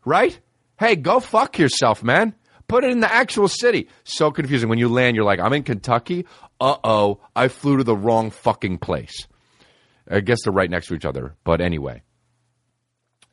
right? 0.05 0.39
Hey, 0.79 0.97
go 0.97 1.21
fuck 1.21 1.59
yourself, 1.59 2.03
man. 2.03 2.35
Put 2.67 2.85
it 2.85 2.91
in 2.91 3.01
the 3.01 3.13
actual 3.13 3.49
city. 3.49 3.89
So 4.05 4.31
confusing. 4.31 4.69
When 4.69 4.79
you 4.79 4.89
land, 4.89 5.17
you're 5.17 5.25
like, 5.25 5.41
I'm 5.41 5.53
in 5.53 5.63
Kentucky. 5.63 6.27
Uh 6.61 6.77
oh, 6.83 7.21
I 7.37 7.49
flew 7.49 7.77
to 7.77 7.85
the 7.85 7.97
wrong 7.97 8.31
fucking 8.31 8.79
place. 8.79 9.27
I 10.11 10.21
guess 10.21 10.39
they're 10.45 10.53
right 10.53 10.71
next 10.71 10.89
to 10.89 10.95
each 10.95 11.05
other. 11.05 11.35
But 11.45 11.61
anyway, 11.61 12.03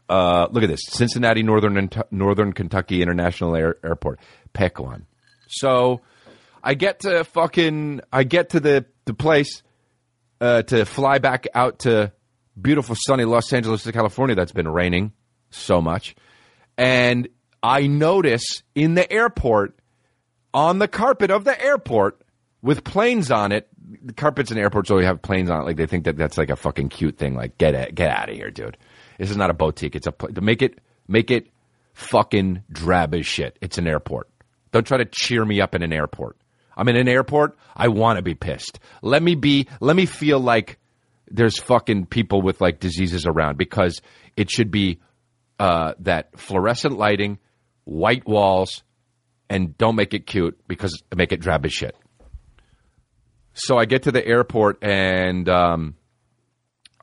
uh, 0.10 0.48
look 0.52 0.64
at 0.64 0.70
this: 0.70 0.82
Cincinnati 0.88 1.44
Northern 1.44 1.90
Northern 2.12 2.54
Kentucky 2.54 3.02
International 3.02 3.56
Air, 3.56 3.78
Airport. 3.84 4.20
One. 4.78 5.06
So 5.48 6.02
I 6.64 6.74
get 6.74 7.02
to 7.02 7.24
fucking 7.24 8.02
I 8.12 8.24
get 8.24 8.50
to 8.50 8.60
the 8.60 8.86
the 9.06 9.14
place 9.14 9.64
uh, 10.42 10.64
to 10.64 10.84
fly 10.86 11.20
back 11.20 11.48
out 11.54 11.80
to 11.80 12.12
beautiful 12.60 12.96
sunny 12.96 13.24
Los 13.24 13.54
Angeles, 13.54 13.90
California. 13.92 14.36
That's 14.36 14.52
been 14.52 14.68
raining 14.68 15.14
so 15.52 15.82
much, 15.82 16.16
and 16.78 17.30
I 17.64 17.88
notice 17.88 18.64
in 18.76 18.96
the 18.96 19.10
airport 19.12 19.80
on 20.54 20.80
the 20.80 20.88
carpet 20.88 21.32
of 21.32 21.44
the 21.44 21.64
airport 21.64 22.22
with 22.62 22.84
planes 22.84 23.32
on 23.32 23.52
it. 23.52 23.68
The 24.04 24.14
carpets 24.14 24.52
in 24.52 24.58
airports 24.58 24.90
always 24.90 25.06
have 25.06 25.22
planes 25.22 25.50
on 25.50 25.62
it. 25.62 25.66
Like 25.66 25.78
they 25.78 25.86
think 25.86 26.06
that 26.06 26.18
that's 26.18 26.38
like 26.38 26.50
a 26.50 26.56
fucking 26.56 26.90
cute 26.90 27.18
thing. 27.18 27.36
Like 27.36 27.58
get 27.58 27.76
it, 27.76 27.94
get 27.94 28.10
out 28.10 28.30
of 28.30 28.36
here, 28.36 28.50
dude. 28.50 28.78
This 29.18 29.30
is 29.30 29.38
not 29.38 29.50
a 29.50 29.54
boutique. 29.54 29.96
It's 29.96 30.08
a 30.08 30.12
pl- 30.12 30.34
to 30.34 30.42
make 30.42 30.62
it 30.62 30.80
make 31.08 31.30
it 31.30 31.48
fucking 31.94 32.64
drab 32.72 33.14
as 33.14 33.26
shit. 33.26 33.58
It's 33.62 33.78
an 33.78 33.88
airport. 33.88 34.30
Don't 34.72 34.88
try 34.88 34.98
to 34.98 35.06
cheer 35.06 35.44
me 35.44 35.62
up 35.62 35.76
in 35.76 35.84
an 35.84 35.92
airport. 35.94 36.38
I'm 36.76 36.88
in 36.88 36.96
an 36.96 37.08
airport. 37.08 37.58
I 37.76 37.90
want 37.90 38.18
to 38.18 38.22
be 38.22 38.36
pissed. 38.36 38.80
Let 39.02 39.22
me 39.22 39.36
be. 39.36 39.68
Let 39.80 39.96
me 39.96 40.06
feel 40.06 40.40
like 40.40 40.80
there's 41.30 41.60
fucking 41.60 42.08
people 42.08 42.42
with 42.42 42.62
like 42.62 42.80
diseases 42.80 43.26
around 43.26 43.58
because 43.58 44.02
it 44.36 44.50
should 44.50 44.72
be 44.72 45.00
uh, 45.60 45.94
that 46.00 46.38
fluorescent 46.40 46.98
lighting, 46.98 47.40
white 47.84 48.28
walls, 48.28 48.84
and 49.50 49.78
don't 49.78 49.96
make 49.96 50.14
it 50.14 50.26
cute 50.26 50.60
because 50.68 51.02
make 51.16 51.32
it 51.32 51.40
drab 51.40 51.66
as 51.66 51.74
shit. 51.74 51.96
So 53.54 53.78
I 53.78 53.86
get 53.86 54.04
to 54.04 54.12
the 54.12 54.26
airport 54.26 54.84
and 54.84 55.48
um, 55.50 55.96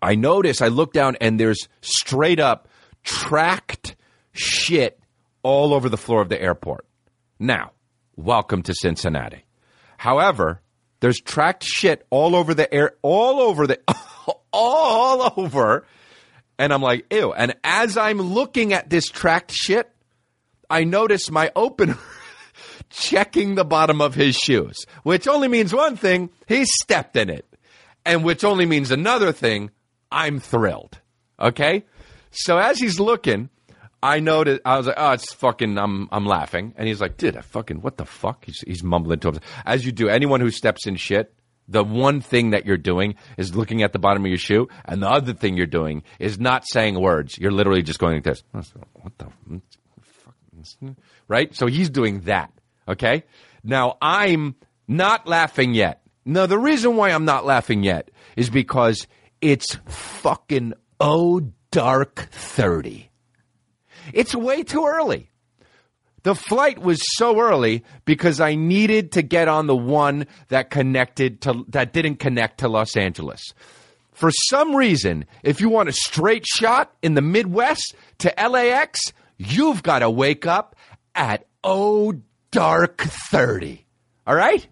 I 0.00 0.14
notice 0.14 0.62
I 0.62 0.68
look 0.68 0.92
down 0.92 1.16
and 1.20 1.38
there's 1.38 1.68
straight 1.82 2.40
up 2.40 2.68
tracked 3.04 3.96
shit 4.32 4.98
all 5.42 5.74
over 5.74 5.88
the 5.88 5.96
floor 5.96 6.22
of 6.22 6.28
the 6.28 6.40
airport. 6.40 6.86
Now, 7.38 7.72
welcome 8.16 8.62
to 8.62 8.74
Cincinnati. 8.74 9.44
However, 9.98 10.62
there's 11.00 11.20
tracked 11.20 11.64
shit 11.64 12.06
all 12.08 12.34
over 12.34 12.54
the 12.54 12.72
air, 12.72 12.92
all 13.02 13.40
over 13.40 13.66
the, 13.66 13.80
all 14.52 15.34
over. 15.36 15.84
And 16.56 16.72
I'm 16.72 16.80
like, 16.80 17.12
ew. 17.12 17.32
And 17.32 17.56
as 17.64 17.96
I'm 17.96 18.20
looking 18.20 18.72
at 18.72 18.88
this 18.88 19.08
tracked 19.08 19.50
shit, 19.50 19.90
I 20.70 20.84
notice 20.84 21.30
my 21.30 21.50
opener 21.56 21.98
checking 22.90 23.56
the 23.56 23.64
bottom 23.64 24.00
of 24.00 24.14
his 24.14 24.36
shoes, 24.36 24.86
which 25.02 25.26
only 25.26 25.48
means 25.48 25.74
one 25.74 25.96
thing 25.96 26.30
he 26.46 26.64
stepped 26.64 27.16
in 27.16 27.28
it. 27.28 27.44
And 28.06 28.24
which 28.24 28.44
only 28.44 28.66
means 28.66 28.90
another 28.90 29.32
thing 29.32 29.70
I'm 30.12 30.38
thrilled. 30.38 31.00
Okay? 31.40 31.84
So 32.30 32.56
as 32.56 32.78
he's 32.78 33.00
looking, 33.00 33.50
I 34.02 34.20
noticed. 34.20 34.62
I 34.64 34.76
was 34.76 34.86
like, 34.86 34.96
"Oh, 34.98 35.12
it's 35.12 35.32
fucking." 35.34 35.76
I'm 35.78 36.08
I'm 36.12 36.26
laughing, 36.26 36.74
and 36.76 36.86
he's 36.86 37.00
like, 37.00 37.16
"Dude, 37.16 37.36
I 37.36 37.40
fucking 37.40 37.80
what 37.82 37.96
the 37.96 38.04
fuck?" 38.04 38.44
He's 38.44 38.60
he's 38.66 38.82
mumbling 38.82 39.20
to 39.20 39.28
himself. 39.28 39.44
As 39.66 39.84
you 39.84 39.92
do, 39.92 40.08
anyone 40.08 40.40
who 40.40 40.50
steps 40.50 40.86
in 40.86 40.96
shit, 40.96 41.34
the 41.66 41.82
one 41.84 42.20
thing 42.20 42.50
that 42.50 42.64
you're 42.64 42.76
doing 42.76 43.14
is 43.36 43.54
looking 43.56 43.82
at 43.82 43.92
the 43.92 43.98
bottom 43.98 44.24
of 44.24 44.28
your 44.28 44.38
shoe, 44.38 44.68
and 44.84 45.02
the 45.02 45.08
other 45.08 45.32
thing 45.34 45.56
you're 45.56 45.66
doing 45.66 46.02
is 46.18 46.38
not 46.38 46.64
saying 46.66 46.98
words. 47.00 47.38
You're 47.38 47.50
literally 47.50 47.82
just 47.82 47.98
going 47.98 48.14
like 48.14 48.24
this. 48.24 48.42
What 48.52 49.12
the 49.18 49.26
fuck? 50.02 50.34
Right? 51.26 51.54
So 51.54 51.66
he's 51.66 51.90
doing 51.90 52.20
that. 52.22 52.52
Okay. 52.86 53.24
Now 53.64 53.98
I'm 54.00 54.54
not 54.86 55.26
laughing 55.26 55.74
yet. 55.74 56.02
Now 56.24 56.46
the 56.46 56.58
reason 56.58 56.96
why 56.96 57.10
I'm 57.10 57.24
not 57.24 57.44
laughing 57.44 57.82
yet 57.82 58.10
is 58.36 58.48
because 58.48 59.06
it's 59.40 59.76
fucking 59.86 60.74
oh 61.00 61.40
dark 61.70 62.28
thirty. 62.30 63.10
It's 64.12 64.34
way 64.34 64.62
too 64.62 64.86
early. 64.86 65.30
The 66.24 66.34
flight 66.34 66.78
was 66.78 67.00
so 67.16 67.40
early 67.40 67.84
because 68.04 68.40
I 68.40 68.54
needed 68.54 69.12
to 69.12 69.22
get 69.22 69.48
on 69.48 69.66
the 69.66 69.76
one 69.76 70.26
that 70.48 70.70
connected 70.70 71.40
to 71.42 71.64
that 71.68 71.92
didn't 71.92 72.16
connect 72.16 72.58
to 72.58 72.68
Los 72.68 72.96
Angeles. 72.96 73.54
For 74.12 74.30
some 74.32 74.74
reason, 74.74 75.26
if 75.44 75.60
you 75.60 75.68
want 75.68 75.88
a 75.88 75.92
straight 75.92 76.44
shot 76.44 76.92
in 77.02 77.14
the 77.14 77.22
Midwest 77.22 77.94
to 78.18 78.34
LAX, 78.36 79.12
you've 79.36 79.82
got 79.84 80.00
to 80.00 80.10
wake 80.10 80.44
up 80.44 80.74
at 81.14 81.46
oh 81.62 82.14
dark 82.50 83.00
30. 83.00 83.86
All 84.26 84.34
right? 84.34 84.66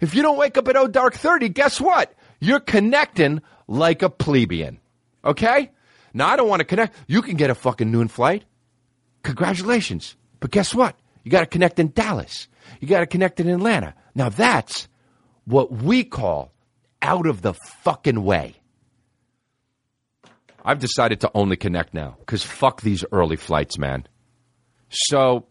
If 0.00 0.14
you 0.14 0.22
don't 0.22 0.38
wake 0.38 0.56
up 0.56 0.68
at 0.68 0.76
oh 0.76 0.86
dark 0.86 1.14
30, 1.14 1.48
guess 1.48 1.80
what? 1.80 2.14
You're 2.40 2.60
connecting 2.60 3.42
like 3.66 4.02
a 4.02 4.08
plebeian. 4.08 4.78
Okay? 5.24 5.72
Now 6.14 6.28
I 6.28 6.36
don't 6.36 6.48
want 6.48 6.60
to 6.60 6.64
connect. 6.64 6.96
You 7.08 7.20
can 7.20 7.36
get 7.36 7.50
a 7.50 7.54
fucking 7.56 7.90
noon 7.90 8.06
flight. 8.06 8.44
Congratulations. 9.22 10.16
But 10.40 10.50
guess 10.50 10.74
what? 10.74 10.96
You 11.24 11.30
got 11.30 11.40
to 11.40 11.46
connect 11.46 11.78
in 11.78 11.92
Dallas. 11.92 12.48
You 12.80 12.88
got 12.88 13.00
to 13.00 13.06
connect 13.06 13.40
in 13.40 13.48
Atlanta. 13.48 13.94
Now 14.14 14.28
that's 14.28 14.88
what 15.44 15.72
we 15.72 16.04
call 16.04 16.52
out 17.02 17.26
of 17.26 17.42
the 17.42 17.54
fucking 17.54 18.22
way. 18.22 18.54
I've 20.64 20.80
decided 20.80 21.20
to 21.20 21.30
only 21.34 21.56
connect 21.56 21.94
now 21.94 22.16
because 22.20 22.42
fuck 22.42 22.82
these 22.82 23.04
early 23.12 23.36
flights, 23.36 23.78
man. 23.78 24.06
So 24.90 25.46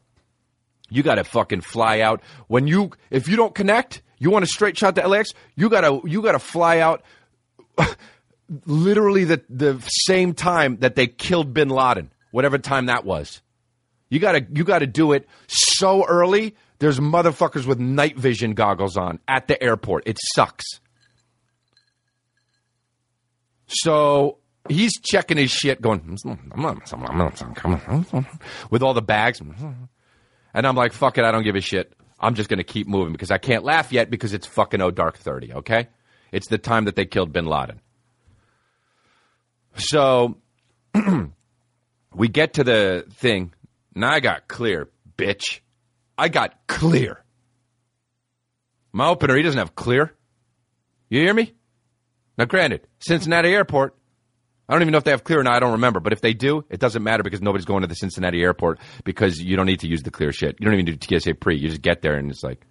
you 0.89 1.03
got 1.03 1.15
to 1.15 1.23
fucking 1.23 1.61
fly 1.61 2.01
out 2.01 2.21
when 2.47 2.67
you 2.67 2.91
if 3.09 3.27
you 3.27 3.35
don't 3.35 3.55
connect, 3.55 4.01
you 4.19 4.29
want 4.29 4.43
a 4.43 4.47
straight 4.47 4.77
shot 4.77 4.95
to 4.95 5.07
LAX. 5.07 5.31
You 5.55 5.69
gotta 5.69 6.01
you 6.05 6.21
gotta 6.21 6.39
fly 6.39 6.79
out 6.79 7.03
literally 8.65 9.23
the 9.23 9.43
the 9.49 9.81
same 9.87 10.33
time 10.33 10.77
that 10.77 10.95
they 10.95 11.07
killed 11.07 11.53
Bin 11.53 11.69
Laden, 11.69 12.11
whatever 12.31 12.57
time 12.57 12.87
that 12.87 13.05
was. 13.05 13.41
You 14.09 14.19
gotta 14.19 14.45
you 14.53 14.63
gotta 14.63 14.87
do 14.87 15.11
it 15.11 15.27
so 15.47 16.05
early. 16.05 16.55
There's 16.79 16.99
motherfuckers 16.99 17.65
with 17.65 17.79
night 17.79 18.17
vision 18.17 18.53
goggles 18.53 18.97
on 18.97 19.19
at 19.27 19.47
the 19.47 19.61
airport. 19.61 20.07
It 20.07 20.17
sucks. 20.35 20.63
So 23.67 24.37
he's 24.69 24.93
checking 25.01 25.37
his 25.37 25.51
shit, 25.51 25.81
going 25.81 26.17
with 28.69 28.83
all 28.83 28.93
the 28.93 29.01
bags, 29.01 29.41
and 29.41 30.67
I'm 30.67 30.75
like, 30.75 30.93
"Fuck 30.93 31.17
it, 31.17 31.25
I 31.25 31.31
don't 31.31 31.43
give 31.43 31.55
a 31.55 31.61
shit. 31.61 31.93
I'm 32.19 32.35
just 32.35 32.49
gonna 32.49 32.63
keep 32.63 32.87
moving 32.87 33.11
because 33.11 33.31
I 33.31 33.37
can't 33.37 33.63
laugh 33.63 33.91
yet 33.91 34.09
because 34.09 34.33
it's 34.33 34.47
fucking 34.47 34.81
oh 34.81 34.91
dark 34.91 35.17
thirty. 35.17 35.53
Okay, 35.53 35.89
it's 36.31 36.47
the 36.47 36.57
time 36.57 36.85
that 36.85 36.95
they 36.95 37.05
killed 37.05 37.33
Bin 37.33 37.45
Laden. 37.45 37.81
So 39.75 40.37
we 42.13 42.27
get 42.29 42.53
to 42.53 42.63
the 42.63 43.05
thing. 43.11 43.53
Now 43.97 44.11
I 44.11 44.19
got 44.19 44.47
clear, 44.47 44.89
bitch. 45.17 45.59
I 46.17 46.29
got 46.29 46.67
clear. 46.67 47.23
My 48.91 49.07
opener, 49.07 49.35
he 49.35 49.41
doesn't 49.41 49.57
have 49.57 49.75
clear. 49.75 50.13
You 51.09 51.21
hear 51.21 51.33
me? 51.33 51.55
Now, 52.37 52.45
granted, 52.45 52.87
Cincinnati 52.99 53.49
Airport, 53.49 53.95
I 54.69 54.73
don't 54.73 54.83
even 54.83 54.91
know 54.91 54.99
if 54.99 55.03
they 55.03 55.11
have 55.11 55.23
clear 55.23 55.39
or 55.39 55.43
not. 55.43 55.55
I 55.55 55.59
don't 55.59 55.71
remember. 55.73 55.99
But 55.99 56.13
if 56.13 56.21
they 56.21 56.33
do, 56.33 56.63
it 56.69 56.79
doesn't 56.79 57.01
matter 57.01 57.23
because 57.23 57.41
nobody's 57.41 57.65
going 57.65 57.81
to 57.81 57.87
the 57.87 57.95
Cincinnati 57.95 58.41
Airport 58.41 58.79
because 59.03 59.39
you 59.39 59.55
don't 59.55 59.65
need 59.65 59.79
to 59.79 59.87
use 59.87 60.03
the 60.03 60.11
clear 60.11 60.31
shit. 60.31 60.57
You 60.59 60.65
don't 60.65 60.79
even 60.79 60.97
do 60.97 61.19
TSA 61.19 61.33
pre. 61.35 61.57
You 61.57 61.69
just 61.69 61.81
get 61.81 62.03
there 62.03 62.15
and 62.15 62.29
it's 62.29 62.43
like, 62.43 62.67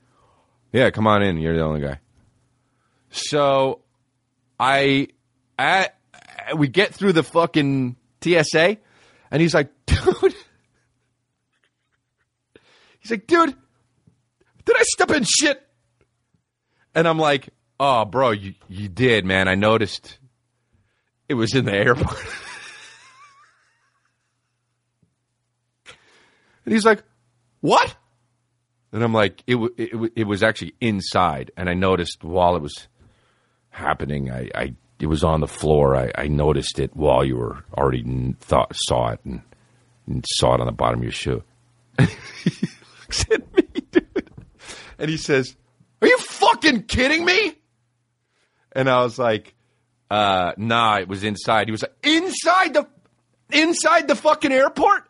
yeah, 0.73 0.91
come 0.91 1.09
on 1.09 1.23
in. 1.25 1.39
You're 1.39 1.57
the 1.57 1.65
only 1.65 1.81
guy. 1.81 1.99
So 3.11 3.81
I, 4.61 5.09
I 5.59 5.89
we 6.57 6.69
get 6.69 6.95
through 6.95 7.15
the 7.15 7.25
fucking 7.25 7.97
TSA 8.21 8.77
and 9.33 9.43
he's 9.43 9.55
like, 9.55 9.71
dude. 9.87 10.35
He's 13.07 13.13
like, 13.13 13.29
dude, 13.29 13.55
did 14.65 14.77
I 14.77 14.83
step 14.83 15.13
in 15.13 15.23
shit? 15.23 15.63
And 16.93 17.07
I'm 17.07 17.21
like, 17.21 17.51
oh, 17.79 18.05
bro, 18.05 18.33
you, 18.33 18.55
you 18.69 18.89
did, 18.89 19.25
man. 19.25 19.47
I 19.47 19.55
noticed 19.55 20.19
it 21.29 21.35
was 21.35 21.55
in 21.55 21.67
the 21.67 21.73
airport. 21.73 22.19
and 26.65 26.75
he's 26.75 26.85
like, 26.85 27.05
what? 27.61 27.95
And 28.91 29.05
I'm 29.05 29.15
like, 29.15 29.41
it, 29.47 29.55
it, 29.77 30.13
it 30.17 30.25
was 30.25 30.43
actually 30.43 30.75
inside. 30.81 31.53
And 31.57 31.71
I 31.71 31.75
noticed 31.75 32.25
while 32.25 32.57
it 32.57 32.63
was 32.63 32.89
happening, 33.71 34.33
I, 34.33 34.51
I 34.53 34.75
it 34.99 35.07
was 35.07 35.23
on 35.23 35.39
the 35.39 35.47
floor. 35.47 35.95
I, 35.95 36.11
I 36.17 36.27
noticed 36.27 36.81
it 36.81 36.97
while 36.97 37.25
you 37.25 37.37
were 37.37 37.63
already 37.73 38.35
thought, 38.41 38.75
saw 38.75 39.11
it 39.11 39.21
and, 39.25 39.43
and 40.09 40.25
saw 40.27 40.55
it 40.55 40.61
on 40.61 40.67
the 40.67 40.73
bottom 40.73 40.99
of 40.99 41.05
your 41.05 41.13
shoe. 41.13 41.45
looks 43.09 43.25
at 43.31 43.55
me, 43.55 43.83
dude. 43.91 44.31
And 44.99 45.11
he 45.11 45.17
says, 45.17 45.57
Are 46.03 46.09
you 46.09 46.19
fucking 46.19 46.85
kidding 46.85 47.25
me? 47.25 47.55
And 48.73 48.91
I 48.91 49.03
was 49.03 49.19
like, 49.19 49.55
uh, 50.11 50.53
nah, 50.57 50.99
it 50.99 51.09
was 51.09 51.25
inside. 51.25 51.69
He 51.69 51.73
was 51.73 51.83
like, 51.83 51.97
inside 52.03 52.75
the, 52.75 52.87
inside 53.51 54.09
the 54.09 54.15
fucking 54.15 54.53
airport? 54.53 55.05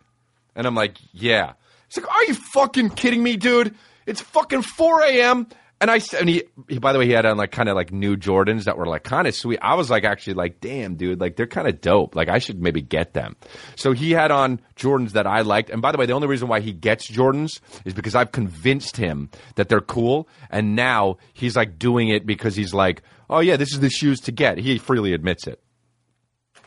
And 0.55 0.67
I'm 0.67 0.75
like, 0.75 0.97
yeah. 1.13 1.55
He's 1.89 2.03
like, 2.03 2.13
are 2.13 2.25
you 2.25 2.35
fucking 2.35 2.91
kidding 2.91 3.23
me, 3.23 3.37
dude? 3.37 3.75
It's 4.07 4.21
fucking 4.21 4.63
4 4.63 5.03
a.m. 5.03 5.49
And 5.79 5.91
I 5.91 6.01
and 6.19 6.29
he, 6.29 6.43
by 6.81 6.95
the 6.95 6.99
way, 6.99 7.05
he 7.07 7.13
had 7.13 7.27
on 7.27 7.37
like 7.37 7.51
kind 7.51 7.69
of 7.69 7.75
like 7.75 7.93
new 7.93 8.17
Jordans 8.17 8.65
that 8.65 8.79
were 8.79 8.87
like 8.87 9.05
kind 9.05 9.27
of 9.27 9.35
sweet. 9.35 9.59
I 9.61 9.75
was 9.75 9.91
like, 9.91 10.05
actually 10.05 10.33
like, 10.33 10.61
damn, 10.61 10.95
dude, 10.95 11.21
like 11.21 11.37
they're 11.37 11.47
kind 11.47 11.69
of 11.69 11.83
dope. 11.83 12.17
Like 12.17 12.31
I 12.31 12.39
should 12.39 12.63
maybe 12.63 12.81
get 12.81 13.13
them. 13.13 13.37
So 13.75 13.93
he 13.93 14.13
had 14.13 14.31
on 14.31 14.61
Jordans 14.75 15.13
that 15.13 15.27
I 15.27 15.43
liked. 15.43 15.69
And 15.69 15.83
by 15.83 15.93
the 15.93 15.99
way, 15.99 16.07
the 16.07 16.15
only 16.15 16.29
reason 16.29 16.49
why 16.49 16.61
he 16.61 16.73
gets 16.73 17.11
Jordans 17.11 17.61
is 17.85 17.93
because 17.93 18.15
I've 18.15 18.33
convinced 18.33 18.97
him 18.97 19.29
that 19.57 19.69
they're 19.69 19.83
cool. 19.83 20.29
And 20.49 20.77
now 20.77 21.19
he's 21.35 21.57
like 21.57 21.79
doing 21.79 22.09
it 22.09 22.25
because 22.25 22.57
he's 22.57 22.73
like, 22.73 23.03
oh 23.29 23.41
yeah, 23.41 23.57
this 23.57 23.73
is 23.73 23.81
the 23.81 23.91
shoes 23.91 24.21
to 24.21 24.33
get. 24.33 24.57
He 24.57 24.79
freely 24.79 25.13
admits 25.13 25.47
it. 25.47 25.63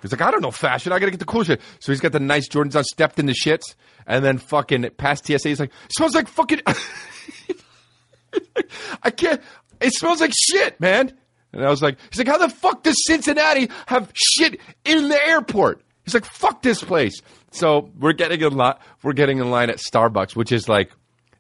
He's 0.03 0.11
like, 0.11 0.21
I 0.21 0.29
don't 0.29 0.41
know 0.41 0.51
fashion. 0.51 0.91
I 0.91 0.99
gotta 0.99 1.11
get 1.11 1.19
the 1.19 1.25
cool 1.25 1.43
shit. 1.43 1.61
So 1.79 1.91
he's 1.91 1.99
got 1.99 2.11
the 2.11 2.19
nice 2.19 2.47
Jordans 2.47 2.75
on, 2.75 2.83
stepped 2.83 3.17
in 3.17 3.25
the 3.25 3.33
shits, 3.33 3.75
and 4.05 4.23
then 4.23 4.37
fucking 4.37 4.87
past 4.97 5.25
TSA. 5.25 5.49
He's 5.49 5.59
like, 5.59 5.71
smells 5.97 6.13
like 6.13 6.27
fucking. 6.27 6.61
I 9.03 9.11
can't. 9.11 9.41
It 9.79 9.93
smells 9.93 10.21
like 10.21 10.33
shit, 10.35 10.79
man. 10.79 11.13
And 11.53 11.65
I 11.65 11.69
was 11.69 11.81
like, 11.81 11.97
he's 12.11 12.19
like, 12.19 12.27
how 12.27 12.37
the 12.37 12.49
fuck 12.49 12.83
does 12.83 12.95
Cincinnati 13.05 13.69
have 13.87 14.11
shit 14.13 14.59
in 14.85 15.09
the 15.09 15.27
airport? 15.27 15.81
He's 16.05 16.13
like, 16.13 16.25
fuck 16.25 16.61
this 16.61 16.83
place. 16.83 17.21
So 17.51 17.91
we're 17.97 18.13
getting 18.13 18.41
in 18.41 18.55
line. 18.55 18.75
We're 19.03 19.13
getting 19.13 19.39
in 19.39 19.49
line 19.49 19.69
at 19.69 19.77
Starbucks, 19.77 20.35
which 20.35 20.51
is 20.51 20.69
like, 20.69 20.91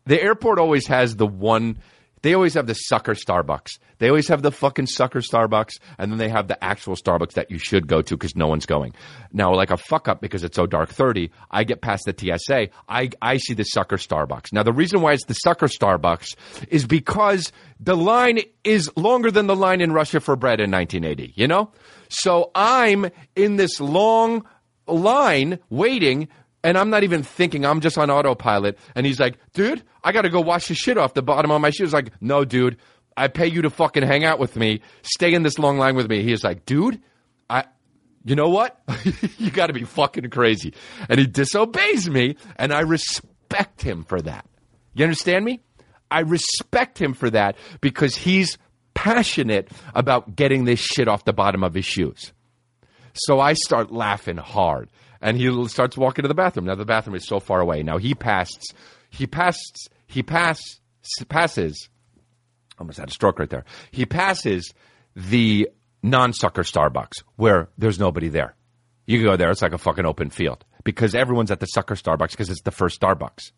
the 0.05 0.21
airport 0.21 0.57
always 0.57 0.87
has 0.87 1.15
the 1.15 1.27
one. 1.27 1.79
They 2.21 2.33
always 2.33 2.53
have 2.53 2.67
the 2.67 2.73
sucker 2.73 3.13
Starbucks. 3.13 3.79
They 3.99 4.09
always 4.09 4.27
have 4.27 4.41
the 4.41 4.51
fucking 4.51 4.87
sucker 4.87 5.19
Starbucks, 5.19 5.79
and 5.97 6.11
then 6.11 6.17
they 6.17 6.29
have 6.29 6.47
the 6.47 6.61
actual 6.63 6.95
Starbucks 6.95 7.33
that 7.33 7.51
you 7.51 7.57
should 7.57 7.87
go 7.87 8.01
to 8.01 8.15
because 8.15 8.35
no 8.35 8.47
one's 8.47 8.65
going. 8.65 8.93
Now, 9.33 9.53
like 9.53 9.71
a 9.71 9.77
fuck 9.77 10.07
up 10.07 10.21
because 10.21 10.43
it's 10.43 10.55
so 10.55 10.65
dark 10.65 10.89
thirty, 10.89 11.31
I 11.51 11.63
get 11.63 11.81
past 11.81 12.05
the 12.05 12.15
TSA. 12.17 12.69
I 12.87 13.09
I 13.21 13.37
see 13.37 13.53
the 13.53 13.63
sucker 13.63 13.97
Starbucks. 13.97 14.53
Now, 14.53 14.63
the 14.63 14.73
reason 14.73 15.01
why 15.01 15.13
it's 15.13 15.25
the 15.25 15.33
sucker 15.33 15.67
Starbucks 15.67 16.35
is 16.69 16.85
because 16.85 17.51
the 17.79 17.95
line 17.95 18.39
is 18.63 18.91
longer 18.95 19.31
than 19.31 19.47
the 19.47 19.55
line 19.55 19.81
in 19.81 19.91
Russia 19.91 20.19
for 20.19 20.35
bread 20.35 20.59
in 20.59 20.71
1980. 20.71 21.33
You 21.35 21.47
know, 21.47 21.71
so 22.09 22.51
I'm 22.55 23.09
in 23.35 23.55
this 23.55 23.79
long 23.79 24.45
line 24.87 25.59
waiting 25.69 26.27
and 26.63 26.77
I'm 26.77 26.89
not 26.89 27.03
even 27.03 27.23
thinking. 27.23 27.65
I'm 27.65 27.79
just 27.79 27.97
on 27.97 28.09
autopilot. 28.09 28.77
And 28.95 29.05
he's 29.05 29.19
like, 29.19 29.37
dude, 29.53 29.83
I 30.03 30.11
got 30.11 30.23
to 30.23 30.29
go 30.29 30.41
wash 30.41 30.67
the 30.67 30.75
shit 30.75 30.97
off 30.97 31.13
the 31.13 31.21
bottom 31.21 31.51
of 31.51 31.61
my 31.61 31.69
shoes. 31.69 31.93
Like, 31.93 32.11
no, 32.21 32.45
dude, 32.45 32.77
I 33.15 33.27
pay 33.27 33.47
you 33.47 33.61
to 33.63 33.69
fucking 33.69 34.03
hang 34.03 34.23
out 34.23 34.39
with 34.39 34.55
me. 34.55 34.81
Stay 35.01 35.33
in 35.33 35.43
this 35.43 35.59
long 35.59 35.77
line 35.77 35.95
with 35.95 36.09
me. 36.09 36.23
He's 36.23 36.43
like, 36.43 36.65
dude, 36.65 37.01
I, 37.49 37.65
you 38.25 38.35
know 38.35 38.49
what? 38.49 38.81
you 39.37 39.51
got 39.51 39.67
to 39.67 39.73
be 39.73 39.83
fucking 39.83 40.29
crazy. 40.29 40.73
And 41.07 41.19
he 41.19 41.27
disobeys 41.27 42.09
me, 42.09 42.35
and 42.57 42.73
I 42.73 42.81
respect 42.81 43.81
him 43.81 44.03
for 44.03 44.21
that. 44.21 44.45
You 44.93 45.03
understand 45.03 45.45
me? 45.45 45.61
I 46.11 46.21
respect 46.21 46.99
him 46.99 47.13
for 47.13 47.29
that 47.29 47.55
because 47.81 48.15
he's 48.15 48.57
passionate 48.93 49.69
about 49.93 50.35
getting 50.35 50.65
this 50.65 50.79
shit 50.79 51.07
off 51.07 51.23
the 51.25 51.33
bottom 51.33 51.63
of 51.63 51.73
his 51.73 51.85
shoes. 51.85 52.33
So 53.13 53.39
I 53.39 53.53
start 53.53 53.91
laughing 53.91 54.37
hard, 54.37 54.89
and 55.21 55.37
he 55.37 55.67
starts 55.67 55.97
walking 55.97 56.23
to 56.23 56.27
the 56.27 56.33
bathroom. 56.33 56.65
Now 56.65 56.75
the 56.75 56.85
bathroom 56.85 57.15
is 57.15 57.27
so 57.27 57.39
far 57.39 57.59
away. 57.59 57.83
Now 57.83 57.97
he 57.97 58.15
passed, 58.15 58.73
he 59.09 59.27
passed, 59.27 59.89
he 60.07 60.23
pass, 60.23 60.79
passes. 61.27 61.89
Almost 62.79 62.99
had 62.99 63.09
a 63.09 63.13
stroke 63.13 63.39
right 63.39 63.49
there. 63.49 63.65
He 63.91 64.05
passes 64.05 64.73
the 65.15 65.69
non-sucker 66.01 66.63
Starbucks 66.63 67.23
where 67.35 67.69
there's 67.77 67.99
nobody 67.99 68.29
there. 68.29 68.55
You 69.05 69.23
go 69.23 69.35
there, 69.35 69.49
it's 69.49 69.61
like 69.61 69.73
a 69.73 69.77
fucking 69.77 70.05
open 70.05 70.29
field 70.29 70.63
because 70.83 71.15
everyone's 71.15 71.51
at 71.51 71.59
the 71.59 71.65
sucker 71.65 71.95
Starbucks 71.95 72.31
because 72.31 72.49
it's 72.49 72.61
the 72.61 72.71
first 72.71 73.01
Starbucks. 73.01 73.51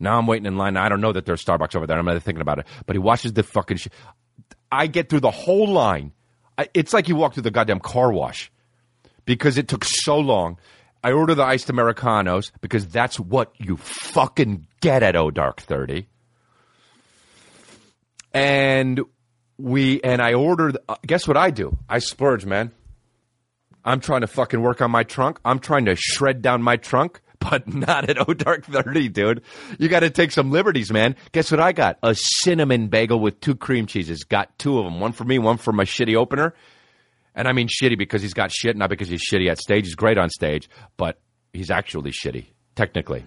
Now 0.00 0.18
I'm 0.18 0.26
waiting 0.26 0.46
in 0.46 0.56
line. 0.56 0.76
I 0.76 0.88
don't 0.88 1.00
know 1.00 1.12
that 1.12 1.26
there's 1.26 1.44
Starbucks 1.44 1.76
over 1.76 1.86
there. 1.86 1.98
I'm 1.98 2.04
not 2.04 2.20
thinking 2.22 2.40
about 2.40 2.58
it. 2.58 2.66
But 2.86 2.96
he 2.96 2.98
watches 2.98 3.32
the 3.34 3.42
fucking. 3.42 3.76
Sh- 3.76 3.88
I 4.70 4.86
get 4.86 5.08
through 5.08 5.20
the 5.20 5.30
whole 5.30 5.68
line. 5.68 6.12
I, 6.58 6.68
it's 6.74 6.92
like 6.92 7.08
you 7.08 7.16
walk 7.16 7.34
through 7.34 7.44
the 7.44 7.50
goddamn 7.50 7.80
car 7.80 8.12
wash 8.12 8.50
because 9.24 9.58
it 9.58 9.68
took 9.68 9.84
so 9.84 10.18
long. 10.18 10.58
I 11.04 11.12
order 11.12 11.34
the 11.34 11.42
iced 11.42 11.68
Americanos 11.68 12.52
because 12.60 12.86
that's 12.86 13.18
what 13.18 13.52
you 13.58 13.76
fucking 13.76 14.66
get 14.80 15.02
at 15.02 15.16
O 15.16 15.30
Dark 15.30 15.60
30. 15.60 16.06
And 18.32 19.00
we, 19.58 20.00
and 20.02 20.22
I 20.22 20.34
ordered, 20.34 20.78
uh, 20.88 20.96
guess 21.06 21.26
what 21.26 21.36
I 21.36 21.50
do? 21.50 21.76
I 21.88 21.98
splurge, 21.98 22.46
man. 22.46 22.70
I'm 23.84 24.00
trying 24.00 24.20
to 24.20 24.26
fucking 24.28 24.60
work 24.62 24.80
on 24.80 24.90
my 24.90 25.02
trunk. 25.02 25.40
I'm 25.44 25.58
trying 25.58 25.86
to 25.86 25.96
shred 25.96 26.40
down 26.40 26.62
my 26.62 26.76
trunk, 26.76 27.20
but 27.40 27.72
not 27.72 28.08
at 28.08 28.28
O 28.28 28.32
Dark 28.32 28.64
30, 28.64 29.08
dude. 29.08 29.42
You 29.78 29.88
got 29.88 30.00
to 30.00 30.10
take 30.10 30.30
some 30.30 30.52
liberties, 30.52 30.92
man. 30.92 31.16
Guess 31.32 31.50
what 31.50 31.60
I 31.60 31.72
got? 31.72 31.98
A 32.02 32.14
cinnamon 32.14 32.88
bagel 32.88 33.18
with 33.18 33.40
two 33.40 33.56
cream 33.56 33.86
cheeses. 33.86 34.22
Got 34.22 34.56
two 34.58 34.78
of 34.78 34.84
them. 34.84 35.00
One 35.00 35.12
for 35.12 35.24
me, 35.24 35.40
one 35.40 35.56
for 35.56 35.72
my 35.72 35.84
shitty 35.84 36.14
opener. 36.14 36.54
And 37.34 37.48
I 37.48 37.52
mean 37.52 37.68
shitty 37.68 37.96
because 37.96 38.22
he's 38.22 38.34
got 38.34 38.52
shit, 38.52 38.76
not 38.76 38.90
because 38.90 39.08
he's 39.08 39.22
shitty 39.28 39.50
at 39.50 39.58
stage. 39.58 39.86
He's 39.86 39.94
great 39.94 40.18
on 40.18 40.28
stage, 40.28 40.68
but 40.96 41.18
he's 41.52 41.70
actually 41.70 42.10
shitty, 42.10 42.46
technically. 42.74 43.24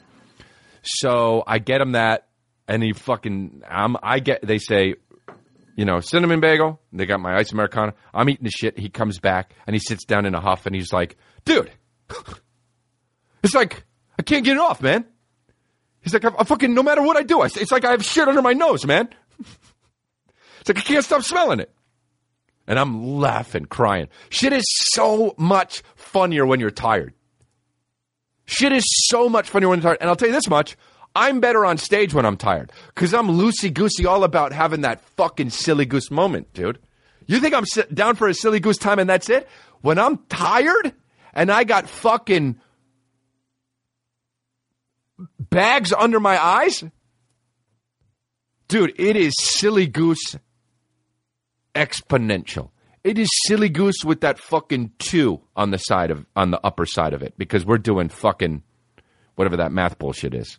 So 0.84 1.44
I 1.48 1.58
get 1.60 1.82
him 1.82 1.94
that, 1.94 2.28
and 2.68 2.84
he 2.84 2.94
fucking, 2.94 3.64
I'm, 3.68 3.98
I 4.04 4.20
get, 4.20 4.46
they 4.46 4.60
say, 4.60 4.96
you 5.76 5.86
know, 5.86 6.00
cinnamon 6.00 6.40
bagel. 6.40 6.80
They 6.94 7.06
got 7.06 7.20
my 7.20 7.36
ice 7.36 7.52
americano. 7.52 7.94
I'm 8.14 8.30
eating 8.30 8.46
the 8.46 8.52
shit. 8.52 8.78
He 8.78 8.90
comes 8.90 9.20
back 9.20 9.54
and 9.68 9.76
he 9.76 9.80
sits 9.80 10.06
down 10.06 10.26
in 10.26 10.34
a 10.36 10.40
huff 10.40 10.66
and 10.66 10.76
he's 10.76 10.94
like, 10.94 11.18
dude, 11.44 11.72
it's 13.44 13.56
like, 13.56 13.84
I 14.18 14.24
can't 14.24 14.46
get 14.46 14.56
it 14.56 14.60
off, 14.60 14.82
man. 14.82 15.06
He's 16.02 16.14
like, 16.14 16.24
I, 16.24 16.30
I 16.38 16.44
fucking, 16.44 16.74
no 16.74 16.84
matter 16.84 17.02
what 17.02 17.18
I 17.18 17.24
do, 17.24 17.42
I, 17.42 17.48
it's 17.48 17.72
like 17.72 17.84
I 17.84 17.92
have 17.92 18.06
shit 18.06 18.28
under 18.28 18.42
my 18.42 18.54
nose, 18.54 18.86
man. 18.86 19.10
It's 20.62 20.70
like 20.70 20.80
I 20.80 20.94
can't 20.94 21.06
stop 21.06 21.22
smelling 21.22 21.60
it. 21.60 21.72
And 22.68 22.80
I'm 22.80 23.18
laughing, 23.18 23.66
crying. 23.66 24.08
Shit 24.30 24.54
is 24.54 24.64
so 24.68 25.36
much 25.38 25.84
funnier 25.96 26.46
when 26.46 26.60
you're 26.60 26.72
tired. 26.72 27.14
Shit 28.46 28.72
is 28.72 28.84
so 29.08 29.30
much 29.30 29.50
funnier 29.50 29.70
when 29.70 29.80
you're 29.80 29.90
tired. 29.90 29.98
And 30.02 30.10
I'll 30.10 30.16
tell 30.16 30.30
you 30.30 30.34
this 30.34 30.50
much 30.50 30.76
I'm 31.16 31.40
better 31.40 31.66
on 31.66 31.78
stage 31.78 32.14
when 32.14 32.26
I'm 32.26 32.36
tired 32.36 32.72
because 32.94 33.14
I'm 33.14 33.28
loosey 33.28 33.74
goosey, 33.74 34.06
all 34.06 34.24
about 34.24 34.52
having 34.52 34.82
that 34.82 35.02
fucking 35.16 35.50
silly 35.50 35.86
goose 35.86 36.12
moment, 36.12 36.54
dude. 36.54 36.80
You 37.26 37.40
think 37.40 37.56
I'm 37.56 37.64
down 37.94 38.16
for 38.16 38.28
a 38.28 38.34
silly 38.34 38.60
goose 38.60 38.78
time 38.78 39.00
and 39.00 39.10
that's 39.10 39.30
it? 39.30 39.48
When 39.82 39.98
I'm 39.98 40.18
tired 40.30 40.94
and 41.34 41.52
I 41.52 41.64
got 41.64 41.90
fucking 41.90 42.60
bags 45.40 45.94
under 45.94 46.20
my 46.20 46.44
eyes, 46.44 46.84
dude, 48.68 48.94
it 49.00 49.16
is 49.16 49.34
silly 49.40 49.88
goose 49.88 50.36
exponential. 51.76 52.70
It 53.04 53.20
is 53.20 53.30
silly 53.46 53.70
goose 53.70 54.04
with 54.04 54.22
that 54.22 54.40
fucking 54.40 54.94
two 54.98 55.42
on 55.56 55.70
the 55.70 55.78
side 55.78 56.10
of 56.10 56.26
on 56.36 56.50
the 56.50 56.60
upper 56.66 56.86
side 56.86 57.14
of 57.14 57.22
it 57.22 57.36
because 57.38 57.66
we're 57.66 57.78
doing 57.78 58.10
fucking 58.10 58.64
whatever 59.36 59.58
that 59.58 59.72
math 59.72 60.00
bullshit 60.00 60.34
is. 60.34 60.58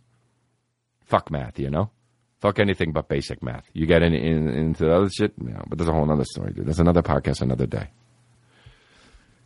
Fuck 1.04 1.30
math, 1.30 1.58
you 1.58 1.70
know. 1.70 1.90
Fuck 2.40 2.58
anything 2.58 2.92
but 2.92 3.08
basic 3.08 3.42
math. 3.42 3.68
You 3.72 3.86
get 3.86 4.02
in, 4.02 4.12
in, 4.12 4.48
into 4.48 4.84
the 4.84 4.94
other 4.94 5.08
shit, 5.10 5.32
you 5.40 5.56
but 5.66 5.78
there's 5.78 5.88
a 5.88 5.92
whole 5.92 6.10
other 6.10 6.24
story, 6.24 6.52
dude. 6.52 6.66
There's 6.66 6.78
another 6.78 7.02
podcast 7.02 7.40
another 7.40 7.66
day. 7.66 7.88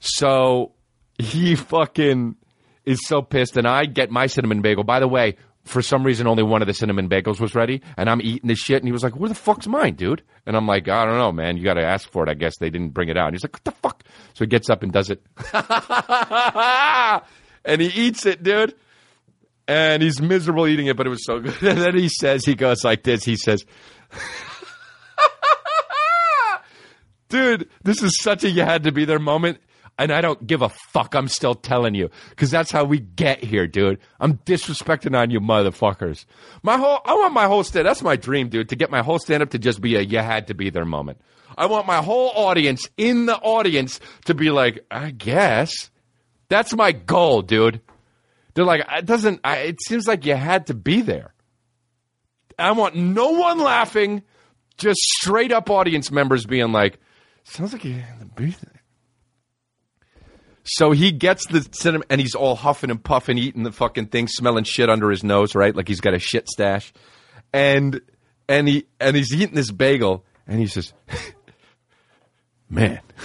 So 0.01 0.73
he 1.19 1.55
fucking 1.55 2.37
is 2.85 3.01
so 3.07 3.23
pissed, 3.23 3.57
and 3.57 3.67
I 3.67 3.85
get 3.85 4.11
my 4.11 4.27
cinnamon 4.27 4.63
bagel. 4.63 4.85
By 4.85 5.01
the 5.01 5.09
way, 5.09 5.37
for 5.71 5.83
some 5.83 6.03
reason, 6.03 6.27
only 6.27 6.43
one 6.43 6.63
of 6.63 6.69
the 6.69 6.75
cinnamon 6.75 7.09
bagels 7.09 7.41
was 7.41 7.55
ready, 7.55 7.81
and 7.97 8.11
I'm 8.11 8.21
eating 8.21 8.49
this 8.49 8.59
shit, 8.59 8.79
and 8.79 8.89
he 8.89 8.93
was 8.93 9.05
like, 9.05 9.15
"Where 9.15 9.29
the 9.29 9.37
fuck's 9.37 9.69
mine, 9.69 9.95
dude?" 9.95 10.23
And 10.45 10.57
I'm 10.57 10.67
like, 10.67 10.89
"I 10.89 11.05
don't 11.05 11.17
know, 11.17 11.31
man. 11.31 11.57
You 11.57 11.63
got 11.63 11.75
to 11.75 11.87
ask 11.87 12.11
for 12.11 12.25
it. 12.25 12.29
I 12.29 12.35
guess 12.35 12.59
they 12.59 12.71
didn't 12.71 12.89
bring 12.89 13.09
it 13.09 13.17
out." 13.17 13.29
And 13.29 13.37
he's 13.37 13.45
like, 13.45 13.55
"What 13.55 13.65
the 13.65 13.71
fuck?" 13.71 14.03
So 14.35 14.45
he 14.45 14.49
gets 14.49 14.69
up 14.69 14.83
and 14.83 14.93
does 14.93 15.11
it, 15.11 15.23
and 17.65 17.81
he 17.81 17.87
eats 17.87 18.27
it, 18.27 18.43
dude. 18.43 18.75
And 19.69 20.03
he's 20.03 20.21
miserable 20.21 20.67
eating 20.67 20.89
it, 20.89 20.97
but 20.97 21.07
it 21.07 21.11
was 21.11 21.25
so 21.25 21.39
good. 21.39 21.55
And 21.63 21.79
then 21.79 21.97
he 21.97 22.09
says, 22.09 22.45
he 22.45 22.57
goes 22.57 22.83
like 22.83 23.05
this. 23.05 23.23
He 23.23 23.37
says, 23.37 23.65
"Dude, 27.29 27.69
this 27.85 28.03
is 28.03 28.19
such 28.21 28.43
a 28.43 28.51
you 28.51 28.63
had 28.63 28.83
to 28.83 28.93
be 28.93 29.05
there 29.05 29.21
moment." 29.21 29.59
And 30.01 30.11
I 30.13 30.23
don't 30.23 30.47
give 30.47 30.63
a 30.63 30.71
fuck. 30.71 31.15
I'm 31.15 31.29
still 31.29 31.55
telling 31.55 31.95
you 31.95 32.09
because 32.31 32.51
that's 32.51 32.71
how 32.71 32.85
we 32.85 33.01
get 33.01 33.45
here, 33.45 33.67
dude. 33.67 33.99
I'm 34.19 34.39
disrespecting 34.39 35.15
on 35.15 35.31
you, 35.31 35.41
motherfuckers. 35.41 36.25
My 36.63 36.79
whole, 36.79 37.01
I 37.05 37.13
want 37.13 37.35
my 37.35 37.45
whole 37.45 37.63
stand. 37.63 37.87
That's 37.87 38.01
my 38.01 38.17
dream, 38.17 38.49
dude. 38.49 38.71
To 38.71 38.77
get 38.77 38.91
my 38.91 39.03
whole 39.03 39.19
stand 39.19 39.43
up 39.43 39.51
to 39.51 39.59
just 39.59 39.83
be 39.83 39.97
a 39.97 40.01
you 40.01 40.17
had 40.21 40.47
to 40.47 40.55
be 40.55 40.71
there 40.71 40.87
moment. 40.87 41.21
I 41.59 41.67
want 41.67 41.87
my 41.87 41.99
whole 41.99 42.31
audience 42.35 42.89
in 42.97 43.27
the 43.27 43.37
audience 43.37 44.01
to 44.25 44.33
be 44.33 44.51
like, 44.51 44.87
I 44.91 45.11
guess. 45.11 45.91
That's 46.49 46.75
my 46.75 46.93
goal, 46.93 47.43
dude. 47.43 47.83
They're 48.55 48.65
like, 48.65 48.87
it 48.91 49.05
doesn't. 49.05 49.41
I, 49.45 49.59
it 49.59 49.83
seems 49.87 50.09
like 50.09 50.25
you 50.25 50.35
had 50.35 50.69
to 50.69 50.75
be 50.75 51.03
there. 51.03 51.35
I 52.59 52.73
want 52.73 52.95
no 52.97 53.33
one 53.33 53.59
laughing, 53.59 54.23
just 54.79 54.99
straight 54.99 55.53
up 55.53 55.69
audience 55.69 56.11
members 56.11 56.47
being 56.47 56.73
like, 56.73 56.99
sounds 57.45 57.75
like 57.75 57.85
you 57.85 57.95
had 57.95 58.21
to 58.21 58.27
be 58.27 58.47
there. 58.47 58.70
So 60.65 60.91
he 60.91 61.11
gets 61.13 61.47
the 61.47 61.67
cinnamon, 61.73 62.07
and 62.11 62.21
he's 62.21 62.35
all 62.35 62.55
huffing 62.55 62.91
and 62.91 63.03
puffing, 63.03 63.39
eating 63.39 63.63
the 63.63 63.73
fucking 63.73 64.07
thing, 64.07 64.29
smelling 64.29 64.65
shit 64.65 64.91
under 64.91 65.11
his 65.11 65.25
nose, 65.25 65.55
right? 65.55 65.75
Like 65.75 65.89
he's 65.89 66.01
got 66.01 66.15
a 66.15 66.19
shit 66.19 66.49
stash, 66.49 66.93
and 67.53 68.01
and 68.49 68.69
he 68.69 68.87
and 69.01 69.17
he's 69.17 69.33
eating 69.35 69.55
this 69.55 69.71
bagel, 69.71 70.25
and 70.47 70.61
he 70.61 70.67
says, 70.67 70.93
"Man, 72.71 73.01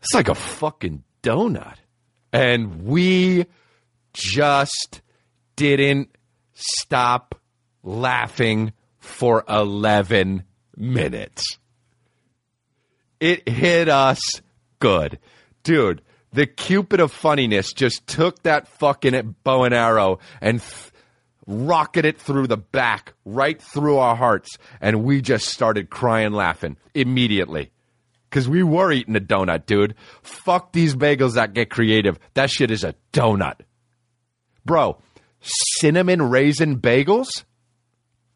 it's 0.00 0.14
like 0.14 0.28
a 0.28 0.34
fucking 0.34 1.04
donut," 1.22 1.76
and 2.32 2.84
we 2.84 3.46
just 4.14 5.02
didn't 5.56 6.08
stop 6.54 7.34
laughing 7.82 8.72
for 8.98 9.44
eleven 9.48 10.44
minutes. 10.76 11.58
It 13.20 13.48
hit 13.48 13.88
us 13.88 14.20
good. 14.78 15.18
Dude, 15.62 16.02
the 16.32 16.46
Cupid 16.46 17.00
of 17.00 17.12
funniness 17.12 17.72
just 17.72 18.06
took 18.06 18.42
that 18.42 18.68
fucking 18.68 19.36
bow 19.44 19.64
and 19.64 19.74
arrow 19.74 20.18
and 20.40 20.60
th- 20.60 20.92
rocketed 21.46 22.16
it 22.16 22.20
through 22.20 22.46
the 22.46 22.58
back, 22.58 23.14
right 23.24 23.60
through 23.60 23.96
our 23.96 24.14
hearts. 24.14 24.58
And 24.80 25.04
we 25.04 25.22
just 25.22 25.46
started 25.46 25.90
crying, 25.90 26.32
laughing 26.32 26.76
immediately. 26.94 27.70
Because 28.28 28.46
we 28.48 28.62
were 28.62 28.92
eating 28.92 29.16
a 29.16 29.20
donut, 29.20 29.64
dude. 29.64 29.94
Fuck 30.22 30.72
these 30.72 30.94
bagels 30.94 31.34
that 31.34 31.54
get 31.54 31.70
creative. 31.70 32.18
That 32.34 32.50
shit 32.50 32.70
is 32.70 32.84
a 32.84 32.94
donut. 33.14 33.60
Bro, 34.66 34.98
cinnamon 35.40 36.20
raisin 36.20 36.78
bagels? 36.78 37.44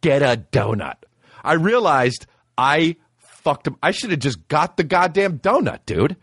Get 0.00 0.22
a 0.22 0.42
donut. 0.50 0.96
I 1.44 1.54
realized 1.54 2.26
I 2.56 2.96
fucked 3.18 3.66
him. 3.66 3.76
I 3.82 3.90
should 3.90 4.10
have 4.12 4.20
just 4.20 4.48
got 4.48 4.78
the 4.78 4.84
goddamn 4.84 5.40
donut, 5.40 5.80
dude. 5.84 6.16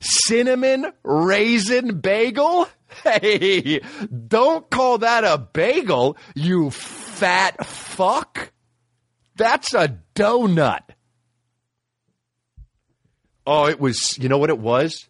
Cinnamon 0.00 0.92
raisin 1.02 2.00
bagel? 2.00 2.68
Hey, 3.04 3.80
don't 4.26 4.68
call 4.68 4.98
that 4.98 5.22
a 5.22 5.38
bagel, 5.38 6.16
you 6.34 6.70
fat 6.72 7.64
fuck. 7.64 8.52
That's 9.36 9.72
a 9.74 9.96
donut. 10.16 10.80
Oh, 13.46 13.66
it 13.68 13.78
was, 13.80 14.18
you 14.18 14.28
know 14.28 14.38
what 14.38 14.50
it 14.50 14.58
was? 14.58 15.08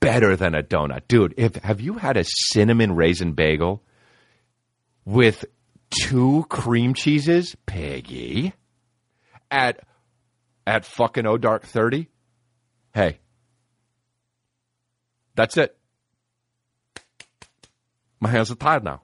Better 0.00 0.34
than 0.34 0.56
a 0.56 0.62
donut. 0.62 1.02
Dude, 1.06 1.34
if 1.36 1.54
have 1.56 1.80
you 1.80 1.94
had 1.94 2.16
a 2.16 2.24
cinnamon 2.24 2.96
raisin 2.96 3.32
bagel 3.34 3.84
with 5.04 5.44
two 5.90 6.44
cream 6.48 6.94
cheeses, 6.94 7.56
Peggy, 7.66 8.52
at 9.50 9.80
at 10.66 10.84
fucking 10.84 11.26
O 11.26 11.38
Dark 11.38 11.64
30, 11.64 12.08
hey, 12.94 13.18
that's 15.34 15.56
it. 15.56 15.76
My 18.20 18.28
hands 18.28 18.50
are 18.50 18.56
tied 18.56 18.84
now. 18.84 19.02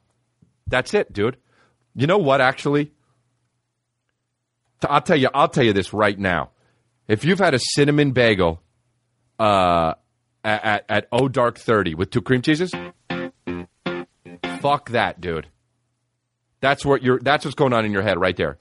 That's 0.67 0.95
it, 0.95 1.12
dude. 1.12 1.37
You 1.95 2.07
know 2.07 2.19
what, 2.19 2.41
actually? 2.41 2.93
I'll 4.88 5.01
tell 5.01 5.17
you, 5.17 5.29
I'll 5.35 5.49
tell 5.49 5.64
you 5.64 5.73
this 5.73 5.93
right 5.93 6.19
now. 6.19 6.51
If 7.09 7.25
you've 7.25 7.38
had 7.38 7.55
a 7.55 7.59
cinnamon 7.59 8.12
bagel 8.12 8.62
uh, 9.38 9.95
at, 10.45 10.64
at, 10.64 10.85
at 10.88 11.09
O 11.11 11.29
Dark 11.29 11.59
30 11.59 11.95
with 11.95 12.11
two 12.11 12.23
cream 12.23 12.43
cheeses, 12.43 12.73
fuck 14.61 14.91
that, 14.91 15.21
dude. 15.21 15.49
That's 16.61 16.85
what 16.85 17.03
you're 17.03 17.21
that's 17.21 17.45
what's 17.45 17.55
going 17.55 17.73
on 17.73 17.85
in 17.85 17.93
your 17.93 18.03
head 18.03 18.21
right 18.21 18.37
there. 18.37 18.59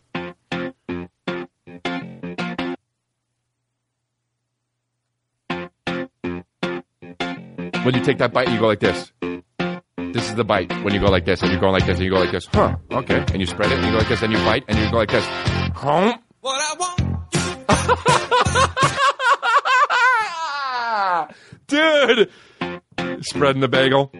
When 7.88 7.96
you 7.96 8.04
take 8.04 8.18
that 8.18 8.34
bite, 8.34 8.50
you 8.50 8.60
go 8.60 8.68
like 8.68 8.82
this. 8.82 9.14
This 9.98 10.28
is 10.28 10.36
the 10.36 10.44
bite. 10.44 10.70
When 10.84 10.94
you 10.94 11.00
go 11.00 11.06
like 11.06 11.24
this, 11.24 11.42
and 11.42 11.54
you 11.54 11.58
go 11.58 11.70
like 11.70 11.86
this, 11.86 11.96
and 11.96 12.04
you 12.04 12.10
go 12.10 12.20
like 12.20 12.32
this. 12.32 12.46
Huh? 12.48 12.76
Okay. 12.92 13.24
And 13.32 13.40
you 13.40 13.46
spread 13.46 13.72
it, 13.72 13.78
and 13.78 13.86
you 13.86 13.94
go 13.94 14.00
like 14.00 14.10
this, 14.10 14.22
and 14.22 14.34
you 14.34 14.40
bite, 14.40 14.66
and 14.68 14.78
you 14.78 14.92
go 14.92 14.98
like 14.98 15.10
this. 15.10 15.24
Huh? 15.74 16.18
What 16.42 16.62
I 16.62 16.76
want. 16.84 16.98
Dude! 21.68 22.30
Spreading 23.26 23.62
the 23.62 23.70
bagel, 23.70 24.12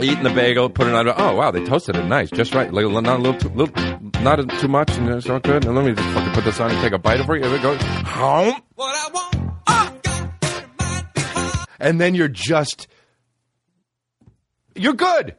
eating 0.00 0.22
the 0.22 0.32
bagel, 0.32 0.70
putting 0.70 0.94
it 0.94 0.96
on. 0.96 1.08
Oh 1.08 1.34
wow, 1.34 1.50
they 1.50 1.64
toasted 1.64 1.96
it 1.96 2.04
nice, 2.04 2.30
just 2.30 2.54
right. 2.54 2.72
Like, 2.72 2.84
not 3.02 3.18
a 3.18 3.20
little, 3.20 3.40
too, 3.40 3.48
little, 3.48 3.74
not 4.22 4.36
too 4.60 4.68
much, 4.68 4.96
and 4.96 5.08
it's 5.08 5.28
all 5.28 5.40
good. 5.40 5.64
And 5.64 5.74
let 5.74 5.84
me 5.84 5.94
just 5.94 6.08
fucking 6.10 6.32
put 6.32 6.44
this 6.44 6.60
on 6.60 6.70
and 6.70 6.80
take 6.80 6.92
a 6.92 6.98
bite 6.98 7.18
of 7.18 7.28
it. 7.28 7.42
Here 7.42 7.52
we 7.52 7.58
go. 7.58 7.76
Huh? 7.76 8.52
What 8.76 8.94
I 8.94 9.10
want. 9.12 9.34
I 9.66 9.98
got 10.00 10.38
that 10.44 10.62
it 10.62 10.68
might 10.78 11.12
be 11.12 11.20
hard. 11.22 11.66
and 11.80 12.00
then 12.00 12.14
you're 12.14 12.28
just 12.28 12.86
you're 14.80 14.94
good 14.94 15.36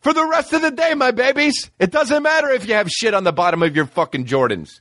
for 0.00 0.12
the 0.12 0.26
rest 0.26 0.52
of 0.52 0.62
the 0.62 0.70
day, 0.70 0.94
my 0.94 1.10
babies. 1.10 1.70
It 1.78 1.90
doesn't 1.90 2.22
matter 2.22 2.48
if 2.50 2.66
you 2.66 2.74
have 2.74 2.88
shit 2.88 3.14
on 3.14 3.24
the 3.24 3.32
bottom 3.32 3.62
of 3.62 3.74
your 3.76 3.86
fucking 3.86 4.26
Jordans. 4.26 4.80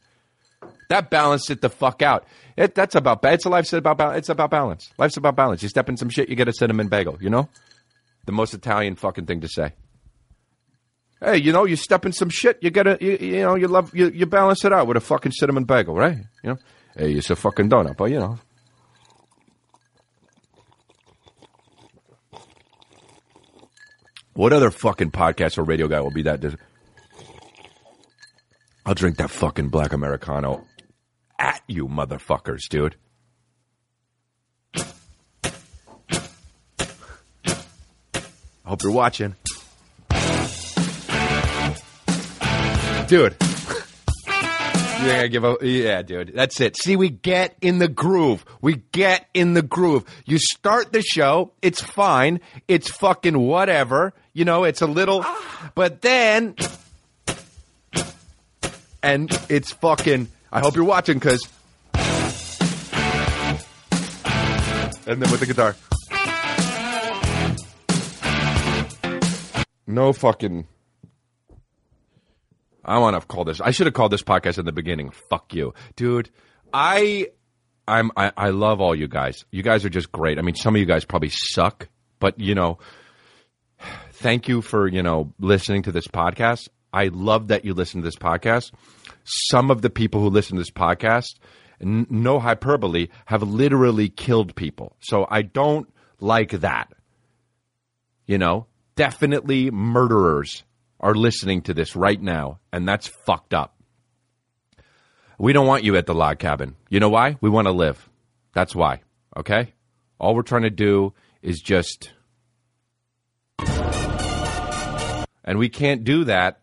That 0.90 1.10
balanced 1.10 1.52
it 1.52 1.62
the 1.62 1.70
fuck 1.70 2.02
out. 2.02 2.26
It, 2.58 2.76
that's 2.76 2.96
about 2.96 3.24
it's 3.24 3.46
a 3.46 3.50
life's 3.50 3.72
about 3.74 3.98
ba- 3.98 4.14
it's 4.16 4.30
about 4.30 4.50
balance. 4.50 4.90
Life's 4.98 5.18
about 5.18 5.36
balance. 5.36 5.62
You 5.64 5.70
step 5.70 5.88
in 5.88 5.98
some 5.98 6.10
shit, 6.10 6.30
you 6.30 6.36
get 6.36 6.48
a 6.48 6.54
cinnamon 6.54 6.88
bagel. 6.88 7.18
You 7.22 7.30
know, 7.30 7.48
the 8.26 8.32
most 8.32 8.54
Italian 8.54 8.96
fucking 8.96 9.26
thing 9.26 9.42
to 9.42 9.48
say. 9.48 9.74
Hey, 11.22 11.38
you 11.38 11.52
know, 11.52 11.66
you 11.66 11.76
step 11.76 12.06
in 12.06 12.12
some 12.12 12.30
shit, 12.30 12.58
you 12.62 12.70
get 12.70 12.88
a 12.88 12.98
you, 13.00 13.18
you 13.20 13.42
know 13.42 13.56
you 13.56 13.68
love 13.68 13.94
you, 13.96 14.10
you 14.10 14.26
balance 14.26 14.66
it 14.66 14.74
out 14.74 14.88
with 14.88 14.98
a 14.98 15.02
fucking 15.02 15.32
cinnamon 15.34 15.66
bagel, 15.66 15.96
right? 15.96 16.18
You 16.44 16.52
know, 16.52 16.58
hey, 16.98 17.14
it's 17.14 17.30
a 17.30 17.36
fucking 17.36 17.70
donut, 17.70 17.98
but 17.98 18.06
you 18.06 18.20
know, 18.20 18.40
What 24.34 24.54
other 24.54 24.72
fucking 24.72 25.12
podcast 25.12 25.58
or 25.58 25.64
radio 25.64 25.88
guy 25.88 26.00
will 26.02 26.12
be 26.12 26.24
that? 26.24 26.40
dis- 26.40 26.56
I'll 28.86 28.94
drink 28.94 29.18
that 29.18 29.30
fucking 29.30 29.70
black 29.70 29.94
Americano 29.94 30.66
at 31.38 31.62
you, 31.68 31.88
motherfuckers, 31.88 32.68
dude. 32.70 32.96
I 38.66 38.70
hope 38.70 38.84
you're 38.84 38.92
watching. 38.92 39.36
Dude. 43.08 43.36
You 45.00 45.06
think 45.06 45.24
I 45.24 45.28
give 45.28 45.46
a 45.46 45.56
yeah, 45.62 46.02
dude. 46.02 46.34
That's 46.36 46.60
it. 46.60 46.76
See, 46.76 46.98
we 46.98 47.10
get 47.10 47.56
in 47.62 47.80
the 47.80 47.88
groove. 47.88 48.44
We 48.62 48.82
get 48.92 49.28
in 49.34 49.54
the 49.54 49.62
groove. 49.62 50.04
You 50.26 50.38
start 50.38 50.92
the 50.92 51.02
show, 51.02 51.54
it's 51.62 51.82
fine. 51.82 52.42
It's 52.68 52.92
fucking 52.92 53.38
whatever. 53.38 54.14
You 54.34 54.44
know, 54.44 54.66
it's 54.66 54.82
a 54.82 54.88
little 54.88 55.26
but 55.74 56.02
then 56.02 56.56
and 59.02 59.32
it's 59.48 59.72
fucking 59.72 60.28
I 60.52 60.60
hope 60.60 60.76
you're 60.76 60.84
watching 60.84 61.22
cuz 61.22 61.48
and 65.08 65.22
then 65.22 65.32
with 65.32 65.40
the 65.40 65.46
guitar. 65.46 65.78
No 69.88 70.12
fucking 70.12 70.68
I 72.90 72.98
want 72.98 73.20
to 73.20 73.26
call 73.28 73.46
this. 73.46 73.62
I 73.62 73.72
should 73.72 73.86
have 73.86 73.94
called 73.94 74.12
this 74.12 74.24
podcast 74.24 74.58
in 74.58 74.66
the 74.66 74.72
beginning. 74.72 75.12
Fuck 75.12 75.54
you, 75.54 75.74
dude. 75.96 76.30
I, 76.74 77.28
I'm, 77.88 78.12
I, 78.18 78.32
I 78.36 78.50
love 78.50 78.82
all 78.82 78.96
you 78.96 79.08
guys. 79.08 79.46
You 79.52 79.62
guys 79.62 79.86
are 79.86 79.90
just 79.90 80.12
great. 80.12 80.40
I 80.40 80.42
mean, 80.42 80.56
some 80.56 80.76
of 80.76 80.80
you 80.80 80.86
guys 80.86 81.06
probably 81.06 81.30
suck, 81.30 81.88
but 82.20 82.40
you 82.40 82.56
know, 82.56 82.80
thank 84.14 84.48
you 84.48 84.62
for 84.62 84.88
you 84.88 85.04
know 85.04 85.34
listening 85.40 85.84
to 85.84 85.92
this 85.92 86.08
podcast. 86.08 86.68
I 86.92 87.08
love 87.08 87.50
that 87.50 87.64
you 87.64 87.76
listen 87.76 88.02
to 88.02 88.06
this 88.06 88.16
podcast. 88.16 88.72
Some 89.24 89.70
of 89.70 89.84
the 89.84 89.92
people 89.92 90.22
who 90.22 90.30
listen 90.30 90.58
to 90.58 90.62
this 90.62 90.72
podcast, 90.72 91.38
n- 91.80 92.08
no 92.10 92.40
hyperbole, 92.40 93.10
have 93.26 93.44
literally 93.44 94.10
killed 94.10 94.56
people. 94.56 94.96
So 95.00 95.28
I 95.30 95.44
don't 95.44 95.88
like 96.20 96.52
that. 96.62 96.92
You 98.26 98.40
know, 98.40 98.66
definitely 98.96 99.70
murderers 99.70 100.64
are 101.00 101.16
listening 101.16 101.62
to 101.64 101.74
this 101.74 101.96
right 101.96 102.22
now, 102.22 102.60
and 102.72 102.88
that's 102.88 103.08
fucked 103.08 103.54
up. 103.54 103.76
We 105.38 105.54
don't 105.54 105.68
want 105.68 105.86
you 105.86 105.96
at 105.96 106.06
the 106.06 106.14
log 106.14 106.40
cabin. 106.40 106.76
You 106.90 107.00
know 107.00 107.10
why? 107.10 107.38
We 107.40 107.50
want 107.50 107.68
to 107.68 107.72
live. 107.72 108.10
That's 108.54 108.76
why. 108.76 109.02
Okay? 109.38 109.74
All 110.20 110.36
we're 110.36 110.42
trying 110.42 110.64
to 110.64 110.70
do 110.70 111.14
is 111.42 111.62
just. 111.62 112.12
And 115.46 115.58
we 115.58 115.70
can't 115.70 116.04
do 116.04 116.26
that 116.26 116.60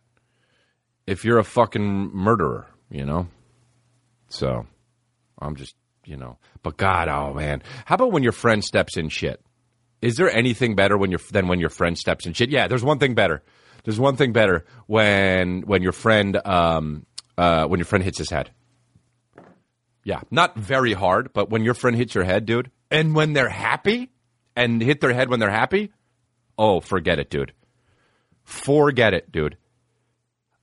if 1.07 1.25
you're 1.25 1.39
a 1.39 1.45
fucking 1.45 2.11
murderer, 2.13 2.67
you 2.91 3.05
know? 3.05 3.29
So, 4.29 4.67
I'm 5.41 5.57
just, 5.57 5.75
you 6.05 6.17
know. 6.17 6.39
But 6.63 6.77
God, 6.77 7.09
oh 7.09 7.33
man. 7.33 7.63
How 7.85 7.95
about 7.95 8.13
when 8.13 8.23
your 8.23 8.33
friend 8.33 8.63
steps 8.63 8.97
in 8.97 9.09
shit? 9.09 9.41
Is 10.03 10.17
there 10.17 10.31
anything 10.31 10.77
better 10.77 10.99
when 10.99 11.11
your 11.11 11.21
than 11.33 11.49
when 11.49 11.61
your 11.61 11.71
friend 11.71 11.97
steps 11.97 12.27
in 12.27 12.35
shit? 12.35 12.51
Yeah, 12.51 12.69
there's 12.69 12.85
one 12.85 12.99
thing 12.99 13.15
better. 13.15 13.43
There's 13.87 14.01
one 14.01 14.17
thing 14.17 14.33
better 14.33 14.65
when 14.89 15.63
when 15.63 15.81
your 15.81 15.93
friend 15.93 16.37
um 16.45 17.07
uh 17.39 17.67
when 17.67 17.79
your 17.79 17.85
friend 17.85 18.03
hits 18.03 18.19
his 18.19 18.29
head. 18.29 18.51
Yeah, 20.03 20.23
not 20.29 20.57
very 20.57 20.93
hard, 20.93 21.33
but 21.33 21.51
when 21.51 21.63
your 21.63 21.75
friend 21.75 21.97
hits 21.97 22.13
your 22.13 22.25
head, 22.25 22.47
dude, 22.47 22.73
and 22.91 23.15
when 23.15 23.33
they're 23.33 23.49
happy 23.49 24.11
and 24.57 24.83
hit 24.83 25.01
their 25.01 25.13
head 25.13 25.31
when 25.31 25.39
they're 25.39 25.51
happy, 25.51 25.93
oh, 26.59 26.81
forget 26.81 27.21
it, 27.21 27.31
dude. 27.31 27.53
Forget 28.43 29.15
it, 29.15 29.31
dude. 29.31 29.57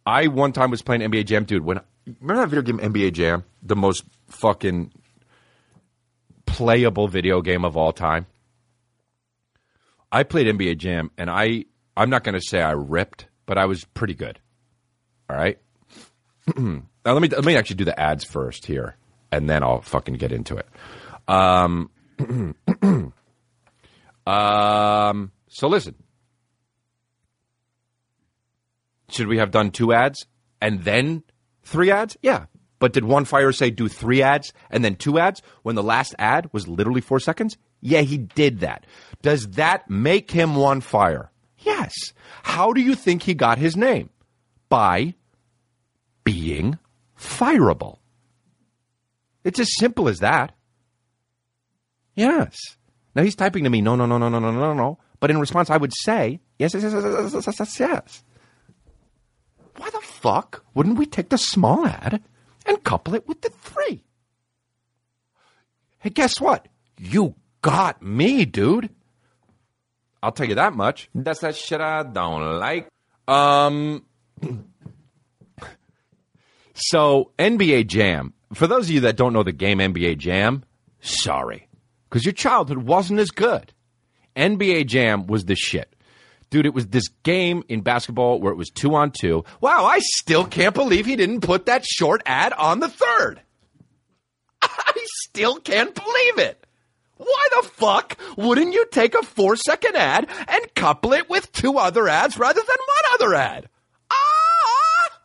I 0.06 0.28
one 0.28 0.52
time 0.52 0.70
was 0.70 0.82
playing 0.82 1.02
NBA 1.02 1.26
Jam, 1.26 1.46
dude. 1.46 1.64
When 1.64 1.80
remember 2.20 2.42
that 2.42 2.50
video 2.50 2.62
game 2.62 2.94
NBA 2.94 3.14
Jam, 3.14 3.46
the 3.62 3.78
most 3.78 4.04
fucking 4.28 4.92
playable 6.46 7.08
video 7.08 7.42
game 7.42 7.64
of 7.64 7.78
all 7.78 7.94
time. 7.94 8.26
I 10.12 10.24
played 10.24 10.46
NBA 10.48 10.78
Jam, 10.78 11.10
and 11.18 11.30
I 11.30 11.66
I'm 11.96 12.10
not 12.10 12.24
going 12.24 12.34
to 12.34 12.42
say 12.42 12.62
I 12.62 12.72
ripped, 12.72 13.28
but 13.46 13.58
I 13.58 13.66
was 13.66 13.86
pretty 13.86 14.14
good. 14.14 14.40
All 15.30 15.38
right. 15.38 15.60
now 16.58 16.84
let 17.06 17.22
me 17.22 17.30
let 17.30 17.46
me 17.46 17.56
actually 17.56 17.78
do 17.78 17.86
the 17.86 18.00
ads 18.00 18.24
first 18.24 18.66
here, 18.66 18.98
and 19.32 19.50
then 19.50 19.64
I'll 19.64 19.82
fucking 19.82 20.16
get 20.16 20.32
into 20.32 20.58
it. 20.58 20.68
Um, 21.28 21.90
um. 24.28 25.32
So 25.48 25.68
listen, 25.68 25.96
should 29.10 29.28
we 29.28 29.38
have 29.38 29.52
done 29.52 29.72
two 29.72 29.94
ads 29.94 30.26
and 30.60 30.84
then 30.84 31.24
three 31.64 31.92
ads? 31.92 32.18
Yeah. 32.22 32.46
But 32.80 32.92
did 32.92 33.06
one 33.06 33.24
fire 33.24 33.54
say 33.54 33.70
do 33.70 33.88
three 33.88 34.22
ads 34.22 34.52
and 34.70 34.84
then 34.84 34.98
two 34.98 35.18
ads 35.18 35.42
when 35.62 35.76
the 35.76 35.84
last 35.84 36.16
ad 36.20 36.50
was 36.52 36.68
literally 36.68 37.00
four 37.00 37.20
seconds? 37.22 37.58
Yeah, 37.80 38.02
he 38.02 38.18
did 38.18 38.60
that. 38.60 38.86
Does 39.22 39.52
that 39.52 39.90
make 39.90 40.32
him 40.32 40.56
one 40.56 40.82
fire? 40.82 41.32
Yes. 41.64 41.94
How 42.44 42.74
do 42.74 42.82
you 42.82 42.96
think 42.96 43.24
he 43.24 43.34
got 43.34 43.58
his 43.58 43.76
name? 43.76 44.10
By 44.70 45.16
being 46.24 46.78
fireable. 47.18 48.00
It's 49.44 49.60
as 49.60 49.76
simple 49.78 50.08
as 50.08 50.20
that. 50.20 50.56
Yes. 52.16 52.58
Now 53.16 53.24
he's 53.24 53.36
typing 53.36 53.64
to 53.64 53.70
me, 53.70 53.82
no, 53.82 53.96
no, 53.96 54.06
no, 54.06 54.18
no, 54.18 54.30
no, 54.30 54.40
no, 54.40 54.52
no, 54.52 54.74
no. 54.74 55.00
But 55.20 55.32
in 55.32 55.40
response, 55.40 55.70
I 55.70 55.78
would 55.78 55.94
say, 55.94 56.40
yes, 56.60 56.74
yes, 56.74 56.84
yes, 56.84 56.94
yes, 56.94 57.34
yes, 57.34 57.46
yes, 57.46 57.60
yes, 57.60 57.80
yes. 57.80 58.24
Why 59.78 59.90
the 59.90 60.02
fuck 60.02 60.66
wouldn't 60.74 60.98
we 60.98 61.06
take 61.06 61.30
the 61.30 61.38
small 61.38 61.86
ad 61.86 62.22
and 62.66 62.84
couple 62.84 63.16
it 63.16 63.28
with 63.28 63.42
the 63.42 63.50
three? 63.50 64.04
Hey, 66.00 66.10
guess 66.10 66.42
what? 66.42 66.68
You 66.98 67.36
got 67.62 68.02
me, 68.02 68.46
dude. 68.46 68.90
I'll 70.24 70.32
tell 70.32 70.48
you 70.48 70.56
that 70.56 70.74
much. 70.74 71.10
That's 71.14 71.42
that 71.42 71.56
shit 71.56 71.82
I 71.82 72.04
don't 72.04 72.60
like. 72.60 72.88
Um. 73.28 74.06
So 76.76 77.32
NBA 77.38 77.86
Jam. 77.86 78.34
For 78.54 78.66
those 78.66 78.86
of 78.86 78.92
you 78.92 79.02
that 79.02 79.16
don't 79.16 79.32
know 79.32 79.44
the 79.44 79.52
game 79.52 79.78
NBA 79.78 80.18
Jam, 80.18 80.64
sorry, 81.02 81.68
because 82.10 82.26
your 82.26 82.34
childhood 82.34 82.80
wasn't 82.80 83.20
as 83.20 83.30
good. 83.30 83.72
NBA 84.36 84.88
Jam 84.88 85.28
was 85.28 85.46
the 85.46 85.56
shit. 85.56 85.96
Dude, 86.50 86.66
it 86.66 86.74
was 86.74 86.88
this 86.88 87.08
game 87.24 87.64
in 87.70 87.82
basketball 87.82 88.40
where 88.40 88.52
it 88.52 88.58
was 88.58 88.70
two 88.70 88.96
on 88.96 89.12
two. 89.12 89.44
Wow, 89.62 89.86
I 89.86 90.00
still 90.00 90.46
can't 90.46 90.76
believe 90.76 91.06
he 91.06 91.16
didn't 91.16 91.42
put 91.42 91.68
that 91.68 91.86
short 91.86 92.22
ad 92.26 92.54
on 92.54 92.80
the 92.80 92.90
third. 92.90 93.42
I 94.62 94.94
still 95.26 95.58
can't 95.58 95.94
believe 95.94 96.40
it. 96.40 96.63
Why 97.18 97.48
the 97.62 97.68
fuck 97.70 98.18
wouldn't 98.38 98.74
you 98.74 98.86
take 98.92 99.16
a 99.16 99.24
four 99.24 99.56
second 99.56 99.96
ad 99.96 100.28
and 100.48 100.76
couple 100.76 101.14
it 101.14 101.30
with 101.30 101.52
two 101.52 101.78
other 101.78 102.08
ads 102.08 102.38
rather 102.38 102.62
than 102.62 102.68
one 102.68 103.14
other 103.14 103.36
ad? 103.36 103.70
Ah! 104.12 105.20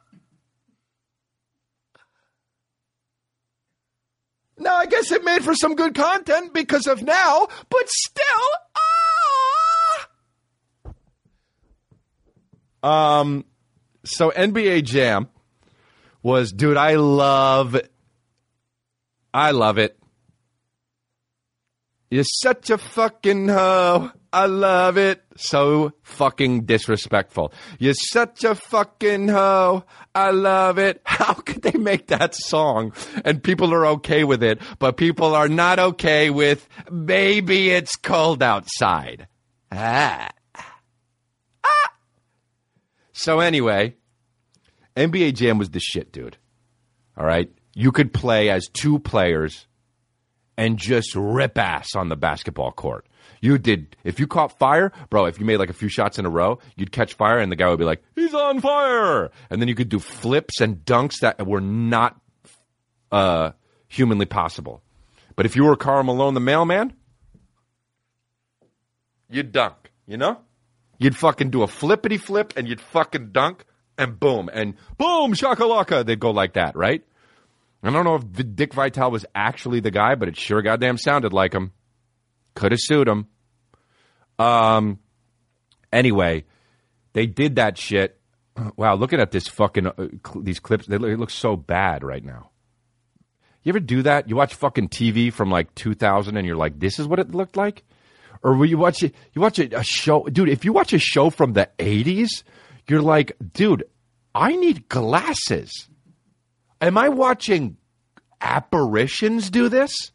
Now, 4.59 4.76
I 4.76 4.86
guess 4.86 5.11
it 5.12 5.24
made 5.24 5.43
for 5.43 5.55
some 5.55 5.74
good 5.74 5.95
content 5.95 6.53
because 6.53 6.86
of 6.86 7.03
now, 7.03 7.49
but 7.70 7.89
still, 7.89 8.51
ah! 12.82 13.20
Um, 13.20 13.45
so 14.05 14.30
NBA 14.30 14.84
Jam 14.84 15.28
was, 16.22 16.53
dude, 16.53 16.76
I 16.76 16.97
love, 16.97 17.80
I 19.32 19.51
love 19.53 19.78
it. 19.78 19.97
You're 22.11 22.24
such 22.24 22.70
a 22.70 22.78
fucking 22.78 23.48
hoe. 23.48 24.11
I 24.32 24.46
love 24.46 24.96
it. 24.96 25.22
So 25.36 25.92
fucking 26.02 26.64
disrespectful. 26.64 27.52
You're 27.78 27.94
such 27.94 28.44
a 28.44 28.54
fucking 28.54 29.28
hoe. 29.28 29.84
I 30.14 30.30
love 30.30 30.78
it. 30.78 31.02
How 31.04 31.34
could 31.34 31.62
they 31.62 31.78
make 31.78 32.06
that 32.09 32.34
song 32.34 32.92
and 33.24 33.42
people 33.42 33.74
are 33.74 33.86
okay 33.86 34.24
with 34.24 34.42
it, 34.42 34.61
but 34.78 34.96
people 34.96 35.34
are 35.34 35.48
not 35.48 35.78
okay 35.78 36.30
with 36.30 36.66
baby 37.04 37.70
it's 37.70 37.96
cold 37.96 38.42
outside? 38.42 39.28
Ah. 39.70 40.30
Ah. 41.64 41.92
So 43.12 43.40
anyway, 43.40 43.96
NBA 44.96 45.34
Jam 45.34 45.59
was 45.59 45.70
the 45.70 45.80
shit, 45.80 46.11
dude. 46.11 46.38
All 47.16 47.26
right? 47.26 47.50
You 47.74 47.92
could 47.92 48.12
play 48.14 48.48
as 48.48 48.66
two 48.72 48.98
players 48.98 49.67
and 50.59 50.76
just 50.76 51.14
rip 51.14 51.56
ass 51.56 51.94
on 51.94 52.09
the 52.09 52.16
basketball 52.16 52.72
court. 52.72 53.06
You 53.40 53.56
did 53.56 53.96
if 54.02 54.18
you 54.18 54.26
caught 54.26 54.59
fire, 54.59 54.92
bro. 55.09 55.26
If 55.26 55.38
you 55.38 55.46
made 55.46 55.59
like 55.59 55.70
a 55.70 55.74
few 55.74 55.88
shots 55.88 56.18
in 56.18 56.26
a 56.26 56.30
row, 56.30 56.59
you'd 56.76 56.90
catch 56.90 57.14
fire, 57.14 57.38
and 57.38 57.50
the 57.52 57.56
guy 57.56 57.68
would 57.68 57.78
be 57.78 57.84
like, 57.84 58.02
"He's 58.16 58.34
on 58.34 58.61
fire!" 58.61 59.30
And 59.48 59.62
then 59.62 59.68
you 59.68 59.76
could 59.76 59.88
do 59.88 60.00
flips 60.00 60.61
and 60.61 60.84
dunks 60.84 61.20
that 61.20 61.46
were 61.46 61.61
not 61.61 62.20
uh, 63.12 63.52
humanly 63.86 64.26
possible. 64.26 64.82
But 65.36 65.46
if 65.46 65.54
you 65.54 65.64
were 65.64 65.76
Karl 65.76 66.02
Malone, 66.02 66.34
the 66.34 66.40
mailman, 66.40 66.92
you'd 69.30 69.52
dunk. 69.52 69.76
You 70.06 70.16
know, 70.16 70.40
you'd 70.98 71.16
fucking 71.16 71.50
do 71.50 71.62
a 71.62 71.68
flippity 71.68 72.18
flip, 72.18 72.54
and 72.56 72.66
you'd 72.66 72.80
fucking 72.80 73.30
dunk, 73.30 73.64
and 73.96 74.18
boom, 74.18 74.50
and 74.52 74.74
boom, 74.96 75.34
shakalaka. 75.34 76.04
They'd 76.04 76.18
go 76.18 76.32
like 76.32 76.54
that, 76.54 76.74
right? 76.74 77.04
I 77.82 77.90
don't 77.90 78.04
know 78.04 78.16
if 78.16 78.56
Dick 78.56 78.74
Vitale 78.74 79.10
was 79.10 79.24
actually 79.34 79.80
the 79.80 79.90
guy, 79.90 80.14
but 80.16 80.28
it 80.28 80.36
sure 80.36 80.62
goddamn 80.62 80.98
sounded 80.98 81.32
like 81.32 81.52
him. 81.54 81.72
Could 82.54 82.72
have 82.72 82.80
sued 82.80 83.08
him. 83.08 83.28
Um. 84.38 84.98
Anyway, 85.92 86.44
they 87.12 87.26
did 87.26 87.56
that 87.56 87.78
shit. 87.78 88.14
Wow, 88.76 88.96
looking 88.96 89.20
at 89.20 89.30
this 89.30 89.46
fucking 89.46 89.86
uh, 89.86 89.92
cl- 90.26 90.42
these 90.42 90.58
clips, 90.58 90.86
they 90.86 90.98
look, 90.98 91.10
it 91.10 91.18
looks 91.18 91.34
so 91.34 91.54
bad 91.54 92.02
right 92.02 92.24
now. 92.24 92.50
You 93.62 93.70
ever 93.70 93.78
do 93.78 94.02
that? 94.02 94.28
You 94.28 94.34
watch 94.34 94.54
fucking 94.54 94.88
TV 94.88 95.32
from 95.32 95.48
like 95.48 95.72
2000, 95.76 96.36
and 96.36 96.44
you're 96.44 96.56
like, 96.56 96.80
"This 96.80 96.98
is 96.98 97.06
what 97.06 97.20
it 97.20 97.32
looked 97.32 97.56
like," 97.56 97.84
or 98.42 98.56
will 98.56 98.66
you 98.66 98.76
watch 98.76 99.04
it? 99.04 99.14
You 99.32 99.42
watch 99.42 99.60
a, 99.60 99.78
a 99.78 99.84
show, 99.84 100.24
dude. 100.24 100.48
If 100.48 100.64
you 100.64 100.72
watch 100.72 100.92
a 100.92 100.98
show 100.98 101.30
from 101.30 101.52
the 101.52 101.68
80s, 101.78 102.42
you're 102.88 103.02
like, 103.02 103.36
"Dude, 103.52 103.84
I 104.34 104.56
need 104.56 104.88
glasses." 104.88 105.88
Am 106.80 106.96
I 106.96 107.08
watching 107.08 107.76
apparitions 108.40 109.50
do 109.50 109.68
this? 109.68 110.12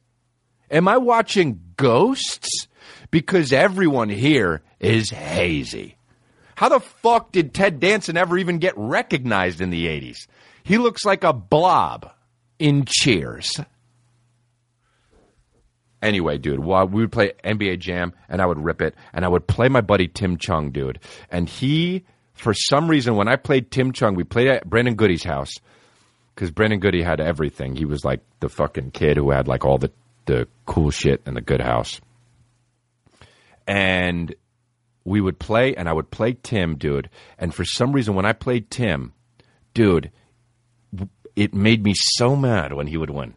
Am 0.72 0.88
I 0.88 0.98
watching 0.98 1.60
ghosts? 1.78 2.68
Because 3.12 3.54
everyone 3.54 4.10
here 4.10 4.62
is 4.80 5.10
hazy. 5.10 5.98
How 6.56 6.70
the 6.70 6.80
fuck 6.80 7.32
did 7.32 7.54
Ted 7.54 7.80
Danson 7.80 8.18
ever 8.18 8.38
even 8.38 8.60
get 8.60 8.74
recognized 8.78 9.62
in 9.62 9.70
the 9.70 9.88
80s? 9.88 10.28
He 10.64 10.78
looks 10.78 11.06
like 11.06 11.24
a 11.24 11.34
blob 11.34 12.12
in 12.60 12.86
Cheers. 12.88 13.60
Anyway, 16.02 16.38
dude, 16.38 16.60
we 16.60 16.86
would 16.86 17.12
play 17.12 17.32
NBA 17.44 17.80
Jam 17.80 18.14
and 18.28 18.42
I 18.42 18.46
would 18.46 18.64
rip 18.64 18.82
it, 18.82 18.96
and 19.14 19.24
I 19.24 19.28
would 19.28 19.48
play 19.48 19.70
my 19.70 19.82
buddy 19.82 20.08
Tim 20.08 20.38
Chung, 20.38 20.72
dude. 20.72 21.00
And 21.30 21.48
he, 21.48 22.06
for 22.34 22.54
some 22.54 22.90
reason, 22.90 23.16
when 23.16 23.28
I 23.28 23.36
played 23.38 23.72
Tim 23.72 23.94
Chung, 23.94 24.16
we 24.16 24.24
played 24.24 24.48
at 24.48 24.70
Brandon 24.70 24.96
Goody's 24.96 25.24
house 25.24 25.54
because 26.34 26.52
Brandon 26.52 26.80
Goody 26.80 27.02
had 27.02 27.20
everything. 27.20 27.76
He 27.76 27.86
was 27.86 28.04
like 28.04 28.22
the 28.40 28.50
fucking 28.50 28.92
kid 28.92 29.18
who 29.18 29.32
had 29.32 29.48
like 29.48 29.66
all 29.66 29.78
the 29.78 29.92
the 30.26 30.48
cool 30.66 30.92
shit 30.92 31.22
and 31.26 31.36
the 31.36 31.42
good 31.42 31.62
house. 31.62 32.00
And 33.68 34.34
we 35.06 35.22
would 35.22 35.40
play, 35.40 35.76
and 35.76 35.90
I 35.90 35.94
would 35.94 36.12
play 36.12 36.38
Tim, 36.42 36.78
dude. 36.78 37.10
And 37.38 37.54
for 37.54 37.66
some 37.66 37.92
reason, 37.92 38.16
when 38.16 38.26
I 38.26 38.34
played 38.34 38.70
Tim, 38.70 39.14
dude, 39.74 40.12
it 41.36 41.54
made 41.54 41.84
me 41.84 41.94
so 41.96 42.36
mad 42.36 42.74
when 42.74 42.88
he 42.88 42.98
would 42.98 43.10
win. 43.10 43.34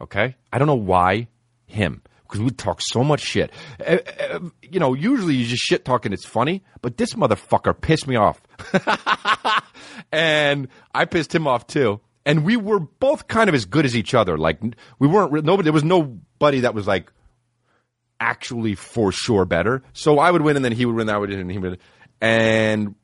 Okay, 0.00 0.36
I 0.52 0.58
don't 0.58 0.66
know 0.66 0.74
why 0.74 1.28
him 1.66 2.02
because 2.22 2.40
we 2.40 2.50
talk 2.50 2.80
so 2.80 3.02
much 3.02 3.20
shit. 3.20 3.50
Uh, 3.84 3.98
uh, 4.30 4.38
you 4.62 4.78
know, 4.80 4.94
usually 4.94 5.34
you 5.34 5.44
just 5.44 5.62
shit 5.62 5.84
talking. 5.84 6.12
It's 6.12 6.26
funny, 6.26 6.62
but 6.80 6.96
this 6.96 7.14
motherfucker 7.14 7.78
pissed 7.78 8.06
me 8.06 8.16
off, 8.16 8.40
and 10.12 10.68
I 10.94 11.04
pissed 11.04 11.34
him 11.34 11.46
off 11.46 11.66
too. 11.66 12.00
And 12.30 12.44
we 12.44 12.56
were 12.56 12.78
both 12.78 13.26
kind 13.26 13.48
of 13.48 13.54
as 13.56 13.64
good 13.64 13.84
as 13.84 13.96
each 13.96 14.14
other. 14.14 14.38
Like 14.38 14.60
we 15.00 15.08
weren't. 15.08 15.32
Nobody. 15.44 15.64
There 15.64 15.72
was 15.72 15.82
nobody 15.84 16.60
that 16.60 16.74
was 16.74 16.86
like 16.86 17.12
actually 18.20 18.76
for 18.76 19.10
sure 19.10 19.44
better. 19.44 19.82
So 19.94 20.18
I 20.20 20.30
would 20.30 20.42
win, 20.42 20.54
and 20.54 20.64
then 20.64 20.72
he 20.72 20.86
would 20.86 20.94
win. 20.94 21.10
I 21.10 21.18
would 21.18 21.30
win, 21.30 21.40
and 21.40 21.50
he 21.50 21.58
would. 21.58 21.80
And 22.20 22.94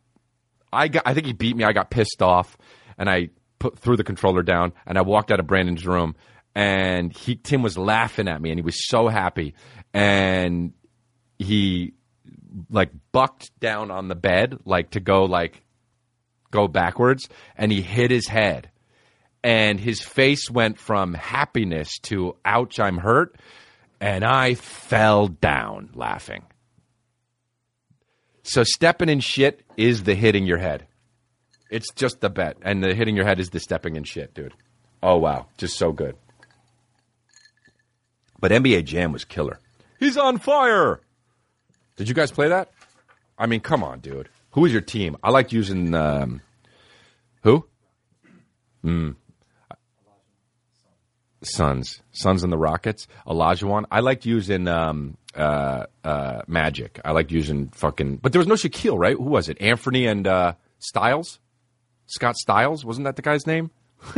I 0.72 0.88
got. 0.88 1.02
I 1.06 1.14
think 1.14 1.26
he 1.26 1.32
beat 1.32 1.56
me. 1.56 1.64
I 1.64 1.72
got 1.72 1.90
pissed 1.90 2.22
off, 2.22 2.56
and 2.98 3.10
I 3.10 3.30
put 3.58 3.78
threw 3.78 3.96
the 3.96 4.04
controller 4.04 4.42
down, 4.42 4.72
and 4.86 4.96
I 4.96 5.02
walked 5.02 5.32
out 5.32 5.40
of 5.40 5.46
Brandon's 5.48 5.84
room, 5.84 6.14
and 6.54 7.12
he 7.12 7.34
Tim 7.34 7.62
was 7.62 7.76
laughing 7.76 8.28
at 8.28 8.40
me, 8.40 8.50
and 8.50 8.58
he 8.60 8.64
was 8.64 8.86
so 8.88 9.08
happy, 9.08 9.54
and 9.92 10.72
he 11.38 11.94
like 12.70 12.90
bucked 13.10 13.58
down 13.58 13.90
on 13.90 14.06
the 14.06 14.14
bed, 14.14 14.58
like 14.64 14.90
to 14.90 15.00
go 15.00 15.24
like 15.24 15.64
go 16.50 16.68
backwards, 16.68 17.28
and 17.56 17.72
he 17.72 17.82
hit 17.82 18.10
his 18.10 18.28
head, 18.28 18.70
and 19.47 19.78
his 19.78 20.01
face 20.01 20.51
went 20.51 20.76
from 20.76 21.14
happiness 21.14 22.01
to 22.01 22.34
ouch, 22.44 22.80
I'm 22.80 22.99
hurt, 22.99 23.36
and 24.01 24.24
I 24.24 24.55
fell 24.55 25.28
down 25.28 25.90
laughing. 25.94 26.42
So 28.42 28.64
stepping 28.64 29.09
in 29.09 29.20
shit 29.20 29.62
is 29.76 30.03
the 30.03 30.16
hitting 30.16 30.47
your 30.47 30.59
head. 30.59 30.88
It's 31.70 31.92
just 31.94 32.20
the 32.20 32.28
bet, 32.28 32.57
and 32.62 32.82
the 32.82 32.92
hitting 32.92 33.14
your 33.14 33.24
head 33.24 33.38
is 33.38 33.51
the 33.51 33.61
stepping 33.61 33.94
in 33.94 34.03
shit, 34.03 34.34
dude. 34.34 34.53
Oh 35.01 35.18
wow, 35.18 35.47
just 35.59 35.78
so 35.78 35.92
good. 35.92 36.16
But 38.40 38.51
NBA 38.51 38.84
Jam 38.84 39.12
was 39.12 39.24
killer. 39.24 39.61
He's 40.01 40.16
on 40.16 40.38
fire. 40.38 41.01
Did 41.94 42.09
you 42.09 42.16
guys 42.16 42.32
play 42.32 42.49
that? 42.49 42.72
I 43.38 43.47
mean, 43.47 43.61
come 43.61 43.84
on, 43.84 44.01
dude. 44.01 44.28
Who 44.51 44.62
was 44.62 44.72
your 44.72 44.80
team? 44.82 45.16
I 45.22 45.30
like 45.30 45.53
using 45.53 45.94
um, 45.94 46.40
who? 47.42 47.64
Mm. 48.84 49.14
Suns, 51.47 52.01
Suns 52.12 52.42
and 52.42 52.53
the 52.53 52.59
Rockets. 52.59 53.07
Olajuwon. 53.26 53.84
I 53.90 54.01
liked 54.01 54.26
using 54.26 54.68
um, 54.68 55.16
uh, 55.34 55.86
uh, 56.05 56.42
Magic. 56.47 57.01
I 57.05 57.12
liked 57.12 57.30
using 57.30 57.68
fucking. 57.68 58.16
But 58.16 58.32
there 58.32 58.40
was 58.40 58.49
no 58.49 58.55
Shaquille, 58.55 58.99
right? 58.99 59.16
Who 59.16 59.24
was 59.24 59.49
it? 59.49 59.61
Anthony 59.61 60.07
and 60.07 60.26
uh, 60.26 60.55
Styles. 60.78 61.38
Scott 62.07 62.36
Styles 62.36 62.84
wasn't 62.84 63.05
that 63.05 63.16
the 63.16 63.22
guy's 63.22 63.47
name? 63.47 63.70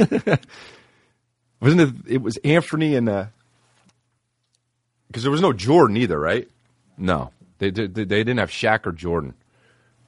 wasn't 1.60 1.80
it? 1.80 1.94
It 2.06 2.22
was 2.22 2.36
Anthony 2.38 2.94
and 2.94 3.28
because 5.08 5.22
there 5.22 5.32
was 5.32 5.40
no 5.40 5.52
Jordan 5.52 5.96
either, 5.96 6.18
right? 6.18 6.48
No, 6.96 7.30
they, 7.58 7.70
they 7.70 7.86
they 7.86 8.04
didn't 8.04 8.38
have 8.38 8.50
Shaq 8.50 8.86
or 8.86 8.92
Jordan. 8.92 9.34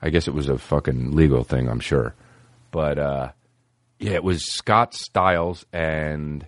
I 0.03 0.11
guess 0.11 0.29
it 0.29 0.35
was 0.35 0.49
a 0.49 0.59
fucking 0.59 1.13
legal 1.13 1.45
thing, 1.45 1.69
I'm 1.69 1.81
sure. 1.81 2.15
But 2.71 2.99
uh, 2.99 3.33
yeah, 3.99 4.13
it 4.13 4.25
was 4.25 4.51
Scott 4.53 4.95
Styles 4.95 5.67
and 5.73 6.47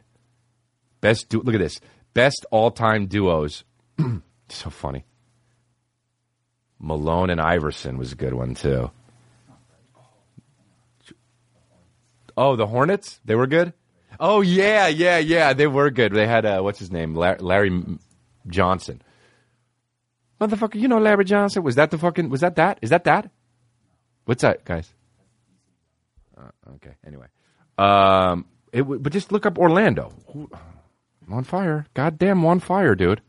best. 1.02 1.28
Du- 1.28 1.42
look 1.42 1.54
at 1.54 1.60
this, 1.60 1.78
best 2.14 2.46
all 2.50 2.70
time 2.70 3.06
duos. 3.06 3.64
so 4.48 4.70
funny. 4.70 5.04
Malone 6.78 7.28
and 7.30 7.40
Iverson 7.40 7.98
was 7.98 8.12
a 8.12 8.16
good 8.16 8.32
one 8.34 8.54
too. 8.54 8.90
Oh, 12.36 12.56
the 12.56 12.66
Hornets, 12.66 13.20
they 13.26 13.34
were 13.34 13.46
good. 13.46 13.74
Oh 14.18 14.40
yeah, 14.40 14.86
yeah, 14.86 15.18
yeah, 15.18 15.52
they 15.52 15.66
were 15.66 15.90
good. 15.90 16.12
They 16.12 16.26
had 16.26 16.46
uh, 16.46 16.60
what's 16.60 16.78
his 16.78 16.90
name, 16.90 17.14
La- 17.14 17.36
Larry 17.38 17.82
Johnson. 18.46 19.02
Motherfucker, 20.40 20.76
you 20.76 20.88
know 20.88 20.98
Larry 20.98 21.24
Johnson? 21.24 21.62
Was 21.62 21.76
that 21.76 21.90
the 21.90 21.98
fucking? 21.98 22.28
Was 22.30 22.40
that 22.40 22.56
that? 22.56 22.78
Is 22.82 22.90
that 22.90 23.04
that? 23.04 23.30
What's 24.24 24.42
that, 24.42 24.64
guys? 24.64 24.92
Uh, 26.36 26.50
okay. 26.76 26.94
Anyway, 27.06 27.26
um, 27.78 28.46
it 28.72 28.78
w- 28.78 29.00
but 29.00 29.12
just 29.12 29.30
look 29.30 29.44
up 29.46 29.58
Orlando. 29.58 30.12
I'm 31.26 31.34
on 31.34 31.44
fire. 31.44 31.86
Goddamn, 31.94 32.44
on 32.44 32.60
fire, 32.60 32.94
dude. 32.94 33.20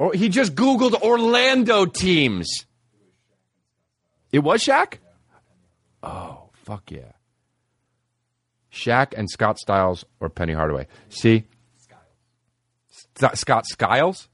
Oh, 0.00 0.10
he 0.10 0.28
just 0.28 0.54
Googled 0.54 1.00
Orlando 1.00 1.86
teams. 1.86 2.66
It 4.32 4.40
was 4.40 4.64
Shaq? 4.64 4.94
Oh, 6.02 6.50
fuck 6.52 6.90
yeah. 6.90 7.12
Shaq 8.72 9.12
and 9.16 9.30
Scott 9.30 9.58
Styles 9.58 10.04
or 10.18 10.28
Penny 10.28 10.54
Hardaway. 10.54 10.88
See? 11.08 11.44
Scott 13.34 13.66
Skiles? 13.66 14.28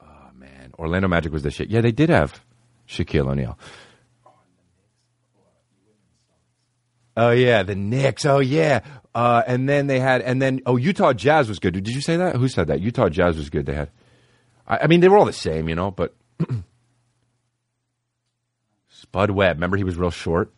Oh, 0.00 0.30
man. 0.34 0.72
Orlando 0.78 1.08
Magic 1.08 1.32
was 1.32 1.42
the 1.42 1.50
shit. 1.50 1.68
Yeah, 1.68 1.80
they 1.80 1.92
did 1.92 2.08
have 2.08 2.40
Shaquille 2.88 3.28
O'Neal. 3.28 3.58
Oh, 7.16 7.30
yeah. 7.30 7.62
The 7.62 7.74
Knicks. 7.74 8.24
Oh, 8.24 8.40
yeah. 8.40 8.80
Uh, 9.14 9.42
and 9.46 9.68
then 9.68 9.86
they 9.86 10.00
had, 10.00 10.22
and 10.22 10.42
then, 10.42 10.60
oh, 10.66 10.76
Utah 10.76 11.12
Jazz 11.12 11.48
was 11.48 11.58
good. 11.60 11.74
Did 11.74 11.88
you 11.88 12.00
say 12.00 12.16
that? 12.16 12.36
Who 12.36 12.48
said 12.48 12.66
that? 12.66 12.80
Utah 12.80 13.08
Jazz 13.08 13.36
was 13.36 13.50
good. 13.50 13.66
They 13.66 13.74
had, 13.74 13.90
I, 14.66 14.78
I 14.78 14.86
mean, 14.88 15.00
they 15.00 15.08
were 15.08 15.18
all 15.18 15.24
the 15.24 15.32
same, 15.32 15.68
you 15.68 15.76
know, 15.76 15.90
but 15.92 16.14
Spud 18.88 19.30
Webb. 19.30 19.56
Remember 19.56 19.76
he 19.76 19.84
was 19.84 19.96
real 19.96 20.10
short? 20.10 20.52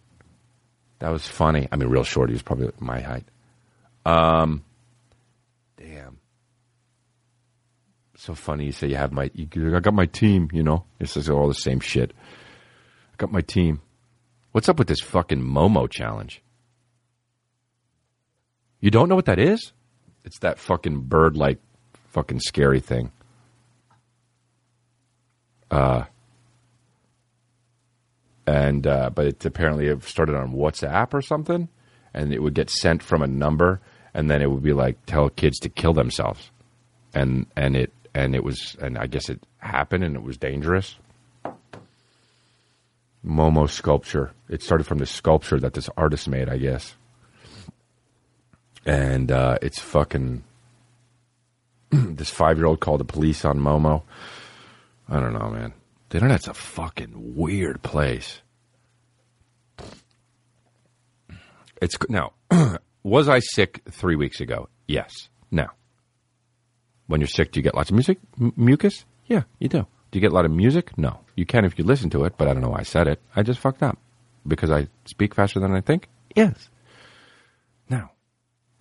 That 1.00 1.10
was 1.10 1.26
funny. 1.26 1.68
I 1.70 1.76
mean, 1.76 1.90
real 1.90 2.04
short. 2.04 2.30
He 2.30 2.34
was 2.34 2.42
probably 2.42 2.70
my 2.78 3.00
height. 3.00 3.24
Um, 4.06 4.64
damn. 5.76 6.18
So 8.16 8.34
funny. 8.34 8.66
You 8.66 8.72
say 8.72 8.88
you 8.88 8.96
have 8.96 9.12
my. 9.12 9.30
You, 9.34 9.76
I 9.76 9.80
got 9.80 9.92
my 9.92 10.06
team. 10.06 10.48
You 10.52 10.62
know, 10.62 10.84
it's 10.98 11.14
just 11.14 11.28
all 11.28 11.48
the 11.48 11.54
same 11.54 11.80
shit. 11.80 12.12
I 13.12 13.16
got 13.18 13.30
my 13.30 13.42
team. 13.42 13.82
What's 14.52 14.70
up 14.70 14.78
with 14.78 14.88
this 14.88 15.00
fucking 15.00 15.42
Momo 15.42 15.90
challenge? 15.90 16.40
You 18.80 18.90
don't 18.90 19.08
know 19.08 19.14
what 19.14 19.26
that 19.26 19.38
is? 19.38 19.72
It's 20.24 20.38
that 20.40 20.58
fucking 20.58 21.02
bird-like, 21.02 21.58
fucking 22.08 22.40
scary 22.40 22.80
thing. 22.80 23.12
and 28.46 28.86
uh, 28.86 29.10
but 29.10 29.26
it 29.26 29.44
apparently 29.44 29.88
it 29.88 30.02
started 30.04 30.36
on 30.36 30.52
WhatsApp 30.52 31.12
or 31.12 31.20
something, 31.20 31.68
and 32.14 32.32
it 32.32 32.42
would 32.42 32.54
get 32.54 32.70
sent 32.70 33.02
from 33.02 33.22
a 33.22 33.26
number, 33.26 33.80
and 34.14 34.30
then 34.30 34.40
it 34.40 34.50
would 34.50 34.62
be 34.62 34.72
like 34.72 35.04
tell 35.06 35.28
kids 35.28 35.58
to 35.60 35.68
kill 35.68 35.92
themselves, 35.92 36.50
and 37.14 37.46
and 37.56 37.76
it 37.76 37.92
and 38.14 38.34
it 38.34 38.44
was 38.44 38.76
and 38.80 38.96
I 38.96 39.06
guess 39.06 39.28
it 39.28 39.44
happened 39.58 40.04
and 40.04 40.16
it 40.16 40.22
was 40.22 40.36
dangerous. 40.36 40.96
Momo 43.24 43.68
sculpture. 43.68 44.32
It 44.48 44.62
started 44.62 44.86
from 44.86 44.98
this 44.98 45.10
sculpture 45.10 45.58
that 45.58 45.74
this 45.74 45.90
artist 45.96 46.28
made, 46.28 46.48
I 46.48 46.58
guess, 46.58 46.94
and 48.86 49.30
uh, 49.30 49.58
it's 49.60 49.80
fucking. 49.80 50.44
this 51.90 52.30
five 52.30 52.56
year 52.56 52.66
old 52.66 52.80
called 52.80 53.00
the 53.00 53.04
police 53.04 53.44
on 53.44 53.58
Momo. 53.58 54.02
I 55.08 55.20
don't 55.20 55.34
know, 55.34 55.50
man. 55.50 55.72
The 56.08 56.18
internet's 56.18 56.48
a 56.48 56.54
fucking 56.54 57.36
weird 57.36 57.82
place. 57.82 58.40
It's 61.82 61.96
now. 62.08 62.32
was 63.02 63.28
I 63.28 63.40
sick 63.40 63.82
three 63.90 64.16
weeks 64.16 64.40
ago? 64.40 64.68
Yes. 64.86 65.28
Now, 65.50 65.70
when 67.06 67.20
you're 67.20 67.28
sick, 67.28 67.52
do 67.52 67.58
you 67.58 67.62
get 67.62 67.74
lots 67.74 67.90
of 67.90 67.94
music 67.94 68.18
m- 68.40 68.52
mucus? 68.56 69.04
Yeah, 69.26 69.42
you 69.58 69.68
do. 69.68 69.86
Do 70.10 70.18
you 70.18 70.20
get 70.20 70.30
a 70.32 70.34
lot 70.34 70.44
of 70.44 70.52
music? 70.52 70.96
No. 70.96 71.20
You 71.34 71.44
can 71.44 71.64
if 71.64 71.78
you 71.78 71.84
listen 71.84 72.08
to 72.10 72.24
it, 72.24 72.34
but 72.38 72.48
I 72.48 72.52
don't 72.52 72.62
know 72.62 72.70
why 72.70 72.80
I 72.80 72.84
said 72.84 73.08
it. 73.08 73.20
I 73.34 73.42
just 73.42 73.58
fucked 73.60 73.82
up 73.82 73.98
because 74.46 74.70
I 74.70 74.88
speak 75.04 75.34
faster 75.34 75.60
than 75.60 75.72
I 75.74 75.80
think. 75.80 76.08
Yes. 76.34 76.70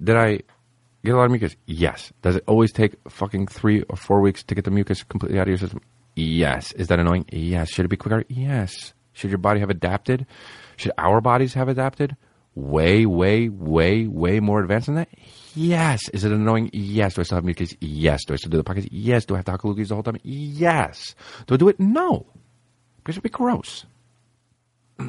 Did 0.04 0.18
I 0.18 0.40
get 1.04 1.14
a 1.14 1.18
lot 1.18 1.26
of 1.26 1.32
mucus? 1.32 1.56
Yes. 1.66 2.12
Does 2.22 2.36
it 2.36 2.44
always 2.48 2.72
take 2.72 2.96
fucking 3.10 3.48
three 3.48 3.84
or 3.84 3.96
four 3.96 4.22
weeks 4.22 4.44
to 4.44 4.56
get 4.56 4.66
the 4.66 4.72
mucus 4.72 5.04
completely 5.04 5.40
out 5.40 5.44
of 5.44 5.50
your 5.50 5.58
system? 5.58 5.82
Yes. 6.16 6.72
Is 6.74 6.88
that 6.88 7.00
annoying? 7.00 7.26
Yes. 7.32 7.70
Should 7.70 7.86
it 7.86 7.90
be 7.90 7.98
quicker? 7.98 8.24
Yes. 8.28 8.94
Should 9.14 9.32
your 9.32 9.38
body 9.38 9.60
have 9.62 9.70
adapted? 9.70 10.26
Should 10.78 10.92
our 10.98 11.22
bodies 11.22 11.54
have 11.54 11.70
adapted? 11.70 12.16
Way, 12.54 13.06
way, 13.06 13.50
way, 13.50 14.08
way 14.08 14.40
more 14.40 14.62
advanced 14.62 14.88
than 14.88 14.96
that? 14.96 15.10
Yes. 15.56 16.10
Is 16.10 16.24
it 16.24 16.32
annoying? 16.32 16.70
Yes. 16.74 17.16
Do 17.16 17.22
I 17.22 17.24
still 17.24 17.38
have 17.38 17.46
mucus? 17.46 17.76
Yes. 17.80 18.26
Do 18.26 18.34
I 18.34 18.38
still 18.38 18.50
do 18.50 18.58
the 18.58 18.64
pockets? 18.64 18.88
Yes. 18.92 19.26
Do 19.26 19.36
I 19.36 19.38
have 19.38 19.46
to 19.46 19.52
loogies 19.52 19.90
the 19.90 19.96
whole 19.96 20.04
time? 20.04 20.18
Yes. 20.24 21.16
Do 21.48 21.56
I 21.56 21.58
do 21.58 21.70
it? 21.70 21.80
No. 21.80 22.26
Because 22.98 23.16
it'd 23.16 23.24
be 23.24 23.30
gross. 23.30 23.86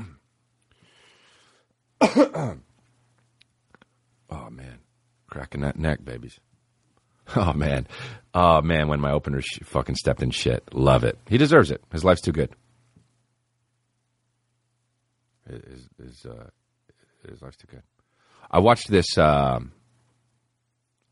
oh 4.46 4.50
man, 4.50 4.78
cracking 5.28 5.62
that 5.62 5.78
neck, 5.78 6.04
babies. 6.04 6.38
Oh 7.34 7.52
man, 7.52 7.88
oh 8.34 8.62
man, 8.62 8.86
when 8.86 9.00
my 9.00 9.10
opener 9.10 9.40
sh- 9.40 9.58
fucking 9.64 9.96
stepped 9.96 10.22
in 10.22 10.30
shit, 10.30 10.62
love 10.72 11.02
it. 11.02 11.18
He 11.28 11.38
deserves 11.38 11.72
it. 11.72 11.82
His 11.90 12.04
life's 12.04 12.20
too 12.20 12.30
good. 12.30 12.50
His, 15.48 15.88
his, 16.00 16.24
uh, 16.24 16.50
his 17.28 17.42
life's 17.42 17.56
too 17.56 17.66
good. 17.68 17.82
I 18.48 18.60
watched 18.60 18.88
this. 18.88 19.18
Um, 19.18 19.72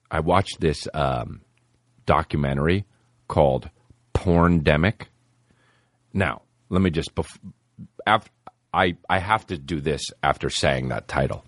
I 0.08 0.20
watched 0.20 0.60
this 0.60 0.86
um, 0.94 1.40
documentary 2.06 2.84
called 3.26 3.68
Porndemic. 4.14 5.06
Now, 6.12 6.42
let 6.68 6.80
me 6.80 6.90
just 6.90 7.12
bef- 7.16 7.40
af- 8.06 8.30
I 8.72 8.96
I 9.10 9.18
have 9.18 9.48
to 9.48 9.58
do 9.58 9.80
this 9.80 10.02
after 10.22 10.48
saying 10.48 10.90
that 10.90 11.08
title. 11.08 11.44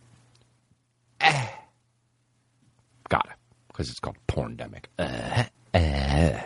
Eh. 1.20 1.46
Because 3.76 3.90
it's 3.90 4.00
called 4.00 4.16
Porndemic. 4.26 4.84
Uh, 4.98 5.44
uh. 5.74 6.40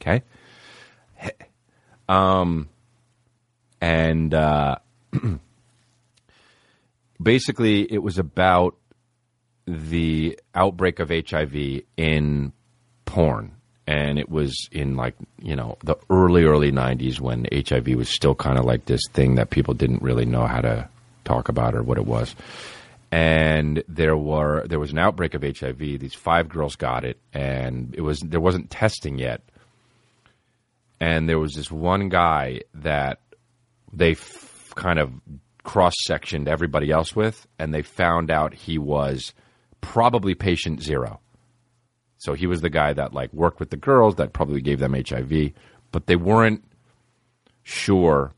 Okay. 0.00 0.22
Um, 2.08 2.68
and 3.80 4.34
uh, 4.34 4.76
basically, 7.22 7.82
it 7.92 8.02
was 8.02 8.18
about 8.18 8.74
the 9.66 10.36
outbreak 10.56 10.98
of 10.98 11.10
HIV 11.10 11.82
in 11.96 12.52
porn. 13.04 13.52
And 13.86 14.18
it 14.18 14.28
was 14.28 14.68
in 14.72 14.96
like, 14.96 15.14
you 15.40 15.54
know, 15.54 15.76
the 15.84 15.96
early, 16.10 16.42
early 16.42 16.72
90s 16.72 17.20
when 17.20 17.46
HIV 17.52 17.88
was 17.90 18.08
still 18.08 18.34
kind 18.34 18.58
of 18.58 18.64
like 18.64 18.86
this 18.86 19.02
thing 19.12 19.36
that 19.36 19.50
people 19.50 19.74
didn't 19.74 20.02
really 20.02 20.24
know 20.24 20.46
how 20.46 20.60
to 20.60 20.88
talk 21.24 21.48
about 21.48 21.76
or 21.76 21.84
what 21.84 21.98
it 21.98 22.06
was. 22.06 22.34
And 23.12 23.84
there 23.88 24.16
were 24.16 24.66
there 24.66 24.80
was 24.80 24.90
an 24.90 24.98
outbreak 24.98 25.34
of 25.34 25.42
HIV. 25.42 25.78
These 25.78 26.14
five 26.14 26.48
girls 26.48 26.76
got 26.76 27.04
it, 27.04 27.18
and 27.34 27.94
it 27.94 28.00
was 28.00 28.18
there 28.20 28.40
wasn't 28.40 28.70
testing 28.70 29.18
yet. 29.18 29.42
And 30.98 31.28
there 31.28 31.38
was 31.38 31.52
this 31.52 31.70
one 31.70 32.08
guy 32.08 32.62
that 32.74 33.20
they 33.92 34.12
f- 34.12 34.72
kind 34.76 34.98
of 34.98 35.12
cross 35.62 35.92
sectioned 36.04 36.48
everybody 36.48 36.90
else 36.90 37.14
with, 37.14 37.46
and 37.58 37.74
they 37.74 37.82
found 37.82 38.30
out 38.30 38.54
he 38.54 38.78
was 38.78 39.34
probably 39.82 40.34
patient 40.34 40.82
zero. 40.82 41.20
So 42.16 42.32
he 42.32 42.46
was 42.46 42.62
the 42.62 42.70
guy 42.70 42.94
that 42.94 43.12
like 43.12 43.32
worked 43.34 43.60
with 43.60 43.70
the 43.70 43.76
girls 43.76 44.14
that 44.14 44.32
probably 44.32 44.62
gave 44.62 44.78
them 44.78 44.94
HIV, 44.94 45.52
but 45.90 46.06
they 46.06 46.16
weren't 46.16 46.64
sure 47.62 48.32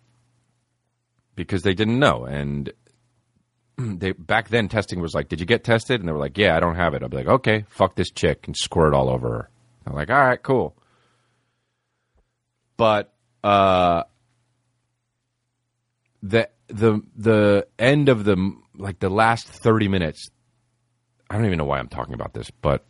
because 1.36 1.62
they 1.62 1.74
didn't 1.74 1.98
know. 1.98 2.24
And 2.24 2.72
they 3.78 4.12
back 4.12 4.48
then 4.48 4.68
testing 4.68 5.00
was 5.00 5.14
like, 5.14 5.28
"Did 5.28 5.40
you 5.40 5.46
get 5.46 5.64
tested?" 5.64 6.00
And 6.00 6.08
they 6.08 6.12
were 6.12 6.18
like, 6.18 6.38
"Yeah, 6.38 6.56
I 6.56 6.60
don't 6.60 6.76
have 6.76 6.94
it." 6.94 7.02
I'd 7.02 7.10
be 7.10 7.16
like, 7.16 7.26
"Okay, 7.26 7.64
fuck 7.68 7.96
this 7.96 8.10
chick," 8.10 8.46
and 8.46 8.56
squirt 8.56 8.94
all 8.94 9.08
over 9.08 9.28
her. 9.28 9.50
I'm 9.86 9.94
like, 9.94 10.10
"All 10.10 10.18
right, 10.18 10.42
cool." 10.42 10.76
But 12.76 13.12
uh, 13.42 14.04
the 16.22 16.48
the 16.68 17.00
the 17.16 17.66
end 17.78 18.08
of 18.08 18.24
the 18.24 18.54
like 18.76 18.98
the 18.98 19.10
last 19.10 19.46
thirty 19.46 19.88
minutes, 19.88 20.28
I 21.28 21.36
don't 21.36 21.46
even 21.46 21.58
know 21.58 21.64
why 21.64 21.78
I'm 21.78 21.88
talking 21.88 22.14
about 22.14 22.34
this, 22.34 22.50
but 22.50 22.84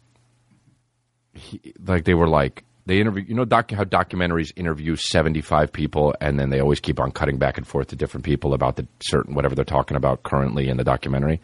he, 1.32 1.74
like 1.84 2.04
they 2.04 2.14
were 2.14 2.28
like 2.28 2.64
they 2.86 3.00
interview 3.00 3.24
you 3.26 3.34
know 3.34 3.42
how 3.42 3.84
documentaries 3.84 4.52
interview 4.56 4.96
75 4.96 5.72
people 5.72 6.14
and 6.20 6.38
then 6.38 6.50
they 6.50 6.60
always 6.60 6.80
keep 6.80 7.00
on 7.00 7.10
cutting 7.10 7.38
back 7.38 7.56
and 7.56 7.66
forth 7.66 7.88
to 7.88 7.96
different 7.96 8.24
people 8.24 8.54
about 8.54 8.76
the 8.76 8.86
certain 9.00 9.34
whatever 9.34 9.54
they're 9.54 9.64
talking 9.64 9.96
about 9.96 10.22
currently 10.22 10.68
in 10.68 10.76
the 10.76 10.84
documentary. 10.84 11.40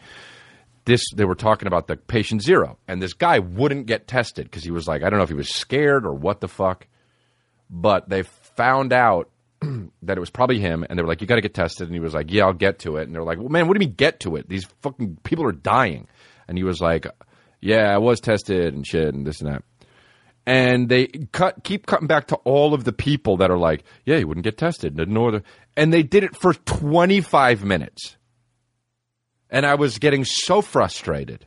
This 0.85 1.03
they 1.15 1.25
were 1.25 1.35
talking 1.35 1.67
about 1.67 1.87
the 1.87 1.95
patient 1.95 2.41
zero 2.41 2.77
and 2.87 3.01
this 3.01 3.13
guy 3.13 3.39
wouldn't 3.39 3.85
get 3.85 4.07
tested 4.07 4.45
because 4.45 4.63
he 4.63 4.71
was 4.71 4.87
like 4.87 5.03
i 5.03 5.09
don't 5.09 5.17
know 5.17 5.23
if 5.23 5.29
he 5.29 5.35
was 5.35 5.49
scared 5.49 6.05
or 6.05 6.13
what 6.13 6.41
the 6.41 6.47
fuck 6.47 6.87
but 7.69 8.09
they 8.09 8.23
found 8.23 8.91
out 8.91 9.29
that 9.61 10.17
it 10.17 10.19
was 10.19 10.31
probably 10.31 10.59
him 10.59 10.83
and 10.89 10.97
they 10.97 11.03
were 11.03 11.07
like 11.07 11.21
you 11.21 11.27
got 11.27 11.35
to 11.35 11.41
get 11.41 11.53
tested 11.53 11.87
and 11.87 11.93
he 11.93 11.99
was 11.99 12.13
like 12.13 12.31
yeah 12.31 12.45
i'll 12.45 12.53
get 12.53 12.79
to 12.79 12.97
it 12.97 13.03
and 13.03 13.15
they're 13.15 13.23
like 13.23 13.37
well 13.37 13.49
man 13.49 13.67
what 13.67 13.77
do 13.77 13.83
you 13.83 13.87
mean 13.87 13.95
get 13.95 14.19
to 14.21 14.35
it? 14.35 14.49
These 14.49 14.65
fucking 14.81 15.17
people 15.23 15.45
are 15.45 15.51
dying 15.51 16.07
and 16.47 16.57
he 16.57 16.63
was 16.63 16.81
like 16.81 17.05
yeah 17.59 17.93
i 17.93 17.99
was 17.99 18.19
tested 18.19 18.73
and 18.73 18.85
shit 18.85 19.13
and 19.13 19.25
this 19.25 19.39
and 19.39 19.51
that 19.51 19.63
and 20.45 20.89
they 20.89 21.07
cut 21.07 21.63
keep 21.63 21.85
cutting 21.85 22.07
back 22.07 22.27
to 22.27 22.35
all 22.37 22.73
of 22.73 22.83
the 22.83 22.93
people 22.93 23.37
that 23.37 23.51
are 23.51 23.57
like, 23.57 23.83
yeah, 24.05 24.17
he 24.17 24.25
wouldn't 24.25 24.43
get 24.43 24.57
tested. 24.57 24.99
Other, 24.99 25.43
and 25.77 25.93
they 25.93 26.03
did 26.03 26.23
it 26.23 26.35
for 26.35 26.53
25 26.53 27.63
minutes. 27.63 28.17
And 29.49 29.65
I 29.65 29.75
was 29.75 29.99
getting 29.99 30.23
so 30.25 30.61
frustrated. 30.61 31.45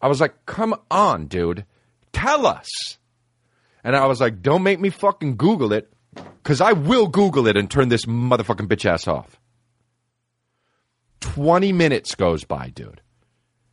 I 0.00 0.08
was 0.08 0.20
like, 0.20 0.46
come 0.46 0.74
on, 0.90 1.26
dude, 1.26 1.66
tell 2.12 2.46
us. 2.46 2.68
And 3.84 3.94
I 3.94 4.06
was 4.06 4.20
like, 4.20 4.42
don't 4.42 4.62
make 4.62 4.80
me 4.80 4.90
fucking 4.90 5.36
Google 5.36 5.72
it, 5.72 5.92
because 6.14 6.60
I 6.60 6.72
will 6.72 7.06
Google 7.06 7.46
it 7.46 7.56
and 7.56 7.70
turn 7.70 7.88
this 7.88 8.06
motherfucking 8.06 8.66
bitch 8.66 8.86
ass 8.86 9.06
off. 9.06 9.38
20 11.20 11.72
minutes 11.72 12.14
goes 12.14 12.44
by, 12.44 12.70
dude. 12.70 13.02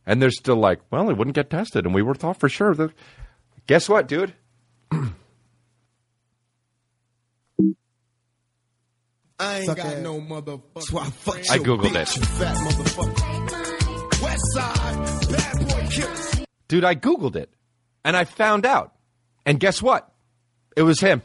And 0.06 0.22
they're 0.22 0.30
still 0.30 0.56
like, 0.56 0.80
well, 0.90 1.08
he 1.08 1.14
wouldn't 1.14 1.34
get 1.34 1.50
tested. 1.50 1.84
And 1.84 1.94
we 1.94 2.02
were 2.02 2.14
thought 2.14 2.40
for 2.40 2.48
sure 2.48 2.74
that 2.74 2.92
Guess 3.68 3.88
what, 3.88 4.08
dude? 4.08 4.34
I 9.40 9.58
ain't 9.58 9.66
Suck 9.66 9.76
got 9.76 9.86
ass. 9.86 10.02
no 10.02 10.20
motherfucker. 10.20 10.82
So 10.82 10.98
I 10.98 11.04
fuck 11.10 11.36
I 11.50 11.58
Googled 11.58 11.82
bitch, 11.90 12.16
it. 12.16 12.26
fat 12.26 12.56
motherfucker. 12.56 14.22
West 14.22 14.42
side, 14.52 15.30
bad 15.30 15.68
boy 15.68 15.86
killers. 15.90 16.44
Dude, 16.66 16.84
I 16.84 16.94
Googled 16.96 17.36
it 17.36 17.50
and 18.04 18.16
I 18.16 18.24
found 18.24 18.66
out. 18.66 18.94
And 19.46 19.60
guess 19.60 19.80
what? 19.80 20.10
It 20.76 20.82
was 20.82 21.00
him. 21.00 21.22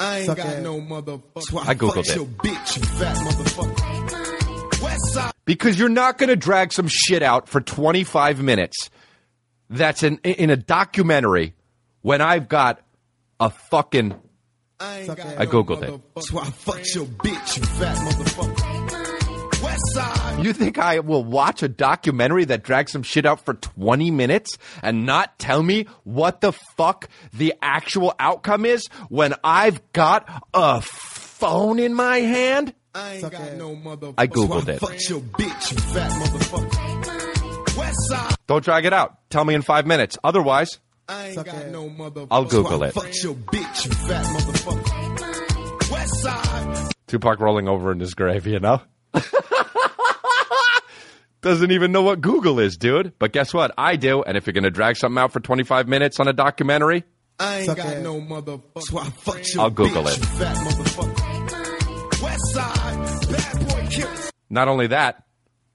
I 0.00 0.18
ain't 0.18 0.26
Suck 0.26 0.36
got 0.38 0.46
ass. 0.46 0.62
no 0.62 0.80
motherfucker. 0.80 1.42
So 1.42 1.58
I 1.58 1.74
Googled 1.74 1.94
fuck 1.94 2.06
it. 2.08 2.16
your 2.16 2.26
bitch, 2.26 2.84
fat 2.98 3.16
motherfucker. 3.16 4.82
West 4.82 5.12
side, 5.14 5.32
Because 5.44 5.78
you're 5.78 5.88
not 5.88 6.18
going 6.18 6.28
to 6.28 6.36
drag 6.36 6.72
some 6.72 6.88
shit 6.88 7.22
out 7.22 7.48
for 7.48 7.60
25 7.60 8.42
minutes 8.42 8.90
that's 9.70 10.02
in, 10.02 10.18
in 10.18 10.50
a 10.50 10.56
documentary 10.56 11.54
when 12.02 12.20
I've 12.20 12.48
got 12.48 12.80
a 13.40 13.50
fucking. 13.50 14.14
I 14.78 14.98
ain't 14.98 15.06
Suck 15.06 15.16
got 15.18 15.26
no 15.26 15.36
I 15.38 15.46
Googled 15.46 15.82
it. 15.82 15.90
motherfucker. 15.90 16.22
So 16.22 16.38
I 16.38 16.44
fuck 16.50 16.94
your 16.94 17.06
bitch, 17.06 17.56
you 17.56 17.62
fat 17.64 17.96
motherfucker. 17.96 19.62
West 19.62 19.82
side, 19.94 20.44
You 20.44 20.52
think 20.52 20.78
I 20.78 20.98
will 21.00 21.24
watch 21.24 21.62
a 21.62 21.68
documentary 21.68 22.44
that 22.46 22.62
drags 22.62 22.92
some 22.92 23.02
shit 23.02 23.24
out 23.24 23.40
for 23.44 23.54
20 23.54 24.10
minutes 24.10 24.58
and 24.82 25.06
not 25.06 25.38
tell 25.38 25.62
me 25.62 25.86
what 26.04 26.42
the 26.42 26.52
fuck 26.76 27.08
the 27.32 27.54
actual 27.62 28.14
outcome 28.18 28.66
is 28.66 28.86
when 29.08 29.32
I've 29.42 29.80
got 29.92 30.28
a 30.52 30.82
phone 30.82 31.78
in 31.78 31.94
my 31.94 32.18
hand? 32.18 32.74
I 32.94 33.14
ain't 33.14 33.30
got 33.30 33.54
no 33.54 33.74
motherfucker. 33.74 34.14
I 34.18 34.26
Googled 34.26 34.64
so 34.66 34.72
I 34.72 34.74
it. 34.74 34.80
Fuck 34.80 35.08
your 35.08 35.20
bitch, 35.20 35.72
you 35.72 35.78
fat 35.78 36.10
motherfucker. 36.12 36.85
West 37.96 38.08
side, 38.08 38.34
Don't 38.46 38.64
drag 38.64 38.84
it 38.84 38.92
out. 38.92 39.18
Tell 39.30 39.44
me 39.44 39.54
in 39.54 39.62
five 39.62 39.86
minutes. 39.86 40.18
Otherwise, 40.22 40.78
I 41.08 41.28
ain't 41.28 41.44
got 41.44 41.68
no 41.68 41.88
motherfucker. 41.88 42.28
I'll 42.30 42.44
Google 42.44 42.78
so 42.78 42.84
I 42.84 42.88
it. 42.88 42.94
Fuck 42.94 43.22
your 43.22 43.34
bitch, 43.34 43.86
you 43.86 43.92
fat 43.92 44.24
motherfucker. 44.26 45.90
West 45.92 46.20
side, 46.22 46.92
Tupac 47.06 47.40
rolling 47.40 47.68
over 47.68 47.92
in 47.92 48.00
his 48.00 48.14
grave, 48.14 48.46
you 48.46 48.58
know? 48.60 48.80
Doesn't 51.42 51.70
even 51.70 51.92
know 51.92 52.02
what 52.02 52.20
Google 52.20 52.58
is, 52.58 52.76
dude. 52.76 53.12
But 53.20 53.32
guess 53.32 53.54
what? 53.54 53.72
I 53.78 53.94
do. 53.96 54.22
And 54.24 54.36
if 54.36 54.46
you're 54.46 54.52
going 54.54 54.64
to 54.64 54.70
drag 54.70 54.96
something 54.96 55.18
out 55.18 55.32
for 55.32 55.38
25 55.38 55.86
minutes 55.86 56.18
on 56.18 56.26
a 56.26 56.32
documentary, 56.32 57.04
I 57.38 57.58
ain't 57.58 57.66
got 57.76 57.78
ass. 57.86 58.02
no 58.02 58.20
motherfucker. 58.20 58.82
So 58.82 58.98
I 58.98 59.04
fuck 59.10 59.54
your 59.54 59.62
I'll 59.62 59.70
Google 59.70 60.02
bitch, 60.04 60.12
it. 60.14 60.18
you 60.18 60.24
fat 60.24 60.56
motherfucker. 60.56 62.22
West 62.22 62.52
side, 62.52 63.30
bad 63.30 63.68
boy 63.68 63.86
killers. 63.90 64.30
not 64.50 64.66
only 64.66 64.88
that, 64.88 65.22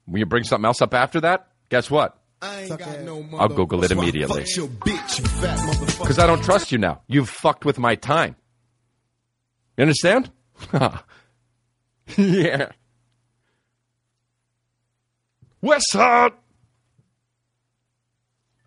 when 0.04 0.18
you 0.18 0.26
bring 0.26 0.44
something 0.44 0.66
else 0.66 0.82
up 0.82 0.92
after 0.92 1.22
that, 1.22 1.46
guess 1.72 1.90
what? 1.90 2.18
I 2.42 2.60
ain't 2.60 2.68
Suck 2.68 2.80
got 2.80 2.88
ass. 2.88 3.04
no 3.04 3.22
motherfucker. 3.22 3.40
I'll 3.40 3.48
Google 3.48 3.84
it 3.84 3.90
immediately. 3.92 4.44
fuck 4.44 4.56
your 4.56 4.68
bitch, 4.68 5.18
you 5.18 5.24
fat 5.24 5.58
motherfucker. 5.58 6.00
Because 6.00 6.18
I 6.18 6.26
don't 6.26 6.44
trust 6.44 6.70
you 6.70 6.76
now. 6.76 7.00
You've 7.08 7.30
fucked 7.30 7.64
with 7.64 7.78
my 7.78 7.94
time. 7.94 8.36
You 9.78 9.82
understand? 9.82 10.30
yeah. 12.18 12.72
West 15.62 15.90
Side. 15.90 16.32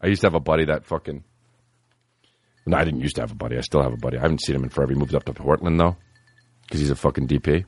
I 0.01 0.07
used 0.07 0.21
to 0.21 0.27
have 0.27 0.33
a 0.33 0.39
buddy 0.39 0.65
that 0.65 0.85
fucking. 0.85 1.23
No, 2.65 2.77
I 2.77 2.85
didn't 2.85 3.01
used 3.01 3.17
to 3.17 3.21
have 3.21 3.31
a 3.31 3.35
buddy. 3.35 3.55
I 3.55 3.61
still 3.61 3.83
have 3.83 3.93
a 3.93 3.97
buddy. 3.97 4.17
I 4.17 4.21
haven't 4.21 4.41
seen 4.41 4.55
him 4.55 4.63
in 4.63 4.69
forever. 4.69 4.93
He 4.93 4.97
moved 4.97 5.13
up 5.13 5.25
to 5.25 5.33
Portland 5.33 5.79
though, 5.79 5.95
because 6.63 6.79
he's 6.79 6.89
a 6.89 6.95
fucking 6.95 7.27
DP. 7.27 7.65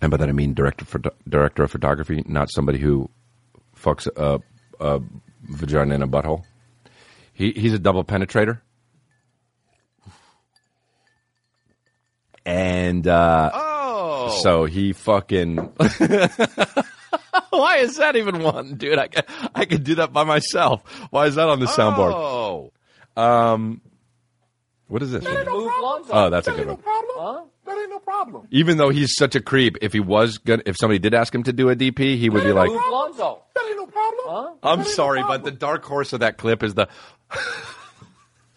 And 0.00 0.10
by 0.10 0.16
that 0.16 0.28
I 0.30 0.32
mean 0.32 0.54
director 0.54 0.86
for 0.86 1.02
director 1.28 1.62
of 1.64 1.70
photography, 1.70 2.22
not 2.26 2.50
somebody 2.50 2.78
who 2.78 3.10
fucks 3.82 4.06
a, 4.16 4.40
a 4.84 5.00
vagina 5.42 5.94
in 5.94 6.02
a 6.02 6.08
butthole. 6.08 6.44
He 7.32 7.52
he's 7.52 7.72
a 7.72 7.78
double 7.78 8.04
penetrator. 8.04 8.60
And 12.44 13.06
uh 13.06 13.50
Oh. 13.54 14.40
so 14.42 14.64
he 14.64 14.92
fucking 14.92 15.56
Why 17.50 17.76
is 17.78 17.96
that 17.96 18.14
even 18.16 18.42
one, 18.42 18.74
dude? 18.76 18.98
I, 18.98 19.08
ca- 19.08 19.50
I 19.54 19.64
could 19.64 19.82
do 19.84 19.96
that 19.96 20.12
by 20.12 20.24
myself. 20.24 20.82
Why 21.10 21.26
is 21.26 21.34
that 21.36 21.48
on 21.48 21.58
the 21.60 21.66
soundboard? 21.66 22.12
Oh. 23.16 23.76
What 24.86 25.02
is 25.02 25.10
this? 25.12 25.24
Move 25.24 25.68
Oh, 26.10 26.30
that's 26.30 26.46
a 26.48 26.52
good 26.52 26.66
one. 26.68 26.78
Huh? 26.84 27.42
That 27.68 27.76
ain't 27.76 27.90
no 27.90 27.98
problem. 27.98 28.48
Even 28.50 28.78
though 28.78 28.88
he's 28.88 29.14
such 29.14 29.34
a 29.34 29.42
creep, 29.42 29.76
if 29.82 29.92
he 29.92 30.00
was 30.00 30.38
gonna, 30.38 30.62
if 30.64 30.78
somebody 30.78 30.98
did 30.98 31.12
ask 31.12 31.34
him 31.34 31.42
to 31.42 31.52
do 31.52 31.68
a 31.68 31.76
DP, 31.76 32.16
he 32.16 32.30
would 32.30 32.42
be 32.42 32.52
like, 32.52 32.70
Move 32.70 32.80
Lonzo. 32.90 33.42
That 33.54 33.66
ain't 33.68 33.76
no 33.76 33.84
problem. 33.86 34.24
problem? 34.24 34.58
I'm 34.62 34.84
sorry, 34.84 35.22
but 35.22 35.44
the 35.44 35.50
dark 35.50 35.84
horse 35.84 36.14
of 36.14 36.20
that 36.20 36.38
clip 36.38 36.62
is 36.62 36.72
the. 36.72 36.88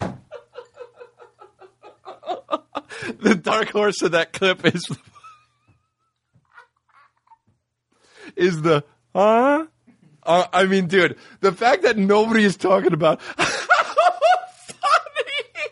the 3.20 3.34
dark 3.34 3.68
horse 3.68 4.00
of 4.00 4.12
that 4.12 4.32
clip 4.32 4.64
is. 4.64 4.88
is 8.34 8.62
the. 8.62 8.82
Huh? 9.14 9.66
Uh, 10.22 10.46
I 10.54 10.64
mean, 10.64 10.86
dude, 10.86 11.18
the 11.40 11.52
fact 11.52 11.82
that 11.82 11.98
nobody 11.98 12.44
is 12.44 12.56
talking 12.56 12.94
about 12.94 13.20
how 13.36 13.44
funny 14.64 15.68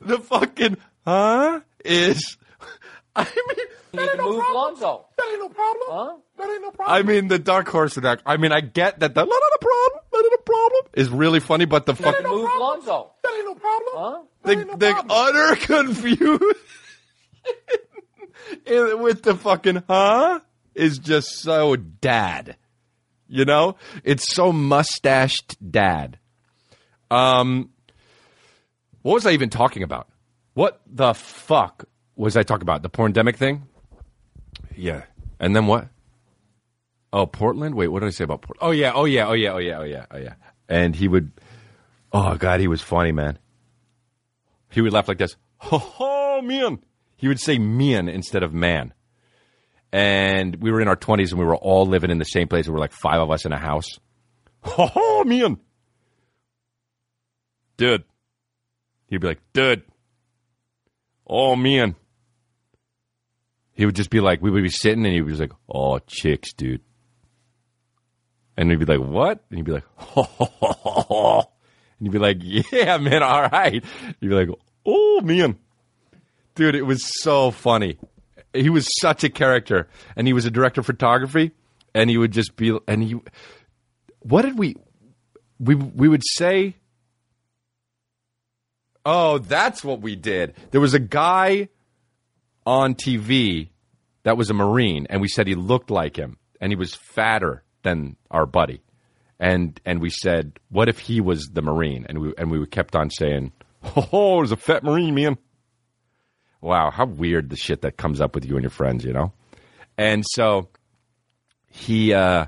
the 0.00 0.18
fucking 0.20 0.76
huh 1.04 1.58
is. 1.84 2.36
I 3.16 3.24
mean, 3.24 3.66
You 3.92 4.00
need 4.00 4.10
to 4.16 4.22
move 4.22 4.42
Lonzo. 4.52 5.06
That 5.16 5.26
ain't 5.30 5.40
no 5.40 5.48
problem. 5.48 5.86
Huh? 5.88 6.16
That 6.38 6.50
ain't 6.50 6.62
no 6.62 6.70
problem. 6.72 6.96
I 6.96 7.02
mean, 7.02 7.28
the 7.28 7.38
dark 7.38 7.68
horse 7.68 7.96
attack. 7.96 8.20
I 8.26 8.36
mean, 8.36 8.50
I 8.52 8.60
get 8.60 9.00
that 9.00 9.14
the 9.14 9.24
not 9.24 9.28
a 9.32 9.58
problem, 9.60 10.00
not 10.12 10.24
a 10.24 10.42
problem 10.44 10.82
is 10.94 11.08
really 11.10 11.40
funny, 11.40 11.64
but 11.64 11.86
the 11.86 11.94
You 11.94 12.04
need 12.04 12.10
to 12.10 12.12
fucking 12.22 12.30
move 12.30 12.50
Lonzo. 12.58 13.12
that 13.22 13.32
ain't 13.36 13.44
no 13.46 13.54
problem. 13.54 13.94
Huh? 13.94 14.22
That 14.42 14.48
the, 14.54 14.58
ain't 14.60 14.68
no 14.68 14.76
the 14.76 14.92
problem. 14.92 15.10
utter 15.10 15.56
confusion 15.66 16.38
with 19.00 19.22
the 19.22 19.36
fucking 19.36 19.82
huh 19.88 20.40
is 20.74 20.98
just 20.98 21.38
so 21.40 21.76
dad. 21.76 22.56
You 23.28 23.44
know, 23.44 23.76
it's 24.02 24.28
so 24.28 24.52
mustached 24.52 25.56
dad. 25.70 26.18
Um, 27.10 27.70
what 29.02 29.14
was 29.14 29.26
I 29.26 29.30
even 29.32 29.50
talking 29.50 29.82
about? 29.82 30.08
What 30.54 30.80
the 30.86 31.14
fuck 31.14 31.84
was 32.16 32.36
I 32.36 32.42
talk 32.42 32.62
about? 32.62 32.82
The 32.82 32.90
porndemic 32.90 33.36
thing? 33.36 33.66
Yeah, 34.76 35.04
and 35.38 35.54
then 35.54 35.66
what? 35.66 35.88
Oh, 37.12 37.26
Portland. 37.26 37.74
Wait, 37.74 37.88
what 37.88 38.00
did 38.00 38.06
I 38.06 38.10
say 38.10 38.24
about 38.24 38.42
Portland? 38.42 38.68
Oh 38.68 38.72
yeah, 38.72 38.92
oh 38.94 39.04
yeah, 39.04 39.26
oh 39.26 39.32
yeah, 39.34 39.52
oh 39.52 39.58
yeah, 39.58 39.78
oh 39.78 39.84
yeah, 39.84 40.06
oh 40.10 40.18
yeah. 40.18 40.34
And 40.68 40.94
he 40.96 41.08
would. 41.08 41.32
Oh 42.12 42.36
god, 42.36 42.60
he 42.60 42.68
was 42.68 42.80
funny, 42.80 43.12
man. 43.12 43.38
He 44.70 44.80
would 44.80 44.92
laugh 44.92 45.08
like 45.08 45.18
this. 45.18 45.36
Ho 45.58 45.78
ho, 45.78 46.42
man. 46.42 46.78
He 47.16 47.28
would 47.28 47.40
say 47.40 47.58
"man" 47.58 48.08
instead 48.08 48.42
of 48.42 48.52
"man." 48.52 48.92
And 49.92 50.56
we 50.56 50.72
were 50.72 50.80
in 50.80 50.88
our 50.88 50.96
twenties, 50.96 51.30
and 51.30 51.38
we 51.38 51.46
were 51.46 51.56
all 51.56 51.86
living 51.86 52.10
in 52.10 52.18
the 52.18 52.24
same 52.24 52.48
place. 52.48 52.66
There 52.66 52.72
were 52.72 52.80
like 52.80 52.92
five 52.92 53.20
of 53.20 53.30
us 53.30 53.44
in 53.44 53.52
a 53.52 53.58
house. 53.58 53.86
Oh, 54.64 54.86
ho, 54.86 55.24
man. 55.24 55.58
Dude. 57.76 58.04
He'd 59.06 59.20
be 59.20 59.26
like, 59.28 59.40
dude. 59.52 59.82
Oh 61.26 61.54
man. 61.54 61.94
He 63.74 63.86
would 63.86 63.96
just 63.96 64.10
be 64.10 64.20
like, 64.20 64.40
we 64.40 64.50
would 64.50 64.62
be 64.62 64.70
sitting, 64.70 65.04
and 65.04 65.14
he 65.14 65.22
was 65.22 65.40
like, 65.40 65.52
oh 65.68 65.98
chicks, 66.00 66.52
dude. 66.52 66.80
And 68.56 68.68
we'd 68.68 68.78
be 68.78 68.84
like, 68.84 69.06
what? 69.06 69.44
And 69.50 69.58
he'd 69.58 69.64
be 69.64 69.72
like, 69.72 69.84
ho 69.96 70.22
ho 70.22 70.44
ho 70.44 70.72
ho 70.72 71.00
ho. 71.02 71.50
And 71.98 72.06
he'd 72.06 72.12
be 72.12 72.18
like, 72.18 72.38
yeah, 72.40 72.98
man, 72.98 73.22
all 73.22 73.42
right. 73.48 73.84
You'd 74.20 74.28
be 74.28 74.34
like, 74.34 74.48
oh, 74.86 75.20
man. 75.22 75.58
Dude, 76.54 76.76
it 76.76 76.82
was 76.82 77.04
so 77.22 77.50
funny. 77.50 77.98
He 78.52 78.70
was 78.70 78.88
such 79.00 79.24
a 79.24 79.28
character. 79.28 79.88
And 80.16 80.26
he 80.26 80.32
was 80.32 80.44
a 80.44 80.50
director 80.50 80.80
of 80.80 80.86
photography. 80.86 81.50
And 81.94 82.08
he 82.08 82.18
would 82.18 82.32
just 82.32 82.54
be, 82.56 82.78
and 82.86 83.02
he, 83.02 83.16
what 84.20 84.42
did 84.42 84.56
we, 84.58 84.76
we, 85.58 85.74
we 85.74 86.08
would 86.08 86.22
say, 86.24 86.76
oh, 89.04 89.38
that's 89.38 89.82
what 89.82 90.00
we 90.00 90.14
did. 90.14 90.54
There 90.70 90.80
was 90.80 90.94
a 90.94 91.00
guy 91.00 91.68
on 92.66 92.94
TV 92.94 93.68
that 94.24 94.36
was 94.36 94.50
a 94.50 94.54
Marine, 94.54 95.06
and 95.10 95.20
we 95.20 95.28
said 95.28 95.46
he 95.46 95.54
looked 95.54 95.90
like 95.90 96.16
him, 96.16 96.38
and 96.60 96.72
he 96.72 96.76
was 96.76 96.94
fatter 96.94 97.62
than 97.82 98.16
our 98.30 98.46
buddy. 98.46 98.82
And 99.38 99.78
and 99.84 100.00
we 100.00 100.10
said, 100.10 100.58
what 100.70 100.88
if 100.88 100.98
he 100.98 101.20
was 101.20 101.50
the 101.52 101.62
Marine? 101.62 102.06
And 102.08 102.18
we 102.18 102.34
and 102.38 102.50
we 102.50 102.64
kept 102.66 102.96
on 102.96 103.10
saying, 103.10 103.52
oh, 104.12 104.38
there's 104.38 104.52
a 104.52 104.56
fat 104.56 104.82
Marine, 104.82 105.14
man. 105.14 105.36
Wow, 106.60 106.90
how 106.90 107.04
weird 107.04 107.50
the 107.50 107.56
shit 107.56 107.82
that 107.82 107.98
comes 107.98 108.22
up 108.22 108.34
with 108.34 108.46
you 108.46 108.54
and 108.54 108.62
your 108.62 108.70
friends, 108.70 109.04
you 109.04 109.12
know? 109.12 109.32
And 109.98 110.24
so 110.26 110.70
he, 111.68 112.14
uh, 112.14 112.46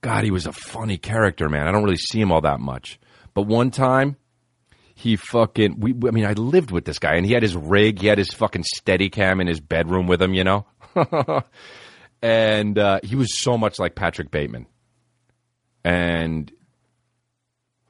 God, 0.00 0.24
he 0.24 0.32
was 0.32 0.46
a 0.46 0.52
funny 0.52 0.98
character, 0.98 1.48
man. 1.48 1.68
I 1.68 1.70
don't 1.70 1.84
really 1.84 1.96
see 1.96 2.20
him 2.20 2.32
all 2.32 2.40
that 2.40 2.58
much. 2.58 2.98
But 3.32 3.42
one 3.42 3.70
time, 3.70 4.16
he 5.02 5.16
fucking 5.16 5.80
we 5.80 5.94
I 6.06 6.12
mean 6.12 6.24
I 6.24 6.34
lived 6.34 6.70
with 6.70 6.84
this 6.84 7.00
guy 7.00 7.16
and 7.16 7.26
he 7.26 7.32
had 7.32 7.42
his 7.42 7.56
rig, 7.56 8.00
he 8.00 8.06
had 8.06 8.18
his 8.18 8.28
fucking 8.28 8.62
steady 8.62 9.10
cam 9.10 9.40
in 9.40 9.48
his 9.48 9.58
bedroom 9.58 10.06
with 10.06 10.22
him, 10.22 10.32
you 10.32 10.44
know? 10.44 10.64
and 12.22 12.78
uh, 12.78 13.00
he 13.02 13.16
was 13.16 13.36
so 13.40 13.58
much 13.58 13.80
like 13.80 13.96
Patrick 13.96 14.30
Bateman. 14.30 14.66
And 15.84 16.52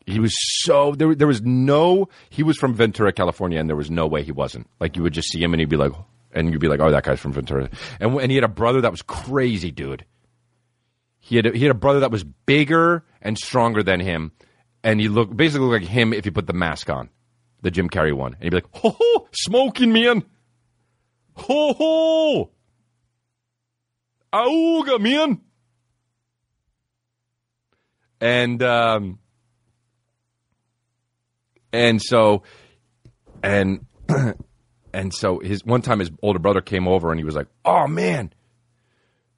he 0.07 0.21
was 0.21 0.35
so 0.65 0.93
there 0.93 1.15
there 1.15 1.27
was 1.27 1.43
no 1.43 2.09
he 2.31 2.43
was 2.43 2.57
from 2.57 2.75
Ventura, 2.75 3.13
California 3.13 3.61
and 3.61 3.69
there 3.69 3.77
was 3.77 3.91
no 3.91 4.07
way 4.07 4.23
he 4.23 4.33
wasn't. 4.33 4.67
Like 4.81 4.97
you 4.97 5.03
would 5.03 5.13
just 5.13 5.31
see 5.31 5.43
him 5.43 5.53
and 5.53 5.61
he'd 5.61 5.69
be 5.69 5.77
like 5.77 5.93
and 6.33 6.51
you'd 6.51 6.61
be 6.61 6.69
like, 6.69 6.81
"Oh, 6.81 6.91
that 6.91 7.05
guy's 7.05 7.21
from 7.21 7.35
Ventura." 7.35 7.69
And 8.01 8.15
and 8.15 8.31
he 8.31 8.37
had 8.37 8.45
a 8.45 8.49
brother 8.49 8.81
that 8.81 8.91
was 8.91 9.03
crazy, 9.03 9.71
dude. 9.71 10.07
He 11.21 11.37
had 11.37 11.45
a, 11.45 11.53
he 11.53 11.63
had 11.63 11.71
a 11.71 11.79
brother 11.79 12.01
that 12.01 12.11
was 12.11 12.25
bigger 12.25 13.05
and 13.21 13.37
stronger 13.37 13.83
than 13.83 14.01
him, 14.01 14.33
and 14.85 15.01
he 15.01 15.09
looked 15.09 15.37
basically 15.37 15.67
looked 15.67 15.83
like 15.83 15.91
him 15.91 16.13
if 16.13 16.27
you 16.27 16.33
put 16.33 16.47
the 16.47 16.53
mask 16.53 16.91
on, 16.91 17.09
the 17.61 17.71
Jim 17.71 17.89
Carrey 17.89 18.15
one, 18.15 18.35
and 18.35 18.43
he'd 18.43 18.51
be 18.51 18.57
like, 18.57 18.67
"Ho 18.73 18.97
ho, 18.99 19.29
smoking 19.33 19.93
man, 19.93 20.25
ho 21.35 21.73
ho, 21.73 22.51
auga 24.33 25.01
man," 25.01 25.41
and 28.21 28.63
um, 28.63 29.19
and 31.73 32.01
so, 32.03 32.43
and 33.43 33.87
and 34.93 35.15
so 35.15 35.39
his 35.39 35.65
one 35.65 35.83
time 35.83 36.01
his 36.01 36.11
older 36.23 36.39
brother 36.39 36.61
came 36.61 36.89
over 36.89 37.11
and 37.11 37.21
he 37.21 37.25
was 37.25 37.35
like, 37.37 37.49
"Oh 37.65 37.87
man." 37.87 38.33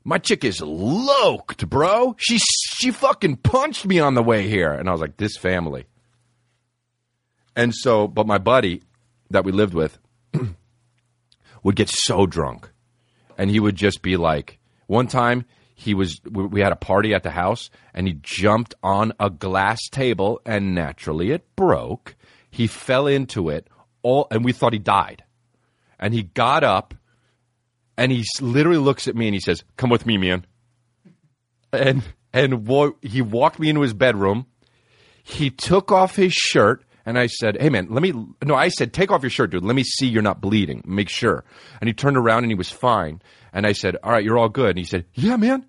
my 0.04 0.18
chick 0.18 0.44
is 0.44 0.60
loked, 0.60 1.68
bro. 1.68 2.14
She 2.18 2.38
she 2.84 2.90
fucking 2.90 3.36
punched 3.36 3.86
me 3.86 3.98
on 3.98 4.12
the 4.12 4.22
way 4.22 4.46
here, 4.46 4.70
and 4.70 4.90
I 4.90 4.92
was 4.92 5.00
like, 5.00 5.16
this 5.16 5.38
family. 5.38 5.86
And 7.56 7.74
so, 7.74 8.06
but 8.06 8.26
my 8.26 8.36
buddy 8.36 8.82
that 9.30 9.42
we 9.46 9.52
lived 9.52 9.72
with 9.72 9.98
would 11.62 11.76
get 11.76 11.88
so 11.88 12.26
drunk, 12.26 12.70
and 13.38 13.48
he 13.48 13.58
would 13.58 13.74
just 13.74 14.02
be 14.02 14.18
like, 14.18 14.58
one 14.86 15.06
time 15.06 15.46
he 15.74 15.94
was 15.94 16.20
we, 16.30 16.44
we 16.44 16.60
had 16.60 16.72
a 16.72 16.76
party 16.76 17.14
at 17.14 17.22
the 17.22 17.30
house, 17.30 17.70
and 17.94 18.06
he 18.06 18.18
jumped 18.20 18.74
on 18.82 19.14
a 19.18 19.30
glass 19.30 19.80
table, 19.90 20.42
and 20.44 20.74
naturally 20.74 21.30
it 21.30 21.56
broke. 21.56 22.16
He 22.50 22.66
fell 22.66 23.06
into 23.06 23.48
it 23.48 23.66
all, 24.02 24.26
and 24.30 24.44
we 24.44 24.52
thought 24.52 24.74
he 24.74 24.78
died. 24.78 25.24
And 25.98 26.12
he 26.12 26.24
got 26.24 26.64
up 26.64 26.92
and 27.96 28.12
he 28.12 28.24
literally 28.42 28.78
looks 28.78 29.08
at 29.08 29.16
me 29.16 29.26
and 29.26 29.34
he 29.34 29.40
says, 29.40 29.64
"Come 29.78 29.88
with 29.88 30.04
me, 30.04 30.18
man." 30.18 30.44
And 31.72 32.02
and 32.34 32.66
wa- 32.66 32.92
he 33.00 33.22
walked 33.22 33.58
me 33.58 33.70
into 33.70 33.80
his 33.80 33.94
bedroom. 33.94 34.44
He 35.22 35.48
took 35.48 35.90
off 35.90 36.16
his 36.16 36.34
shirt, 36.34 36.84
and 37.06 37.18
I 37.18 37.28
said, 37.28 37.56
"Hey, 37.58 37.70
man, 37.70 37.86
let 37.88 38.02
me." 38.02 38.12
No, 38.44 38.54
I 38.54 38.68
said, 38.68 38.92
"Take 38.92 39.10
off 39.10 39.22
your 39.22 39.30
shirt, 39.30 39.50
dude. 39.50 39.64
Let 39.64 39.74
me 39.74 39.84
see 39.84 40.06
you're 40.06 40.20
not 40.20 40.42
bleeding. 40.42 40.82
Make 40.84 41.08
sure." 41.08 41.44
And 41.80 41.88
he 41.88 41.94
turned 41.94 42.18
around 42.18 42.42
and 42.44 42.50
he 42.50 42.54
was 42.54 42.70
fine. 42.70 43.22
And 43.54 43.66
I 43.66 43.72
said, 43.72 43.96
"All 44.02 44.12
right, 44.12 44.22
you're 44.22 44.36
all 44.36 44.50
good." 44.50 44.70
And 44.70 44.78
he 44.78 44.84
said, 44.84 45.06
"Yeah, 45.14 45.36
man." 45.36 45.64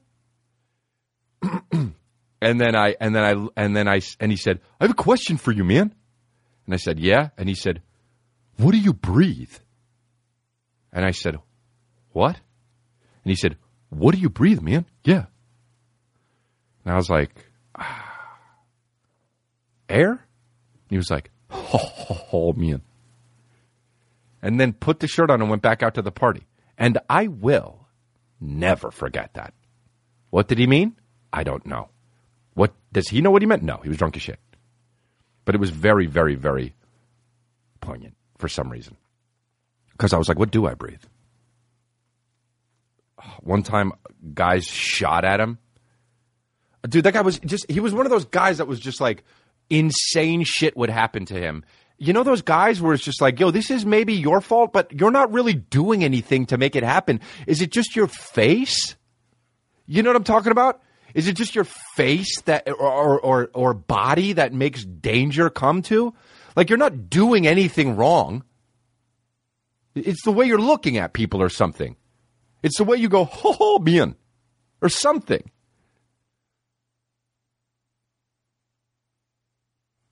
and 1.72 2.60
then 2.60 2.76
I 2.76 2.96
and 3.00 3.16
then 3.16 3.24
I 3.24 3.48
and 3.56 3.74
then 3.76 3.88
I 3.88 4.02
and 4.20 4.32
he 4.32 4.38
said, 4.38 4.60
"I 4.82 4.84
have 4.84 4.92
a 4.92 4.96
question 4.96 5.38
for 5.38 5.54
you, 5.54 5.64
man." 5.64 5.94
And 6.66 6.74
I 6.74 6.78
said, 6.78 7.00
"Yeah." 7.00 7.30
And 7.38 7.48
he 7.48 7.56
said, 7.56 7.82
"What 8.58 8.72
do 8.72 8.78
you 8.78 8.92
breathe?" 8.92 9.54
And 10.92 11.06
I 11.06 11.12
said, 11.12 11.38
what? 12.16 12.40
And 13.26 13.30
he 13.30 13.36
said, 13.36 13.58
What 13.90 14.16
do 14.16 14.22
you 14.22 14.30
breathe, 14.30 14.62
man? 14.62 14.86
Yeah. 15.04 15.26
And 16.86 16.94
I 16.94 16.98
was 16.98 17.10
like, 17.10 17.32
ah, 17.78 18.38
Air? 19.90 20.12
And 20.12 20.90
he 20.90 20.98
was 20.98 21.10
like, 21.10 21.32
Oh, 21.52 22.28
oh, 22.32 22.54
man. 22.54 22.82
And 24.42 24.60
then 24.60 24.74
put 24.74 25.00
the 25.00 25.08
shirt 25.08 25.30
on 25.30 25.42
and 25.42 25.50
went 25.50 25.62
back 25.62 25.82
out 25.82 25.96
to 25.96 26.02
the 26.02 26.12
party. 26.12 26.46
And 26.78 26.98
I 27.10 27.28
will 27.28 27.88
never 28.40 28.92
forget 28.92 29.34
that. 29.34 29.54
What 30.30 30.48
did 30.48 30.60
he 30.60 30.68
mean? 30.68 30.96
I 31.34 31.44
don't 31.44 31.66
know. 31.66 31.90
What 32.54 32.74
does 32.94 33.08
he 33.08 33.22
know 33.22 33.32
what 33.32 33.42
he 33.42 33.48
meant? 33.48 33.64
No, 33.64 33.78
he 33.78 33.90
was 33.90 33.98
drunk 33.98 34.16
as 34.16 34.22
shit. 34.22 34.40
But 35.46 35.56
it 35.56 35.62
was 35.62 35.70
very, 35.70 36.06
very, 36.06 36.36
very 36.36 36.76
poignant 37.82 38.16
for 38.38 38.48
some 38.48 38.70
reason. 38.70 38.98
Because 39.92 40.14
I 40.14 40.18
was 40.18 40.28
like, 40.28 40.40
what 40.40 40.52
do 40.52 40.68
I 40.68 40.74
breathe? 40.74 41.04
One 43.42 43.64
time, 43.64 43.94
guys 44.34 44.66
shot 44.66 45.26
at 45.26 45.40
him. 45.40 45.58
Dude, 46.88 47.04
that 47.06 47.14
guy 47.14 47.22
was 47.22 47.40
just, 47.40 47.70
he 47.70 47.80
was 47.80 47.94
one 47.94 48.06
of 48.06 48.12
those 48.12 48.26
guys 48.26 48.58
that 48.58 48.68
was 48.68 48.80
just 48.80 49.02
like, 49.02 49.24
insane 49.70 50.44
shit 50.44 50.76
would 50.78 50.90
happen 50.90 51.26
to 51.26 51.34
him. 51.34 51.64
You 51.98 52.14
know 52.14 52.24
those 52.24 52.42
guys 52.42 52.82
where 52.82 52.94
it's 52.94 53.04
just 53.04 53.22
like, 53.22 53.40
yo, 53.40 53.52
this 53.52 53.72
is 53.72 53.86
maybe 53.86 54.14
your 54.14 54.42
fault, 54.42 54.74
but 54.74 54.92
you're 54.92 55.12
not 55.12 55.32
really 55.32 55.54
doing 55.54 56.04
anything 56.04 56.46
to 56.48 56.58
make 56.58 56.76
it 56.76 56.84
happen. 56.84 57.22
Is 57.48 57.62
it 57.62 57.72
just 57.72 57.96
your 57.96 58.08
face? 58.08 58.96
You 59.86 60.04
know 60.04 60.10
what 60.10 60.18
I'm 60.18 60.24
talking 60.26 60.52
about? 60.52 60.82
Is 61.14 61.30
it 61.30 61.38
just 61.38 61.56
your 61.56 61.64
face 61.96 62.42
that 62.42 62.70
or 62.70 63.20
or 63.20 63.50
or, 63.54 63.74
body 63.74 64.34
that 64.34 64.54
makes 64.54 64.84
danger 64.84 65.50
come 65.50 65.82
to? 65.84 66.14
Like 66.58 66.70
you're 66.70 66.78
not 66.78 67.10
doing 67.10 67.48
anything 67.48 67.96
wrong. 67.96 68.44
It's 69.96 70.24
the 70.26 70.34
way 70.34 70.46
you're 70.46 70.60
looking 70.60 70.98
at 70.98 71.14
people 71.14 71.42
or 71.42 71.48
something. 71.48 71.96
It's 72.62 72.78
the 72.78 72.84
way 72.84 72.98
you 72.98 73.08
go, 73.08 73.24
ho 73.24 73.54
ho, 73.54 73.80
bien, 73.80 74.16
or 74.82 74.90
something. 74.90 75.50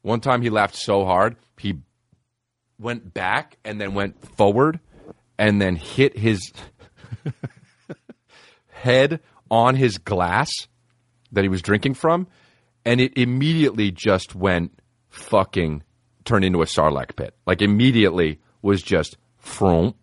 One 0.04 0.20
time 0.20 0.42
he 0.42 0.50
laughed 0.50 0.76
so 0.76 1.06
hard, 1.06 1.38
he 1.58 1.80
went 2.78 3.14
back 3.14 3.58
and 3.64 3.80
then 3.82 3.94
went 3.94 4.24
forward 4.36 4.80
and 5.40 5.62
then 5.62 5.76
hit 5.78 6.18
his 6.18 6.52
head 8.70 9.22
on 9.50 9.76
his 9.76 9.98
glass 9.98 10.52
that 11.32 11.44
he 11.44 11.50
was 11.50 11.62
drinking 11.62 11.96
from, 11.96 12.28
and 12.86 13.00
it 13.00 13.18
immediately 13.18 13.92
just 13.92 14.36
went 14.36 14.78
fucking 15.10 15.84
turned 16.26 16.46
into 16.46 16.62
a 16.62 16.66
sarlacc 16.66 17.16
pit. 17.16 17.34
Like 17.46 17.62
immediately 17.62 18.40
was 18.62 18.82
just 18.82 19.18
front. 19.38 19.96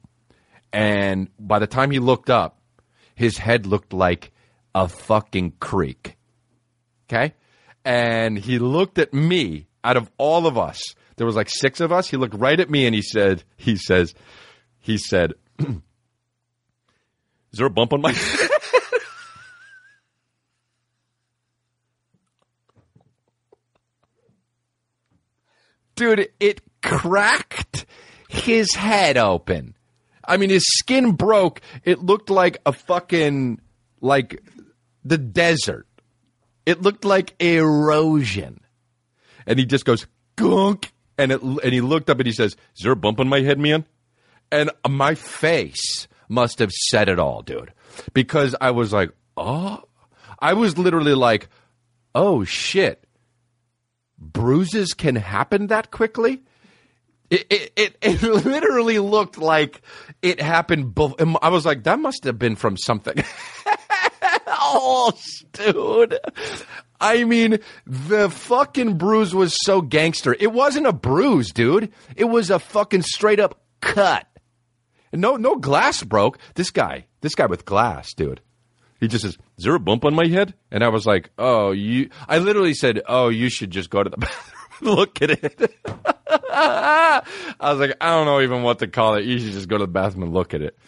And 0.72 1.28
by 1.38 1.58
the 1.58 1.66
time 1.66 1.90
he 1.90 1.98
looked 1.98 2.30
up, 2.30 2.58
his 3.14 3.38
head 3.38 3.66
looked 3.66 3.92
like 3.92 4.32
a 4.74 4.88
fucking 4.88 5.54
creek. 5.60 6.16
Okay? 7.08 7.34
And 7.84 8.38
he 8.38 8.58
looked 8.58 8.98
at 8.98 9.12
me 9.12 9.66
out 9.84 9.96
of 9.96 10.10
all 10.18 10.46
of 10.46 10.58
us. 10.58 10.80
There 11.16 11.26
was 11.26 11.36
like 11.36 11.50
six 11.50 11.80
of 11.80 11.92
us. 11.92 12.08
He 12.08 12.16
looked 12.16 12.34
right 12.34 12.58
at 12.58 12.70
me 12.70 12.86
and 12.86 12.94
he 12.94 13.02
said, 13.02 13.44
he 13.56 13.76
says, 13.76 14.14
he 14.78 14.96
said, 14.98 15.34
Is 15.58 15.66
there 17.52 17.66
a 17.66 17.70
bump 17.70 17.92
on 17.92 18.00
my 18.00 18.12
Dude, 25.96 26.30
it 26.40 26.62
cracked 26.82 27.84
his 28.30 28.74
head 28.74 29.18
open. 29.18 29.74
I 30.24 30.36
mean, 30.38 30.48
his 30.48 30.64
skin 30.66 31.12
broke. 31.12 31.60
It 31.84 31.98
looked 31.98 32.30
like 32.30 32.58
a 32.64 32.72
fucking, 32.72 33.60
like 34.00 34.42
the 35.04 35.18
desert. 35.18 35.86
It 36.64 36.80
looked 36.80 37.04
like 37.04 37.34
erosion. 37.42 38.60
And 39.50 39.58
he 39.58 39.66
just 39.66 39.84
goes, 39.84 40.06
gunk. 40.36 40.92
And, 41.18 41.32
it, 41.32 41.42
and 41.42 41.72
he 41.72 41.80
looked 41.80 42.08
up 42.08 42.18
and 42.18 42.26
he 42.26 42.32
says, 42.32 42.52
Is 42.76 42.84
there 42.84 42.92
a 42.92 42.96
bump 42.96 43.18
on 43.18 43.28
my 43.28 43.40
head, 43.40 43.58
man? 43.58 43.84
And 44.50 44.70
my 44.88 45.16
face 45.16 46.06
must 46.28 46.60
have 46.60 46.70
said 46.70 47.08
it 47.08 47.18
all, 47.18 47.42
dude. 47.42 47.72
Because 48.14 48.54
I 48.60 48.70
was 48.70 48.92
like, 48.92 49.10
Oh, 49.36 49.82
I 50.38 50.54
was 50.54 50.78
literally 50.78 51.14
like, 51.14 51.48
Oh 52.14 52.44
shit. 52.44 53.04
Bruises 54.18 54.94
can 54.94 55.16
happen 55.16 55.66
that 55.66 55.90
quickly? 55.90 56.42
It, 57.28 57.46
it, 57.50 57.72
it, 57.76 57.96
it 58.00 58.22
literally 58.44 59.00
looked 59.00 59.36
like 59.36 59.82
it 60.22 60.40
happened. 60.40 60.96
I 61.42 61.48
was 61.48 61.66
like, 61.66 61.84
that 61.84 61.98
must 61.98 62.22
have 62.24 62.38
been 62.38 62.54
from 62.54 62.76
something. 62.76 63.22
oh, 64.46 65.12
dude. 65.52 66.18
I 67.00 67.24
mean, 67.24 67.58
the 67.86 68.28
fucking 68.28 68.98
bruise 68.98 69.34
was 69.34 69.56
so 69.64 69.80
gangster. 69.80 70.36
It 70.38 70.52
wasn't 70.52 70.86
a 70.86 70.92
bruise, 70.92 71.50
dude. 71.50 71.92
It 72.14 72.24
was 72.24 72.50
a 72.50 72.58
fucking 72.58 73.02
straight 73.02 73.40
up 73.40 73.60
cut. 73.80 74.26
No, 75.12 75.36
no 75.36 75.56
glass 75.56 76.02
broke. 76.02 76.38
This 76.54 76.70
guy, 76.70 77.06
this 77.20 77.34
guy 77.34 77.46
with 77.46 77.64
glass, 77.64 78.12
dude. 78.14 78.40
He 79.00 79.08
just 79.08 79.22
says, 79.24 79.38
"Is 79.56 79.64
there 79.64 79.74
a 79.74 79.80
bump 79.80 80.04
on 80.04 80.14
my 80.14 80.26
head?" 80.26 80.54
And 80.70 80.84
I 80.84 80.88
was 80.88 81.06
like, 81.06 81.30
"Oh, 81.38 81.72
you." 81.72 82.10
I 82.28 82.38
literally 82.38 82.74
said, 82.74 83.00
"Oh, 83.08 83.28
you 83.30 83.48
should 83.48 83.70
just 83.70 83.88
go 83.88 84.02
to 84.02 84.10
the 84.10 84.16
bathroom, 84.18 84.94
look 84.94 85.22
at 85.22 85.30
it." 85.30 85.74
I 86.52 87.22
was 87.62 87.78
like, 87.78 87.96
"I 88.00 88.10
don't 88.10 88.26
know 88.26 88.42
even 88.42 88.62
what 88.62 88.80
to 88.80 88.88
call 88.88 89.14
it. 89.14 89.24
You 89.24 89.38
should 89.38 89.52
just 89.52 89.68
go 89.68 89.78
to 89.78 89.84
the 89.84 89.90
bathroom 89.90 90.24
and 90.24 90.34
look 90.34 90.52
at 90.52 90.60
it." 90.60 90.78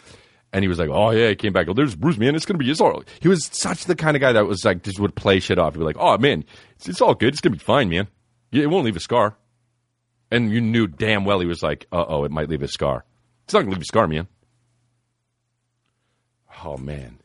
And 0.53 0.63
he 0.63 0.67
was 0.69 0.77
like, 0.77 0.89
"Oh 0.89 1.09
yeah," 1.09 1.29
he 1.29 1.35
came 1.35 1.51
back. 1.51 1.67
Oh, 1.67 1.73
there's 1.73 1.95
Bruce, 1.95 2.17
man. 2.17 2.35
It's 2.35 2.45
gonna 2.45 2.59
be 2.59 2.69
it's 2.69 2.79
all. 2.79 3.03
He 3.19 3.27
was 3.27 3.49
such 3.51 3.85
the 3.85 3.95
kind 3.95 4.15
of 4.15 4.21
guy 4.21 4.31
that 4.33 4.45
was 4.45 4.63
like 4.63 4.83
just 4.83 4.99
would 4.99 5.15
play 5.15 5.39
shit 5.39 5.57
off. 5.57 5.73
He'd 5.73 5.79
be 5.79 5.85
like, 5.85 5.97
"Oh 5.99 6.17
man, 6.19 6.45
it's, 6.75 6.87
it's 6.87 7.01
all 7.01 7.15
good. 7.15 7.33
It's 7.33 7.41
gonna 7.41 7.55
be 7.55 7.59
fine, 7.59 7.89
man. 7.89 8.07
Yeah, 8.51 8.63
it 8.63 8.69
won't 8.69 8.85
leave 8.85 8.95
a 8.95 8.99
scar." 9.01 9.35
And 10.29 10.51
you 10.51 10.61
knew 10.61 10.87
damn 10.87 11.25
well 11.25 11.39
he 11.39 11.47
was 11.47 11.63
like, 11.63 11.87
"Uh 11.91 12.05
oh, 12.07 12.23
it 12.23 12.31
might 12.31 12.49
leave 12.49 12.61
a 12.61 12.67
scar. 12.67 13.03
It's 13.45 13.53
not 13.53 13.61
gonna 13.61 13.71
leave 13.71 13.81
a 13.81 13.85
scar, 13.85 14.07
man." 14.07 14.27
Oh 16.63 16.77
man. 16.77 17.17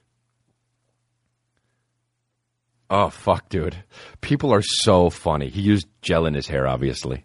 Oh 2.88 3.10
fuck, 3.10 3.50
dude. 3.50 3.76
People 4.22 4.54
are 4.54 4.62
so 4.62 5.10
funny. 5.10 5.50
He 5.50 5.60
used 5.60 5.86
gel 6.00 6.24
in 6.24 6.32
his 6.32 6.46
hair, 6.46 6.66
obviously. 6.66 7.24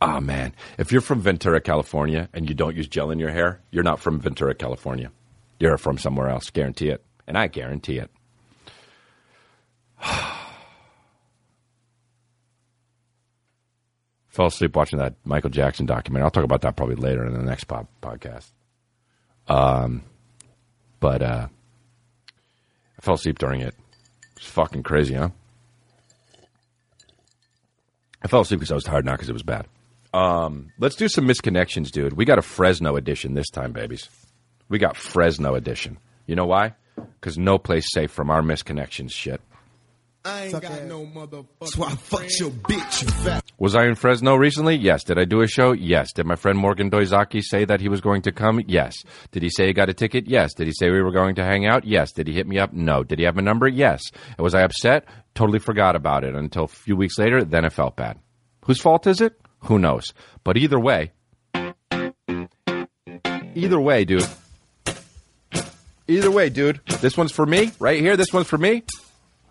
Ah 0.00 0.20
man. 0.20 0.52
If 0.78 0.92
you're 0.92 1.00
from 1.00 1.20
Ventura, 1.20 1.60
California, 1.60 2.28
and 2.34 2.48
you 2.48 2.54
don't 2.54 2.76
use 2.76 2.86
gel 2.88 3.10
in 3.10 3.18
your 3.18 3.30
hair, 3.30 3.60
you're 3.70 3.82
not 3.82 4.00
from 4.00 4.20
Ventura, 4.20 4.54
California. 4.54 5.10
You're 5.58 5.78
from 5.78 5.96
somewhere 5.98 6.28
else, 6.28 6.50
guarantee 6.50 6.90
it. 6.90 7.02
And 7.26 7.36
I 7.38 7.46
guarantee 7.48 7.98
it. 7.98 8.10
Fell 14.28 14.46
asleep 14.46 14.76
watching 14.76 14.98
that 14.98 15.14
Michael 15.24 15.48
Jackson 15.48 15.86
documentary. 15.86 16.24
I'll 16.24 16.30
talk 16.30 16.44
about 16.44 16.60
that 16.60 16.76
probably 16.76 16.96
later 16.96 17.24
in 17.24 17.32
the 17.32 17.42
next 17.42 17.64
pod- 17.64 17.86
podcast. 18.02 18.50
Um, 19.48 20.02
but 21.00 21.22
uh, 21.22 21.48
I 22.98 23.00
fell 23.00 23.14
asleep 23.14 23.38
during 23.38 23.62
it. 23.62 23.74
It's 24.36 24.44
fucking 24.46 24.82
crazy, 24.82 25.14
huh? 25.14 25.30
I 28.22 28.28
fell 28.28 28.42
asleep 28.42 28.60
because 28.60 28.72
I 28.72 28.74
was 28.74 28.84
tired, 28.84 29.06
not 29.06 29.12
because 29.12 29.30
it 29.30 29.32
was 29.34 29.42
bad. 29.42 29.66
Um, 30.16 30.72
let's 30.78 30.96
do 30.96 31.08
some 31.08 31.26
misconnections, 31.28 31.90
dude. 31.90 32.14
We 32.14 32.24
got 32.24 32.38
a 32.38 32.42
Fresno 32.42 32.96
edition 32.96 33.34
this 33.34 33.50
time, 33.50 33.72
babies. 33.72 34.08
We 34.68 34.78
got 34.78 34.96
Fresno 34.96 35.54
edition. 35.54 35.98
You 36.26 36.36
know 36.36 36.46
why? 36.46 36.74
Because 37.20 37.36
no 37.36 37.58
place 37.58 37.86
safe 37.92 38.10
from 38.10 38.30
our 38.30 38.40
misconnections 38.40 39.12
shit. 39.12 39.40
I 40.24 40.44
ain't 40.46 40.60
got 40.60 40.82
no 40.84 41.04
motherfucker. 41.06 41.46
That's 41.60 41.76
why 41.76 41.88
I 41.88 41.94
fucked 41.94 42.40
your 42.40 42.50
bitch, 42.50 43.02
you 43.02 43.08
fat. 43.08 43.44
Was 43.58 43.76
I 43.76 43.86
in 43.86 43.94
Fresno 43.94 44.34
recently? 44.34 44.74
Yes. 44.74 45.04
Did 45.04 45.18
I 45.18 45.24
do 45.24 45.40
a 45.40 45.46
show? 45.46 45.70
Yes. 45.72 46.12
Did 46.12 46.26
my 46.26 46.34
friend 46.34 46.58
Morgan 46.58 46.90
Doizaki 46.90 47.42
say 47.44 47.64
that 47.64 47.80
he 47.80 47.88
was 47.88 48.00
going 48.00 48.22
to 48.22 48.32
come? 48.32 48.60
Yes. 48.66 48.96
Did 49.30 49.44
he 49.44 49.50
say 49.50 49.66
he 49.68 49.72
got 49.72 49.88
a 49.88 49.94
ticket? 49.94 50.26
Yes. 50.26 50.52
Did 50.54 50.66
he 50.66 50.72
say 50.72 50.90
we 50.90 51.00
were 51.00 51.12
going 51.12 51.36
to 51.36 51.44
hang 51.44 51.66
out? 51.66 51.84
Yes. 51.84 52.10
Did 52.10 52.26
he 52.26 52.32
hit 52.34 52.48
me 52.48 52.58
up? 52.58 52.72
No. 52.72 53.04
Did 53.04 53.18
he 53.20 53.24
have 53.26 53.36
my 53.36 53.42
number? 53.42 53.68
Yes. 53.68 54.02
And 54.36 54.42
Was 54.42 54.54
I 54.54 54.62
upset? 54.62 55.04
Totally 55.34 55.60
forgot 55.60 55.94
about 55.94 56.24
it 56.24 56.34
until 56.34 56.64
a 56.64 56.68
few 56.68 56.96
weeks 56.96 57.18
later. 57.18 57.44
Then 57.44 57.64
I 57.64 57.68
felt 57.68 57.94
bad. 57.96 58.18
Whose 58.64 58.80
fault 58.80 59.06
is 59.06 59.20
it? 59.20 59.38
Who 59.66 59.78
knows? 59.78 60.14
But 60.44 60.56
either 60.56 60.78
way, 60.78 61.12
either 63.54 63.80
way, 63.80 64.04
dude. 64.04 64.26
Either 66.08 66.30
way, 66.30 66.48
dude. 66.50 66.80
This 67.00 67.16
one's 67.16 67.32
for 67.32 67.44
me 67.44 67.72
right 67.80 68.00
here. 68.00 68.16
This 68.16 68.32
one's 68.32 68.46
for 68.46 68.58
me. 68.58 68.84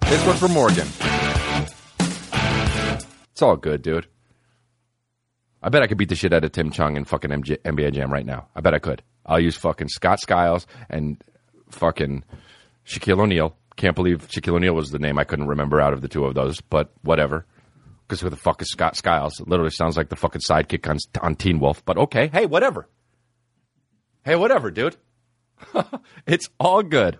This 0.02 0.26
one's 0.26 0.40
for 0.40 0.48
Morgan. 0.48 0.88
It's 3.32 3.42
all 3.42 3.58
good, 3.58 3.82
dude. 3.82 4.08
I 5.62 5.70
bet 5.70 5.82
I 5.82 5.88
could 5.88 5.98
beat 5.98 6.10
the 6.10 6.16
shit 6.16 6.32
out 6.32 6.46
of 6.46 6.52
Tim 6.52 6.72
Chung 6.72 6.96
in 6.96 7.04
fucking 7.06 7.32
NBA 7.32 7.94
Jam 7.94 8.14
right 8.14 8.26
now. 8.26 8.48
I 8.56 8.62
bet 8.62 8.74
I 8.74 8.80
could. 8.80 9.02
I'll 9.26 9.40
use 9.40 9.58
fucking 9.58 9.90
Scott 9.90 10.20
Skiles 10.22 10.68
and 10.90 11.22
fucking 11.72 12.24
Shaquille 12.86 13.20
O'Neal. 13.20 13.58
Can't 13.76 13.96
believe 13.96 14.28
Shaquille 14.30 14.56
O'Neal 14.56 14.76
was 14.76 14.92
the 14.92 15.00
name 15.00 15.18
I 15.18 15.24
couldn't 15.26 15.48
remember 15.48 15.82
out 15.82 15.92
of 15.92 16.02
the 16.02 16.08
two 16.08 16.24
of 16.24 16.36
those, 16.36 16.62
but 16.62 16.92
whatever. 17.02 17.46
Because 18.08 18.22
who 18.22 18.30
the 18.30 18.36
fuck 18.36 18.62
is 18.62 18.70
Scott 18.70 18.96
Skiles? 18.96 19.40
It 19.40 19.48
literally 19.48 19.72
sounds 19.72 19.98
like 19.98 20.10
the 20.10 20.16
fucking 20.16 20.42
sidekick 20.48 20.88
on, 20.88 20.98
on 21.22 21.36
Teen 21.36 21.60
Wolf, 21.60 21.84
but 21.86 21.98
okay. 21.98 22.28
Hey, 22.28 22.46
whatever. 22.46 22.88
Hey, 24.24 24.36
whatever, 24.36 24.70
dude. 24.70 24.96
it's 26.28 26.50
all 26.60 26.84
good. 26.84 27.18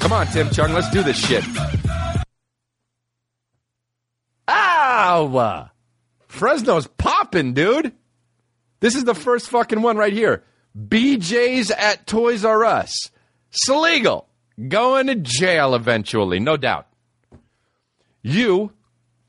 Come 0.00 0.12
on, 0.12 0.26
Tim 0.28 0.50
Chung, 0.50 0.72
let's 0.72 0.90
do 0.90 1.02
this 1.02 1.18
shit. 1.18 1.44
Ow! 4.48 5.70
Fresno's 6.26 6.86
popping, 6.86 7.54
dude. 7.54 7.92
This 8.80 8.94
is 8.94 9.04
the 9.04 9.14
first 9.14 9.50
fucking 9.50 9.82
one 9.82 9.96
right 9.96 10.12
here. 10.12 10.44
BJ's 10.76 11.70
at 11.70 12.06
Toys 12.06 12.44
R 12.44 12.64
Us. 12.64 13.10
It's 13.50 13.68
illegal. 13.68 14.28
Going 14.68 15.08
to 15.08 15.16
jail 15.16 15.74
eventually, 15.74 16.40
no 16.40 16.56
doubt. 16.56 16.86
You, 18.22 18.72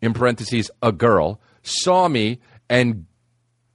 in 0.01 0.13
parentheses, 0.13 0.69
a 0.81 0.91
girl, 0.91 1.39
saw 1.63 2.07
me 2.07 2.39
and 2.69 3.05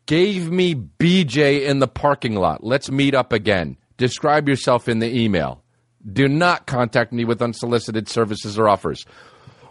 gave 0.06 0.50
me 0.50 0.74
BJ 0.74 1.62
in 1.62 1.80
the 1.80 1.88
parking 1.88 2.34
lot. 2.36 2.64
Let's 2.64 2.90
meet 2.90 3.14
up 3.14 3.32
again. 3.32 3.76
Describe 3.96 4.48
yourself 4.48 4.88
in 4.88 4.98
the 4.98 5.14
email. 5.18 5.62
Do 6.10 6.28
not 6.28 6.66
contact 6.66 7.12
me 7.12 7.24
with 7.24 7.42
unsolicited 7.42 8.08
services 8.08 8.58
or 8.58 8.68
offers. 8.68 9.04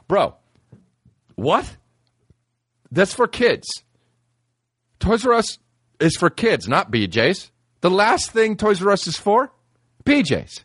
Bro, 0.07 0.35
what? 1.35 1.77
That's 2.91 3.13
for 3.13 3.27
kids. 3.27 3.67
Toys 4.99 5.25
R 5.25 5.33
Us 5.33 5.59
is 5.99 6.15
for 6.17 6.29
kids, 6.29 6.67
not 6.67 6.91
BJ's. 6.91 7.51
The 7.81 7.89
last 7.89 8.31
thing 8.31 8.57
Toys 8.57 8.81
R 8.81 8.91
Us 8.91 9.07
is 9.07 9.17
for? 9.17 9.51
BJ's. 10.03 10.64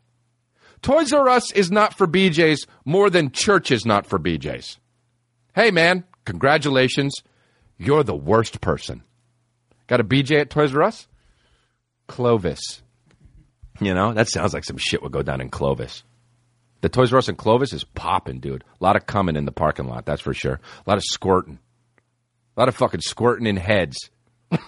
Toys 0.83 1.13
R 1.13 1.29
Us 1.29 1.53
is 1.53 1.71
not 1.71 1.95
for 1.95 2.07
BJ's 2.07 2.67
more 2.85 3.11
than 3.11 3.31
church 3.31 3.71
is 3.71 3.85
not 3.85 4.07
for 4.07 4.19
BJ's. 4.19 4.79
Hey, 5.55 5.71
man, 5.71 6.05
congratulations. 6.25 7.15
You're 7.77 8.05
the 8.05 8.17
worst 8.17 8.61
person. 8.61 9.03
Got 9.87 10.01
a 10.01 10.05
BJ 10.05 10.41
at 10.41 10.51
Toys 10.51 10.75
R 10.75 10.83
Us? 10.83 11.07
Clovis. 12.07 12.83
You 13.81 13.95
know, 13.95 14.13
that 14.13 14.29
sounds 14.29 14.53
like 14.53 14.65
some 14.65 14.77
shit 14.79 15.03
would 15.03 15.13
go 15.13 15.23
down 15.23 15.41
in 15.41 15.49
Clovis. 15.49 16.03
The 16.81 16.89
Toys 16.89 17.13
R 17.13 17.19
Us 17.19 17.29
in 17.29 17.37
Clovis 17.37 17.73
is 17.73 17.85
popping, 17.85 18.41
dude. 18.41 18.65
A 18.81 18.85
lot 18.85 18.97
of 18.97 19.07
coming 19.07 19.37
in 19.37 19.45
the 19.45 19.53
parking 19.53 19.87
lot, 19.87 20.07
that's 20.07 20.23
for 20.23 20.35
sure. 20.35 20.61
A 20.87 20.91
lot 20.91 20.99
of 20.99 21.05
squirting. 21.05 21.59
A 22.57 22.61
lot 22.61 22.69
of 22.69 22.77
fucking 22.77 23.01
squirting 23.01 23.47
in 23.47 23.57
heads. 23.57 24.11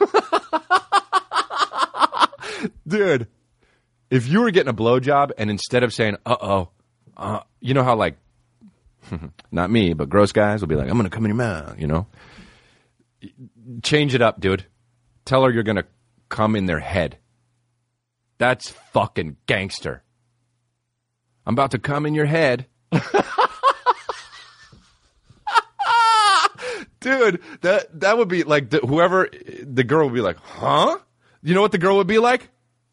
dude, 2.87 3.29
if 4.13 4.29
you 4.29 4.43
were 4.43 4.51
getting 4.51 4.69
a 4.69 4.75
blowjob 4.75 5.31
and 5.39 5.49
instead 5.49 5.83
of 5.83 5.95
saying, 5.95 6.19
uh 6.27 6.37
oh, 6.39 6.69
uh, 7.17 7.41
you 7.61 7.73
know 7.73 7.83
how, 7.83 7.97
like, 7.97 8.19
not 9.51 9.71
me, 9.71 9.95
but 9.95 10.11
gross 10.11 10.33
guys 10.33 10.61
will 10.61 10.69
be 10.69 10.75
like, 10.75 10.87
I'm 10.87 10.99
going 10.99 11.05
to 11.05 11.11
come 11.11 11.25
in 11.25 11.31
your 11.31 11.37
mouth, 11.37 11.81
you 11.81 11.87
know? 11.87 12.07
Change 13.83 14.15
it 14.15 14.21
up, 14.21 14.39
dude. 14.39 14.67
Tell 15.25 15.43
her 15.45 15.51
you're 15.51 15.63
going 15.63 15.77
to 15.77 15.87
come 16.29 16.57
in 16.57 16.67
their 16.67 16.79
head. 16.79 17.17
That's 18.37 18.69
fucking 18.93 19.39
gangster. 19.47 20.03
I'm 21.47 21.55
about 21.55 21.71
to 21.71 21.79
come 21.79 22.05
in 22.05 22.15
your 22.15 22.27
head. 22.27 22.67
Dude, 27.01 27.41
that 27.63 28.01
that 28.01 28.17
would 28.17 28.29
be 28.29 28.45
like 28.45 28.71
the, 28.71 28.79
whoever 28.79 29.29
the 29.61 29.83
girl 29.83 30.07
would 30.07 30.15
be 30.15 30.21
like, 30.21 30.37
"Huh?" 30.37 30.99
You 31.43 31.53
know 31.53 31.61
what 31.61 31.73
the 31.73 31.79
girl 31.79 31.97
would 31.97 32.07
be 32.07 32.21
like? 32.21 32.49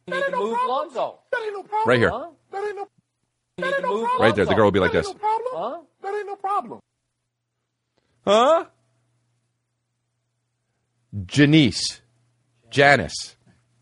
You 0.10 0.16
need 0.26 0.32
to 0.32 0.38
move 0.38 0.58
Lonzo. 0.68 1.20
That 1.32 1.42
ain't 1.44 1.54
no 1.54 1.64
problem. 1.64 1.88
Right 1.90 2.00
here. 2.00 2.10
Huh? 2.10 2.28
That 2.52 2.64
ain't 2.66 2.76
no. 2.76 2.88
You 3.58 3.66
need 3.66 3.76
to 3.76 3.82
move 3.88 4.10
Right 4.20 4.36
there. 4.36 4.46
The 4.46 4.56
girl 4.56 4.66
will 4.66 4.72
be 4.72 4.80
like 4.80 4.92
That 4.92 5.00
this. 5.00 5.08
ain't 5.10 5.18
no 5.18 5.20
problem. 5.20 5.52
Huh? 5.54 5.80
That 6.02 6.16
ain't 6.18 6.28
no 6.28 6.36
problem. 6.36 6.80
Huh? 8.26 8.66
Janice. 11.26 12.02
Janice. 12.70 13.36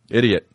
Idiot. 0.09 0.49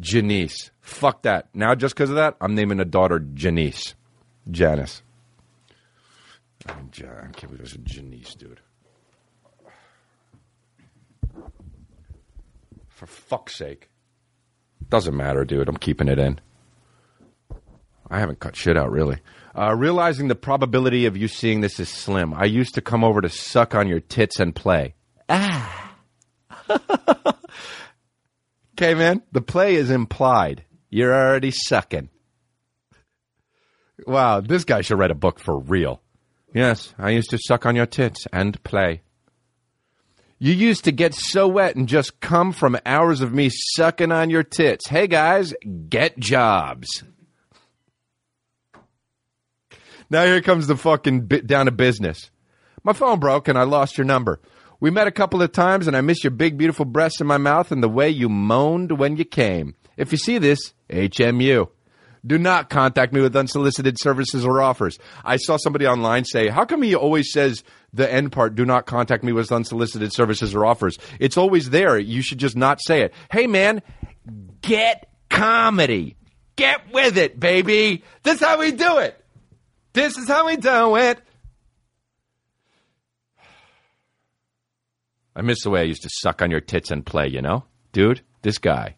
Janice. 0.00 0.70
Fuck 0.80 1.22
that. 1.22 1.48
Now, 1.54 1.74
just 1.74 1.94
because 1.94 2.10
of 2.10 2.16
that, 2.16 2.36
I'm 2.40 2.54
naming 2.54 2.80
a 2.80 2.84
daughter 2.84 3.18
Janice. 3.20 3.94
Janice. 4.50 5.02
I 6.66 6.74
mean, 6.74 6.90
Ja- 6.94 7.08
I 7.10 7.22
can't 7.32 7.42
believe 7.42 7.58
there's 7.58 7.74
a 7.74 7.78
Janice, 7.78 8.34
dude. 8.34 8.60
For 13.00 13.06
fuck's 13.06 13.56
sake. 13.56 13.88
Doesn't 14.90 15.16
matter, 15.16 15.46
dude. 15.46 15.70
I'm 15.70 15.78
keeping 15.78 16.06
it 16.06 16.18
in. 16.18 16.38
I 18.10 18.18
haven't 18.20 18.40
cut 18.40 18.54
shit 18.54 18.76
out, 18.76 18.90
really. 18.90 19.20
Uh, 19.56 19.74
realizing 19.74 20.28
the 20.28 20.34
probability 20.34 21.06
of 21.06 21.16
you 21.16 21.26
seeing 21.26 21.62
this 21.62 21.80
is 21.80 21.88
slim. 21.88 22.34
I 22.34 22.44
used 22.44 22.74
to 22.74 22.82
come 22.82 23.02
over 23.02 23.22
to 23.22 23.30
suck 23.30 23.74
on 23.74 23.88
your 23.88 24.00
tits 24.00 24.38
and 24.38 24.54
play. 24.54 24.96
Ah. 25.30 25.96
okay, 28.74 28.92
man. 28.92 29.22
The 29.32 29.40
play 29.40 29.76
is 29.76 29.90
implied. 29.90 30.66
You're 30.90 31.14
already 31.14 31.52
sucking. 31.52 32.10
Wow, 34.06 34.42
this 34.42 34.64
guy 34.64 34.82
should 34.82 34.98
write 34.98 35.10
a 35.10 35.14
book 35.14 35.40
for 35.40 35.58
real. 35.58 36.02
Yes, 36.52 36.92
I 36.98 37.12
used 37.12 37.30
to 37.30 37.38
suck 37.38 37.64
on 37.64 37.76
your 37.76 37.86
tits 37.86 38.26
and 38.30 38.62
play. 38.62 39.00
You 40.42 40.54
used 40.54 40.84
to 40.84 40.92
get 40.92 41.12
so 41.14 41.46
wet 41.46 41.76
and 41.76 41.86
just 41.86 42.18
come 42.20 42.52
from 42.52 42.78
hours 42.86 43.20
of 43.20 43.30
me 43.30 43.50
sucking 43.52 44.10
on 44.10 44.30
your 44.30 44.42
tits. 44.42 44.88
Hey 44.88 45.06
guys, 45.06 45.52
get 45.90 46.18
jobs. 46.18 47.04
Now 50.08 50.24
here 50.24 50.40
comes 50.40 50.66
the 50.66 50.78
fucking 50.78 51.26
bit 51.26 51.46
down 51.46 51.66
to 51.66 51.72
business. 51.72 52.30
My 52.82 52.94
phone 52.94 53.20
broke 53.20 53.48
and 53.48 53.58
I 53.58 53.64
lost 53.64 53.98
your 53.98 54.06
number. 54.06 54.40
We 54.80 54.90
met 54.90 55.06
a 55.06 55.12
couple 55.12 55.42
of 55.42 55.52
times 55.52 55.86
and 55.86 55.94
I 55.94 56.00
miss 56.00 56.24
your 56.24 56.30
big 56.30 56.56
beautiful 56.56 56.86
breasts 56.86 57.20
in 57.20 57.26
my 57.26 57.36
mouth 57.36 57.70
and 57.70 57.82
the 57.82 57.88
way 57.90 58.08
you 58.08 58.30
moaned 58.30 58.92
when 58.92 59.18
you 59.18 59.26
came. 59.26 59.74
If 59.98 60.10
you 60.10 60.16
see 60.16 60.38
this, 60.38 60.72
HMU. 60.88 61.68
Do 62.26 62.38
not 62.38 62.68
contact 62.68 63.12
me 63.12 63.20
with 63.20 63.34
unsolicited 63.34 63.98
services 63.98 64.44
or 64.44 64.60
offers. 64.60 64.98
I 65.24 65.36
saw 65.36 65.56
somebody 65.56 65.86
online 65.86 66.24
say, 66.24 66.48
How 66.48 66.64
come 66.64 66.82
he 66.82 66.94
always 66.94 67.32
says 67.32 67.64
the 67.92 68.12
end 68.12 68.32
part, 68.32 68.54
do 68.54 68.64
not 68.64 68.86
contact 68.86 69.24
me 69.24 69.32
with 69.32 69.50
unsolicited 69.50 70.12
services 70.12 70.54
or 70.54 70.66
offers? 70.66 70.98
It's 71.18 71.36
always 71.36 71.70
there. 71.70 71.98
You 71.98 72.22
should 72.22 72.38
just 72.38 72.56
not 72.56 72.80
say 72.82 73.02
it. 73.02 73.14
Hey, 73.30 73.46
man, 73.46 73.82
get 74.60 75.10
comedy. 75.30 76.16
Get 76.56 76.92
with 76.92 77.16
it, 77.16 77.40
baby. 77.40 78.04
This 78.22 78.40
is 78.40 78.46
how 78.46 78.58
we 78.60 78.72
do 78.72 78.98
it. 78.98 79.16
This 79.94 80.18
is 80.18 80.28
how 80.28 80.46
we 80.46 80.56
do 80.56 80.96
it. 80.96 81.20
I 85.34 85.42
miss 85.42 85.62
the 85.62 85.70
way 85.70 85.80
I 85.80 85.84
used 85.84 86.02
to 86.02 86.10
suck 86.12 86.42
on 86.42 86.50
your 86.50 86.60
tits 86.60 86.90
and 86.90 87.06
play, 87.06 87.28
you 87.28 87.40
know? 87.40 87.64
Dude, 87.92 88.20
this 88.42 88.58
guy, 88.58 88.96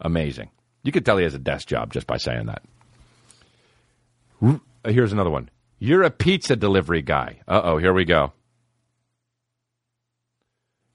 amazing. 0.00 0.50
You 0.84 0.92
could 0.92 1.04
tell 1.04 1.16
he 1.16 1.24
has 1.24 1.34
a 1.34 1.38
desk 1.38 1.66
job 1.66 1.92
just 1.92 2.06
by 2.06 2.18
saying 2.18 2.46
that. 2.46 2.62
Uh, 4.42 4.58
Here's 4.84 5.12
another 5.12 5.30
one. 5.30 5.48
You're 5.78 6.02
a 6.02 6.10
pizza 6.10 6.54
delivery 6.54 7.02
guy. 7.02 7.40
Uh 7.48 7.60
oh, 7.64 7.78
here 7.78 7.92
we 7.92 8.04
go. 8.04 8.32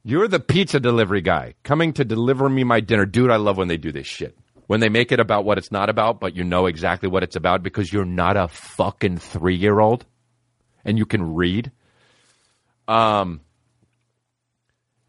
You're 0.04 0.28
the 0.28 0.40
pizza 0.40 0.80
delivery 0.80 1.22
guy 1.22 1.56
coming 1.64 1.94
to 1.94 2.06
deliver 2.06 2.48
me 2.48 2.64
my 2.64 2.80
dinner. 2.80 3.06
Dude, 3.06 3.32
I 3.32 3.36
love 3.36 3.58
when 3.58 3.68
they 3.68 3.78
do 3.78 3.92
this 3.92 4.08
shit. 4.08 4.38
When 4.68 4.80
they 4.80 4.90
make 4.90 5.12
it 5.12 5.20
about 5.20 5.46
what 5.46 5.58
it's 5.58 5.72
not 5.72 5.90
about, 5.90 6.20
but 6.20 6.36
you 6.36 6.44
know 6.44 6.68
exactly 6.68 7.10
what 7.10 7.24
it's 7.24 7.36
about 7.36 7.64
because 7.64 7.92
you're 7.92 8.06
not 8.06 8.38
a 8.38 8.48
fucking 8.48 9.18
three 9.18 9.56
year 9.56 9.80
old 9.80 10.06
and 10.86 10.98
you 10.98 11.06
can 11.06 11.36
read. 11.36 11.72
Um, 12.88 13.42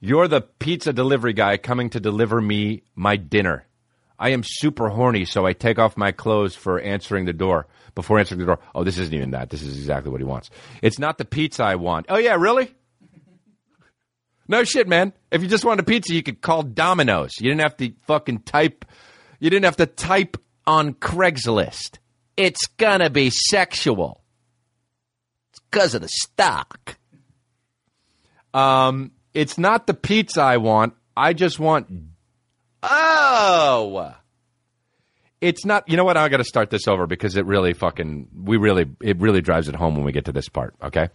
you're 0.00 0.28
the 0.28 0.40
pizza 0.40 0.92
delivery 0.92 1.34
guy 1.34 1.58
coming 1.58 1.90
to 1.90 2.00
deliver 2.00 2.40
me 2.40 2.82
my 2.94 3.16
dinner. 3.16 3.66
I 4.20 4.28
am 4.30 4.42
super 4.44 4.90
horny, 4.90 5.24
so 5.24 5.46
I 5.46 5.54
take 5.54 5.78
off 5.78 5.96
my 5.96 6.12
clothes 6.12 6.54
for 6.54 6.78
answering 6.78 7.24
the 7.24 7.32
door. 7.32 7.66
Before 7.94 8.18
answering 8.18 8.38
the 8.38 8.46
door, 8.46 8.60
oh, 8.74 8.84
this 8.84 8.98
isn't 8.98 9.14
even 9.14 9.30
that. 9.30 9.48
This 9.48 9.62
is 9.62 9.78
exactly 9.78 10.12
what 10.12 10.20
he 10.20 10.24
wants. 10.24 10.50
It's 10.82 10.98
not 10.98 11.16
the 11.16 11.24
pizza 11.24 11.64
I 11.64 11.76
want. 11.76 12.06
Oh, 12.10 12.18
yeah, 12.18 12.36
really? 12.36 12.72
No 14.46 14.62
shit, 14.62 14.86
man. 14.86 15.14
If 15.30 15.42
you 15.42 15.48
just 15.48 15.64
wanted 15.64 15.80
a 15.80 15.84
pizza, 15.84 16.12
you 16.12 16.22
could 16.22 16.42
call 16.42 16.62
Domino's. 16.62 17.32
You 17.40 17.48
didn't 17.48 17.62
have 17.62 17.76
to 17.78 17.92
fucking 18.02 18.40
type. 18.40 18.84
You 19.38 19.48
didn't 19.48 19.64
have 19.64 19.76
to 19.76 19.86
type 19.86 20.36
on 20.66 20.94
Craigslist. 20.94 21.98
It's 22.36 22.66
gonna 22.76 23.10
be 23.10 23.30
sexual. 23.30 24.22
It's 25.50 25.60
because 25.70 25.94
of 25.94 26.02
the 26.02 26.08
stock. 26.08 26.98
Um, 28.52 29.12
it's 29.34 29.56
not 29.56 29.86
the 29.86 29.94
pizza 29.94 30.42
I 30.42 30.58
want. 30.58 30.94
I 31.16 31.32
just 31.32 31.58
want. 31.58 31.88
Oh, 32.82 34.14
it's 35.40 35.64
not. 35.64 35.88
You 35.88 35.96
know 35.96 36.04
what? 36.04 36.16
I 36.16 36.28
got 36.28 36.38
to 36.38 36.44
start 36.44 36.70
this 36.70 36.88
over 36.88 37.06
because 37.06 37.36
it 37.36 37.46
really 37.46 37.72
fucking. 37.72 38.28
We 38.44 38.56
really. 38.56 38.86
It 39.00 39.18
really 39.20 39.40
drives 39.40 39.68
it 39.68 39.74
home 39.74 39.94
when 39.94 40.04
we 40.04 40.12
get 40.12 40.26
to 40.26 40.32
this 40.32 40.48
part. 40.48 40.74
Okay. 40.82 41.08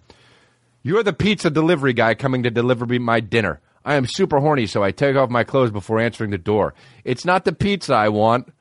You're 0.84 1.04
the 1.04 1.14
pizza 1.14 1.50
delivery 1.50 1.94
guy 1.94 2.14
coming 2.14 2.44
to 2.44 2.52
deliver 2.52 2.86
me 2.86 3.00
my 3.00 3.20
dinner. 3.20 3.60
I 3.84 3.96
am 3.96 4.06
super 4.08 4.40
horny, 4.40 4.68
so 4.68 4.84
I 4.84 4.92
take 4.92 5.16
off 5.16 5.30
my 5.30 5.44
clothes 5.44 5.72
before 5.72 6.00
answering 6.00 6.32
the 6.32 6.38
door. 6.38 6.74
It's 7.04 7.26
not 7.26 7.46
the 7.46 7.54
pizza 7.54 7.94
I 7.94 8.10
want. 8.10 8.52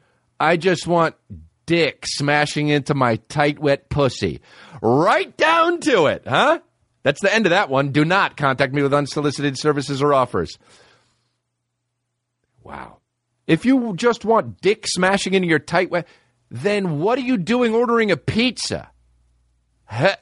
I 0.41 0.57
just 0.57 0.87
want 0.87 1.17
dick 1.67 2.05
smashing 2.07 2.69
into 2.69 2.95
my 2.95 3.17
tight, 3.29 3.59
wet 3.59 3.89
pussy. 3.89 4.41
Right 4.83 5.35
down 5.37 5.81
to 5.81 6.07
it, 6.07 6.25
huh? 6.27 6.61
That's 7.03 7.21
the 7.21 7.33
end 7.33 7.47
of 7.47 7.51
that 7.51 7.71
one. 7.71 7.93
Do 7.93 8.05
not 8.05 8.37
contact 8.37 8.73
me 8.73 8.83
with 8.83 8.95
unsolicited 8.95 9.59
services 9.59 10.03
or 10.03 10.15
offers. 10.15 10.59
Wow. 12.65 12.99
If 13.47 13.65
you 13.65 13.95
just 13.95 14.25
want 14.25 14.61
dick 14.61 14.87
smashing 14.89 15.35
into 15.35 15.47
your 15.47 15.59
tight, 15.59 15.91
wet, 15.91 16.09
then 16.51 16.99
what 16.99 17.19
are 17.19 17.23
you 17.23 17.37
doing 17.37 17.75
ordering 17.75 18.11
a 18.11 18.17
pizza? 18.17 18.91
Heh. 19.85 20.17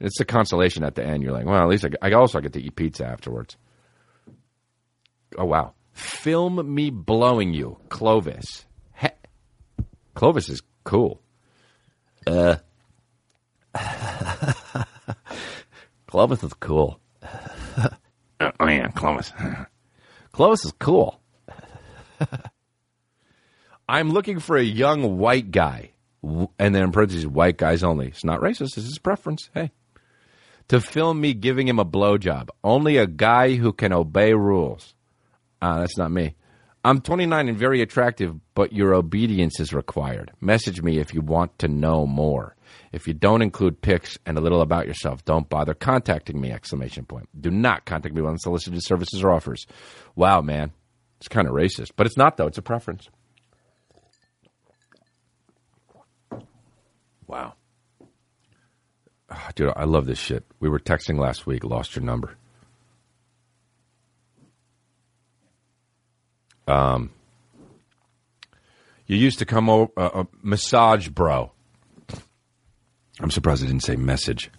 It's 0.00 0.18
a 0.18 0.24
consolation 0.24 0.82
at 0.82 0.94
the 0.94 1.04
end. 1.04 1.22
You're 1.22 1.32
like, 1.32 1.44
well, 1.44 1.60
at 1.62 1.68
least 1.68 1.84
I, 1.84 1.90
I 2.08 2.12
also 2.12 2.40
get 2.40 2.54
to 2.54 2.62
eat 2.62 2.74
pizza 2.74 3.04
afterwards. 3.04 3.56
Oh 5.36 5.44
wow! 5.44 5.74
Film 5.92 6.74
me 6.74 6.88
blowing 6.90 7.52
you, 7.52 7.78
Clovis. 7.90 8.64
He- 8.96 9.08
Clovis 10.14 10.48
is 10.48 10.62
cool. 10.84 11.20
Uh, 12.26 12.56
Clovis 16.06 16.42
is 16.42 16.54
cool. 16.54 16.98
oh 18.40 18.66
yeah, 18.66 18.88
Clovis. 18.88 19.32
Clovis 20.32 20.64
is 20.64 20.72
cool. 20.78 21.20
I'm 23.88 24.10
looking 24.10 24.38
for 24.38 24.56
a 24.56 24.62
young 24.62 25.18
white 25.18 25.50
guy, 25.50 25.90
and 26.22 26.48
then 26.74 26.82
in 26.84 26.92
parentheses, 26.92 27.26
white 27.26 27.56
guys 27.56 27.82
only. 27.82 28.08
It's 28.08 28.24
not 28.24 28.40
racist. 28.40 28.76
It's 28.76 28.86
his 28.86 28.98
preference. 28.98 29.50
Hey, 29.52 29.72
to 30.68 30.80
film 30.80 31.20
me 31.20 31.34
giving 31.34 31.66
him 31.66 31.80
a 31.80 31.84
blowjob. 31.84 32.50
Only 32.62 32.96
a 32.96 33.06
guy 33.06 33.56
who 33.56 33.72
can 33.72 33.92
obey 33.92 34.32
rules. 34.34 34.94
Ah, 35.60 35.80
that's 35.80 35.98
not 35.98 36.12
me. 36.12 36.36
I'm 36.84 37.00
29 37.00 37.48
and 37.48 37.58
very 37.58 37.82
attractive, 37.82 38.36
but 38.54 38.72
your 38.72 38.94
obedience 38.94 39.60
is 39.60 39.74
required. 39.74 40.32
Message 40.40 40.80
me 40.80 40.98
if 40.98 41.12
you 41.12 41.20
want 41.20 41.58
to 41.58 41.68
know 41.68 42.06
more. 42.06 42.56
If 42.92 43.06
you 43.06 43.14
don't 43.14 43.42
include 43.42 43.80
pics 43.82 44.18
and 44.26 44.36
a 44.36 44.40
little 44.40 44.62
about 44.62 44.86
yourself, 44.86 45.24
don't 45.24 45.48
bother 45.48 45.74
contacting 45.74 46.40
me! 46.40 46.50
Exclamation 46.50 47.04
point. 47.04 47.28
Do 47.40 47.50
not 47.50 47.84
contact 47.84 48.14
me 48.14 48.20
with 48.20 48.32
unsolicited 48.32 48.82
services 48.82 49.22
or 49.22 49.30
offers. 49.30 49.66
Wow, 50.16 50.40
man, 50.40 50.72
it's 51.18 51.28
kind 51.28 51.46
of 51.46 51.54
racist, 51.54 51.92
but 51.96 52.06
it's 52.06 52.16
not 52.16 52.36
though. 52.36 52.46
It's 52.48 52.58
a 52.58 52.62
preference. 52.62 53.08
Wow, 57.26 57.54
Ah, 59.30 59.50
dude, 59.54 59.72
I 59.76 59.84
love 59.84 60.06
this 60.06 60.18
shit. 60.18 60.44
We 60.58 60.68
were 60.68 60.80
texting 60.80 61.16
last 61.18 61.46
week. 61.46 61.62
Lost 61.62 61.94
your 61.94 62.04
number. 62.04 62.36
Um, 66.66 67.10
You 69.06 69.16
used 69.16 69.40
to 69.40 69.44
come 69.44 69.68
over, 69.68 69.90
uh, 69.96 70.10
uh, 70.14 70.24
massage 70.40 71.08
bro. 71.08 71.50
I'm 73.20 73.30
surprised 73.30 73.62
I 73.62 73.66
didn't 73.66 73.82
say 73.82 73.96
message. 73.96 74.50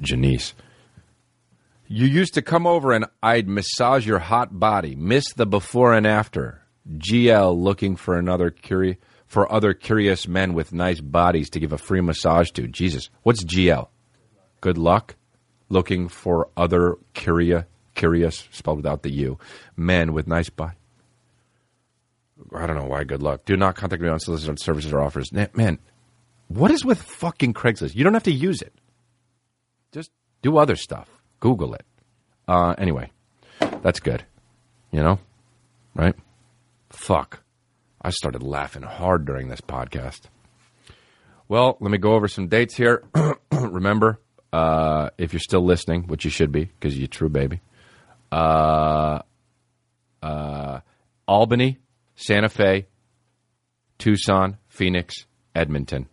Janice. 0.00 0.54
You 1.86 2.06
used 2.06 2.34
to 2.34 2.42
come 2.42 2.66
over 2.66 2.92
and 2.92 3.06
I'd 3.22 3.48
massage 3.48 4.06
your 4.06 4.20
hot 4.20 4.58
body. 4.58 4.94
Miss 4.94 5.24
the 5.34 5.46
before 5.46 5.92
and 5.92 6.06
after. 6.06 6.62
GL 6.98 7.60
looking 7.60 7.96
for 7.96 8.16
another 8.16 8.50
curi- 8.50 8.98
for 9.26 9.50
other 9.52 9.74
curious 9.74 10.28
men 10.28 10.54
with 10.54 10.72
nice 10.72 11.00
bodies 11.00 11.50
to 11.50 11.60
give 11.60 11.72
a 11.72 11.78
free 11.78 12.00
massage 12.00 12.50
to. 12.52 12.68
Jesus, 12.68 13.10
what's 13.22 13.42
GL? 13.44 13.88
Good 14.60 14.78
luck. 14.78 15.16
Looking 15.68 16.08
for 16.08 16.48
other 16.56 16.96
curia, 17.14 17.66
curious, 17.94 18.48
spelled 18.52 18.76
without 18.78 19.02
the 19.02 19.12
U, 19.12 19.38
men 19.76 20.12
with 20.12 20.26
nice 20.28 20.50
body. 20.50 20.76
I 22.54 22.66
don't 22.66 22.76
know 22.76 22.86
why. 22.86 23.04
Good 23.04 23.22
luck. 23.22 23.44
Do 23.44 23.56
not 23.56 23.74
contact 23.74 24.02
me 24.02 24.08
on 24.08 24.20
solicited 24.20 24.60
services 24.60 24.92
or 24.92 25.00
offers. 25.00 25.32
Man, 25.32 25.78
what 26.54 26.70
is 26.70 26.84
with 26.84 27.02
fucking 27.02 27.54
Craigslist? 27.54 27.94
You 27.94 28.04
don't 28.04 28.14
have 28.14 28.24
to 28.24 28.32
use 28.32 28.62
it. 28.62 28.72
Just 29.92 30.10
do 30.42 30.56
other 30.56 30.76
stuff. 30.76 31.08
Google 31.40 31.74
it. 31.74 31.84
Uh, 32.46 32.74
anyway, 32.78 33.10
that's 33.82 34.00
good. 34.00 34.24
You 34.90 35.02
know, 35.02 35.18
right? 35.94 36.14
Fuck. 36.90 37.42
I 38.00 38.10
started 38.10 38.42
laughing 38.42 38.82
hard 38.82 39.24
during 39.24 39.48
this 39.48 39.60
podcast. 39.60 40.22
Well, 41.48 41.76
let 41.80 41.90
me 41.90 41.98
go 41.98 42.14
over 42.14 42.28
some 42.28 42.48
dates 42.48 42.76
here. 42.76 43.02
Remember, 43.50 44.20
uh, 44.52 45.10
if 45.18 45.32
you're 45.32 45.40
still 45.40 45.64
listening, 45.64 46.06
which 46.06 46.24
you 46.24 46.30
should 46.30 46.52
be 46.52 46.66
because 46.66 46.96
you're 46.96 47.08
true 47.08 47.28
baby, 47.28 47.60
uh, 48.30 49.20
uh, 50.22 50.80
Albany, 51.26 51.78
Santa 52.14 52.48
Fe, 52.48 52.86
Tucson, 53.98 54.58
Phoenix, 54.68 55.26
Edmonton, 55.54 56.08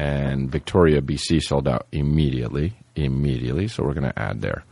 and 0.00 0.50
Victoria, 0.50 1.02
BC 1.02 1.42
sold 1.42 1.68
out 1.68 1.86
immediately. 1.92 2.72
Immediately, 2.96 3.68
so 3.68 3.84
we're 3.84 3.92
going 3.92 4.10
to 4.10 4.18
add 4.18 4.40
there. 4.40 4.64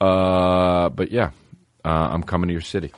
Uh, 0.00 0.88
but 0.88 1.12
yeah, 1.12 1.30
uh, 1.84 2.08
I'm 2.10 2.24
coming 2.24 2.48
to 2.48 2.52
your 2.52 2.60
city. 2.60 2.92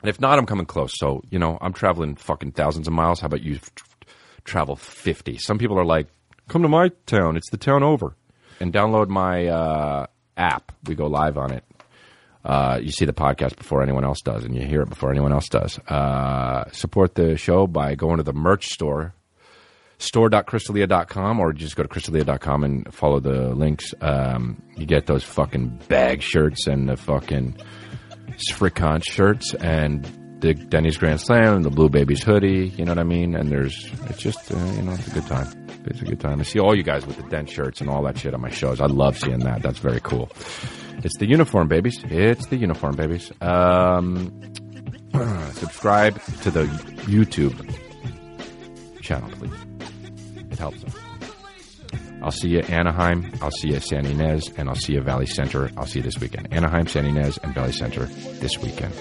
And 0.00 0.08
if 0.08 0.20
not, 0.20 0.38
I'm 0.38 0.46
coming 0.46 0.66
close. 0.66 0.92
So, 0.94 1.22
you 1.28 1.40
know, 1.40 1.58
I'm 1.60 1.72
traveling 1.72 2.14
fucking 2.14 2.52
thousands 2.52 2.86
of 2.86 2.92
miles. 2.92 3.18
How 3.18 3.26
about 3.26 3.42
you 3.42 3.58
travel 4.44 4.76
50? 4.76 5.38
Some 5.38 5.58
people 5.58 5.76
are 5.76 5.84
like, 5.84 6.06
come 6.48 6.62
to 6.62 6.68
my 6.68 6.90
town. 7.06 7.36
It's 7.36 7.50
the 7.50 7.56
town 7.56 7.82
over. 7.82 8.14
And 8.60 8.72
download 8.72 9.08
my 9.08 9.48
uh, 9.48 10.06
app. 10.36 10.70
We 10.86 10.94
go 10.94 11.08
live 11.08 11.36
on 11.36 11.52
it. 11.52 11.64
Uh, 12.44 12.78
you 12.80 12.92
see 12.92 13.06
the 13.06 13.12
podcast 13.12 13.56
before 13.56 13.82
anyone 13.82 14.04
else 14.04 14.20
does, 14.20 14.44
and 14.44 14.54
you 14.54 14.62
hear 14.64 14.82
it 14.82 14.88
before 14.88 15.10
anyone 15.10 15.32
else 15.32 15.48
does. 15.48 15.80
Uh, 15.88 16.70
support 16.70 17.16
the 17.16 17.36
show 17.36 17.66
by 17.66 17.96
going 17.96 18.18
to 18.18 18.22
the 18.22 18.34
merch 18.34 18.66
store, 18.66 19.14
store.chrisdelia.com, 19.98 21.40
or 21.40 21.52
just 21.52 21.76
go 21.76 21.82
to 21.82 21.88
chrisdelia.com 21.88 22.64
and 22.64 22.94
follow 22.94 23.20
the 23.20 23.54
links. 23.54 23.94
Um, 24.00 24.62
you 24.76 24.86
get 24.86 25.06
those 25.06 25.24
fucking 25.24 25.80
bag 25.88 26.22
shirts 26.22 26.66
and 26.66 26.88
the 26.88 26.96
fucking 26.96 27.56
Fricon 28.52 29.02
shirts 29.04 29.54
and 29.54 30.04
the 30.40 30.54
Denny's 30.54 30.98
Grand 30.98 31.20
Slam 31.20 31.54
and 31.54 31.64
the 31.64 31.70
Blue 31.70 31.88
Babies 31.88 32.22
hoodie. 32.22 32.72
You 32.76 32.84
know 32.84 32.92
what 32.92 32.98
I 32.98 33.04
mean? 33.04 33.34
And 33.34 33.50
there's, 33.50 33.90
it's 34.08 34.18
just, 34.18 34.52
uh, 34.52 34.56
you 34.56 34.82
know, 34.82 34.92
it's 34.92 35.06
a 35.06 35.10
good 35.10 35.26
time. 35.26 35.66
It's 35.86 36.02
a 36.02 36.04
good 36.04 36.20
time. 36.20 36.40
I 36.40 36.42
see 36.42 36.58
all 36.58 36.76
you 36.76 36.82
guys 36.82 37.06
with 37.06 37.16
the 37.16 37.22
Dent 37.24 37.48
shirts 37.48 37.80
and 37.80 37.88
all 37.88 38.02
that 38.02 38.18
shit 38.18 38.34
on 38.34 38.40
my 38.40 38.50
shows. 38.50 38.80
I 38.80 38.86
love 38.86 39.18
seeing 39.18 39.40
that. 39.40 39.62
That's 39.62 39.78
very 39.78 40.00
cool. 40.00 40.30
It's 40.98 41.16
the 41.18 41.26
uniform, 41.26 41.68
babies. 41.68 42.02
It's 42.04 42.46
the 42.46 42.56
uniform, 42.56 42.96
babies. 42.96 43.32
Um, 43.40 44.32
subscribe 45.52 46.20
to 46.42 46.50
the 46.50 46.64
YouTube 47.06 47.74
channel, 49.02 49.30
please. 49.30 49.63
It 50.54 50.60
helps 50.60 50.84
us. 50.84 50.94
I'll 52.22 52.30
see 52.30 52.50
you 52.50 52.60
Anaheim. 52.60 53.32
I'll 53.42 53.50
see 53.50 53.70
you 53.70 53.80
San 53.80 54.06
Ynez, 54.06 54.56
and 54.56 54.68
I'll 54.68 54.76
see 54.76 54.92
you 54.92 55.00
Valley 55.00 55.26
Center. 55.26 55.68
I'll 55.76 55.84
see 55.84 55.98
you 55.98 56.04
this 56.04 56.20
weekend. 56.20 56.52
Anaheim, 56.52 56.86
San 56.86 57.04
Ynez, 57.04 57.38
and 57.42 57.52
Valley 57.52 57.72
Center 57.72 58.04
this 58.06 58.56
weekend. 58.58 58.94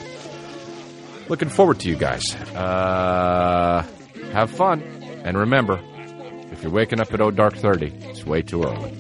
Looking 1.29 1.49
forward 1.49 1.79
to 1.81 1.89
you 1.89 1.95
guys. 1.95 2.33
Uh, 2.55 3.85
have 4.31 4.49
fun, 4.49 4.81
and 5.23 5.37
remember, 5.37 5.79
if 6.51 6.63
you're 6.63 6.71
waking 6.71 6.99
up 6.99 7.13
at 7.13 7.21
oh 7.21 7.29
dark 7.29 7.55
thirty, 7.55 7.93
it's 8.01 8.25
way 8.25 8.41
too 8.41 8.63
early. 8.63 8.91